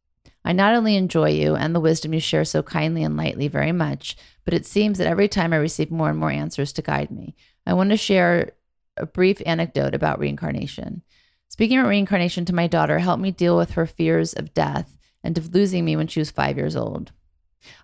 I 0.44 0.54
not 0.54 0.76
only 0.76 0.96
enjoy 0.96 1.30
you 1.30 1.56
and 1.56 1.76
the 1.76 1.80
wisdom 1.80 2.14
you 2.14 2.20
share 2.20 2.46
so 2.46 2.64
kindly 2.64 3.04
and 3.04 3.18
lightly 3.18 3.48
very 3.48 3.72
much, 3.72 4.16
but 4.46 4.54
it 4.54 4.66
seems 4.66 4.98
that 4.98 5.08
every 5.08 5.28
time 5.28 5.54
I 5.54 5.58
receive 5.58 5.92
more 5.92 6.10
and 6.10 6.18
more 6.18 6.32
answers 6.32 6.74
to 6.74 6.82
guide 6.82 7.12
me. 7.12 7.36
I 7.66 7.74
want 7.74 7.90
to 7.92 7.98
share 7.98 8.52
a 8.98 9.06
brief 9.06 9.42
anecdote 9.46 9.94
about 9.96 10.20
reincarnation. 10.20 11.02
Speaking 11.50 11.80
of 11.80 11.88
reincarnation 11.88 12.46
to 12.46 12.56
my 12.56 12.68
daughter 12.68 13.00
helped 13.00 13.22
me 13.22 13.32
deal 13.32 13.58
with 13.58 13.72
her 13.72 13.86
fears 13.86 14.34
of 14.34 14.54
death 14.54 14.98
and 15.24 15.38
of 15.38 15.54
losing 15.54 15.86
me 15.86 15.96
when 15.96 16.08
she 16.08 16.20
was 16.20 16.32
five 16.32 16.58
years 16.58 16.76
old. 16.76 17.12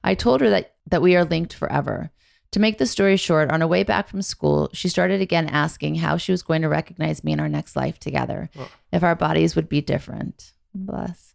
I 0.03 0.15
told 0.15 0.41
her 0.41 0.49
that, 0.49 0.75
that 0.87 1.01
we 1.01 1.15
are 1.15 1.25
linked 1.25 1.53
forever. 1.53 2.11
To 2.51 2.59
make 2.59 2.77
the 2.77 2.85
story 2.85 3.17
short, 3.17 3.49
on 3.51 3.61
her 3.61 3.67
way 3.67 3.81
back 3.83 4.07
from 4.07 4.21
school, 4.21 4.69
she 4.73 4.87
started 4.87 5.21
again 5.21 5.49
asking 5.49 5.95
how 5.95 6.17
she 6.17 6.31
was 6.31 6.43
going 6.43 6.61
to 6.61 6.69
recognize 6.69 7.23
me 7.23 7.31
in 7.31 7.39
our 7.39 7.49
next 7.49 7.75
life 7.75 7.99
together, 7.99 8.49
Oh. 8.57 8.69
if 8.91 9.01
our 9.01 9.15
bodies 9.15 9.55
would 9.55 9.67
be 9.67 9.81
different. 9.81 10.53
Bless. 10.75 11.33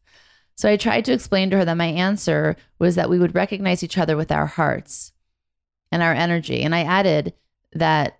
So 0.55 0.69
I 0.69 0.77
tried 0.77 1.05
to 1.07 1.13
explain 1.13 1.51
to 1.51 1.57
her 1.57 1.65
that 1.65 1.77
my 1.77 1.87
answer 1.87 2.57
was 2.79 2.95
that 2.95 3.11
we 3.11 3.19
would 3.19 3.35
recognize 3.35 3.83
each 3.83 3.99
other 3.99 4.17
with 4.17 4.31
our 4.31 4.47
hearts 4.47 5.13
and 5.91 6.03
our 6.03 6.13
energy. 6.13 6.63
And 6.63 6.75
I 6.75 6.83
added 6.85 7.35
that 7.73 8.18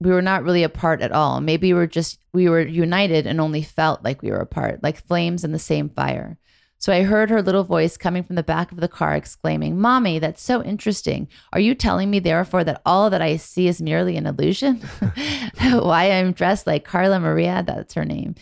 we 0.00 0.10
were 0.10 0.22
not 0.22 0.42
really 0.42 0.62
apart 0.62 1.02
at 1.02 1.12
all. 1.12 1.40
Maybe 1.40 1.72
we 1.72 1.78
were 1.78 1.86
just, 1.86 2.18
we 2.32 2.48
were 2.48 2.62
united 2.62 3.26
and 3.26 3.40
only 3.40 3.62
felt 3.62 4.02
like 4.02 4.22
we 4.22 4.30
were 4.30 4.40
apart, 4.40 4.82
like 4.82 5.06
flames 5.06 5.44
in 5.44 5.52
the 5.52 5.58
same 5.58 5.90
fire. 5.90 6.38
So 6.78 6.94
I 6.94 7.02
heard 7.02 7.28
her 7.28 7.42
little 7.42 7.64
voice 7.64 7.98
coming 7.98 8.24
from 8.24 8.36
the 8.36 8.42
back 8.42 8.72
of 8.72 8.80
the 8.80 8.88
car 8.88 9.14
exclaiming, 9.14 9.78
Mommy, 9.78 10.18
that's 10.18 10.42
so 10.42 10.64
interesting. 10.64 11.28
Are 11.52 11.60
you 11.60 11.74
telling 11.74 12.08
me, 12.08 12.20
therefore, 12.20 12.64
that 12.64 12.80
all 12.86 13.10
that 13.10 13.20
I 13.20 13.36
see 13.36 13.68
is 13.68 13.82
merely 13.82 14.16
an 14.16 14.26
illusion? 14.26 14.76
Why 15.60 16.10
I'm 16.10 16.32
dressed 16.32 16.66
like 16.66 16.86
Carla 16.86 17.20
Maria, 17.20 17.62
that's 17.66 17.92
her 17.92 18.06
name. 18.06 18.34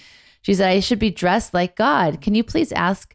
She 0.42 0.54
said, 0.54 0.70
I 0.70 0.78
should 0.78 1.00
be 1.00 1.10
dressed 1.10 1.52
like 1.52 1.74
God. 1.74 2.20
Can 2.20 2.36
you 2.36 2.44
please 2.44 2.70
ask? 2.70 3.12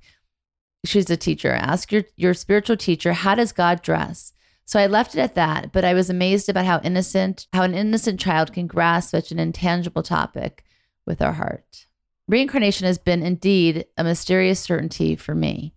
She's 0.84 1.10
a 1.10 1.16
teacher. 1.16 1.54
Ask 1.54 1.94
your, 1.94 2.04
your 2.18 2.34
spiritual 2.34 2.76
teacher, 2.76 3.14
how 3.14 3.36
does 3.36 3.54
God 3.54 3.82
dress? 3.82 4.34
So 4.66 4.80
I 4.80 4.88
left 4.88 5.14
it 5.16 5.20
at 5.20 5.36
that, 5.36 5.72
but 5.72 5.84
I 5.84 5.94
was 5.94 6.10
amazed 6.10 6.50
about 6.50 6.66
how 6.66 6.80
innocent, 6.84 7.48
how 7.54 7.64
an 7.64 7.74
innocent 7.74 8.20
child 8.20 8.54
can 8.54 8.66
grasp 8.68 9.12
such 9.12 9.32
an 9.32 9.40
intangible 9.40 10.04
topic 10.04 10.64
with 11.06 11.22
our 11.22 11.34
heart. 11.34 11.86
Reincarnation 12.28 12.88
has 12.88 12.98
been 12.98 13.22
indeed 13.24 13.86
a 13.98 14.04
mysterious 14.04 14.60
certainty 14.62 15.16
for 15.16 15.36
me. 15.36 15.74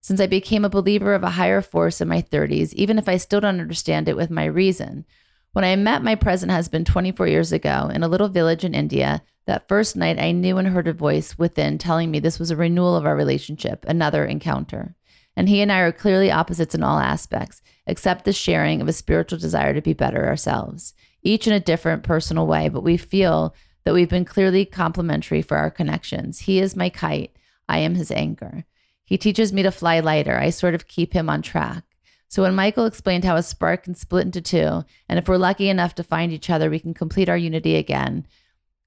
since 0.00 0.20
I 0.20 0.26
became 0.26 0.64
a 0.64 0.70
believer 0.70 1.12
of 1.14 1.22
a 1.22 1.30
higher 1.30 1.60
force 1.60 2.00
in 2.00 2.08
my 2.08 2.22
30s, 2.22 2.72
even 2.72 2.98
if 2.98 3.08
I 3.08 3.18
still 3.18 3.40
don't 3.40 3.60
understand 3.60 4.08
it 4.08 4.16
with 4.16 4.30
my 4.30 4.44
reason. 4.46 5.04
When 5.52 5.64
I 5.64 5.76
met 5.76 6.02
my 6.02 6.14
present 6.14 6.52
husband 6.52 6.86
24 6.86 7.26
years 7.26 7.52
ago 7.52 7.90
in 7.92 8.02
a 8.02 8.08
little 8.08 8.28
village 8.28 8.64
in 8.64 8.74
India, 8.74 9.22
that 9.46 9.68
first 9.68 9.96
night 9.96 10.18
I 10.18 10.32
knew 10.32 10.56
and 10.56 10.68
heard 10.68 10.88
a 10.88 10.92
voice 10.92 11.36
within 11.36 11.78
telling 11.78 12.10
me 12.10 12.20
this 12.20 12.38
was 12.38 12.50
a 12.50 12.56
renewal 12.56 12.96
of 12.96 13.06
our 13.06 13.16
relationship, 13.16 13.84
another 13.88 14.24
encounter. 14.24 14.94
And 15.36 15.48
he 15.48 15.60
and 15.60 15.70
I 15.70 15.80
are 15.80 15.92
clearly 15.92 16.30
opposites 16.30 16.74
in 16.74 16.82
all 16.82 16.98
aspects, 16.98 17.60
except 17.88 18.24
the 18.24 18.32
sharing 18.32 18.80
of 18.80 18.86
a 18.86 18.92
spiritual 18.92 19.38
desire 19.38 19.74
to 19.74 19.80
be 19.80 19.94
better 19.94 20.26
ourselves, 20.26 20.94
each 21.22 21.46
in 21.46 21.52
a 21.52 21.60
different 21.60 22.04
personal 22.04 22.46
way, 22.46 22.68
but 22.68 22.84
we 22.84 22.96
feel 22.96 23.54
that 23.84 23.94
we've 23.94 24.08
been 24.08 24.24
clearly 24.24 24.64
complementary 24.64 25.42
for 25.42 25.56
our 25.56 25.70
connections. 25.70 26.40
He 26.40 26.60
is 26.60 26.76
my 26.76 26.90
kite, 26.90 27.34
I 27.68 27.78
am 27.78 27.94
his 27.94 28.10
anchor. 28.10 28.64
He 29.04 29.16
teaches 29.16 29.52
me 29.52 29.62
to 29.62 29.70
fly 29.70 30.00
lighter. 30.00 30.36
I 30.36 30.50
sort 30.50 30.74
of 30.74 30.86
keep 30.86 31.14
him 31.14 31.30
on 31.30 31.40
track. 31.40 31.82
So 32.28 32.42
when 32.42 32.54
Michael 32.54 32.84
explained 32.84 33.24
how 33.24 33.36
a 33.36 33.42
spark 33.42 33.84
can 33.84 33.94
split 33.94 34.26
into 34.26 34.42
two, 34.42 34.84
and 35.08 35.18
if 35.18 35.26
we're 35.26 35.38
lucky 35.38 35.70
enough 35.70 35.94
to 35.94 36.02
find 36.02 36.30
each 36.30 36.50
other, 36.50 36.68
we 36.68 36.78
can 36.78 36.92
complete 36.92 37.30
our 37.30 37.38
unity 37.38 37.76
again, 37.76 38.26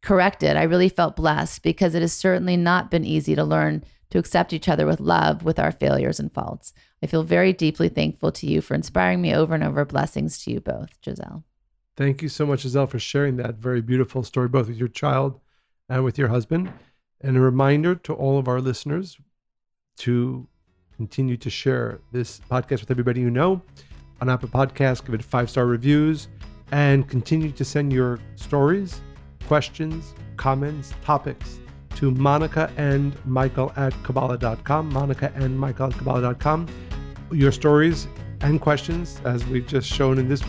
corrected, 0.04 0.56
I 0.56 0.64
really 0.64 0.89
felt 0.89 1.16
blessed 1.16 1.64
because 1.64 1.95
it 1.95 2.02
has 2.02 2.14
certainly 2.14 2.56
not 2.56 2.91
been 2.91 3.04
easy 3.04 3.34
to 3.34 3.43
learn 3.43 3.84
to 4.12 4.20
accept 4.20 4.53
each 4.53 4.70
other 4.70 4.86
with 4.86 4.99
love 4.99 5.43
with 5.43 5.57
our 5.57 5.72
failures 5.72 6.20
and 6.20 6.32
faults. 6.32 6.74
I 7.01 7.07
feel 7.07 7.24
very 7.24 7.53
deeply 7.53 7.89
thankful 7.89 8.32
to 8.34 8.45
you 8.45 8.62
for 8.62 8.76
inspiring 8.76 9.22
me 9.22 9.34
over 9.34 9.55
and 9.55 9.64
over. 9.64 9.84
Blessings 9.86 10.43
to 10.43 10.51
you 10.51 10.59
both, 10.59 10.97
Giselle. 11.03 11.43
Thank 11.97 12.22
you 12.22 12.30
so 12.30 12.45
much, 12.45 12.62
Giselle, 12.62 12.88
for 12.88 12.99
sharing 12.99 13.38
that 13.38 13.55
very 13.55 13.82
beautiful 13.82 14.24
story, 14.24 14.47
both 14.47 14.68
with 14.68 14.78
your 14.78 14.88
child 14.88 15.39
and 15.89 16.03
with 16.03 16.18
your 16.18 16.28
husband. 16.28 16.72
And 17.22 17.38
a 17.38 17.39
reminder 17.39 17.95
to 17.95 18.14
all 18.14 18.38
of 18.38 18.47
our 18.47 18.62
listeners 18.62 19.18
to 19.97 20.47
continue 20.95 21.38
to 21.38 21.49
share 21.49 21.99
this 22.12 22.41
podcast 22.49 22.82
with 22.82 22.91
everybody 22.91 23.22
you 23.22 23.30
know 23.30 23.62
on 24.20 24.30
Apple 24.30 24.49
Podcasts, 24.49 25.03
give 25.03 25.16
it 25.16 25.24
five 25.24 25.49
star 25.49 25.66
reviews, 25.66 26.28
and 26.72 27.07
continue 27.07 27.51
to 27.51 27.66
send 27.66 27.91
your 27.91 28.20
stories, 28.36 29.01
questions, 29.47 30.14
comments, 30.38 30.93
topics 31.03 31.61
to 31.96 32.12
Monica 32.12 32.72
and 32.78 33.16
Michael 33.26 33.72
at 33.76 33.94
Kabbalah.com. 34.04 34.92
Monica 34.92 35.32
and 35.36 35.60
Michael 35.60 35.88
at 35.88 35.94
Kabbalah.com. 35.94 36.68
Your 37.32 37.52
stories 37.52 38.08
and 38.42 38.60
questions, 38.60 39.22
as 39.26 39.46
we've 39.48 39.68
just 39.68 39.88
shown 39.88 40.18
in 40.18 40.28
this 40.28 40.44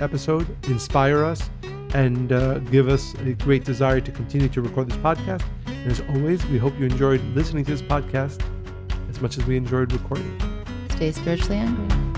episode, 0.00 0.46
inspire 0.68 1.24
us 1.24 1.50
and 1.94 2.32
uh, 2.32 2.58
give 2.58 2.88
us 2.88 3.14
a 3.14 3.34
great 3.34 3.64
desire 3.64 4.00
to 4.00 4.12
continue 4.12 4.48
to 4.48 4.62
record 4.62 4.88
this 4.90 4.98
podcast. 4.98 5.44
And 5.66 5.90
as 5.90 6.00
always, 6.14 6.44
we 6.46 6.58
hope 6.58 6.78
you 6.78 6.86
enjoyed 6.86 7.22
listening 7.34 7.64
to 7.64 7.72
this 7.72 7.82
podcast 7.82 8.42
as 9.08 9.20
much 9.20 9.38
as 9.38 9.46
we 9.46 9.56
enjoyed 9.56 9.92
recording. 9.92 10.38
Stay 10.90 11.12
spiritually 11.12 11.58
hungry. 11.58 12.09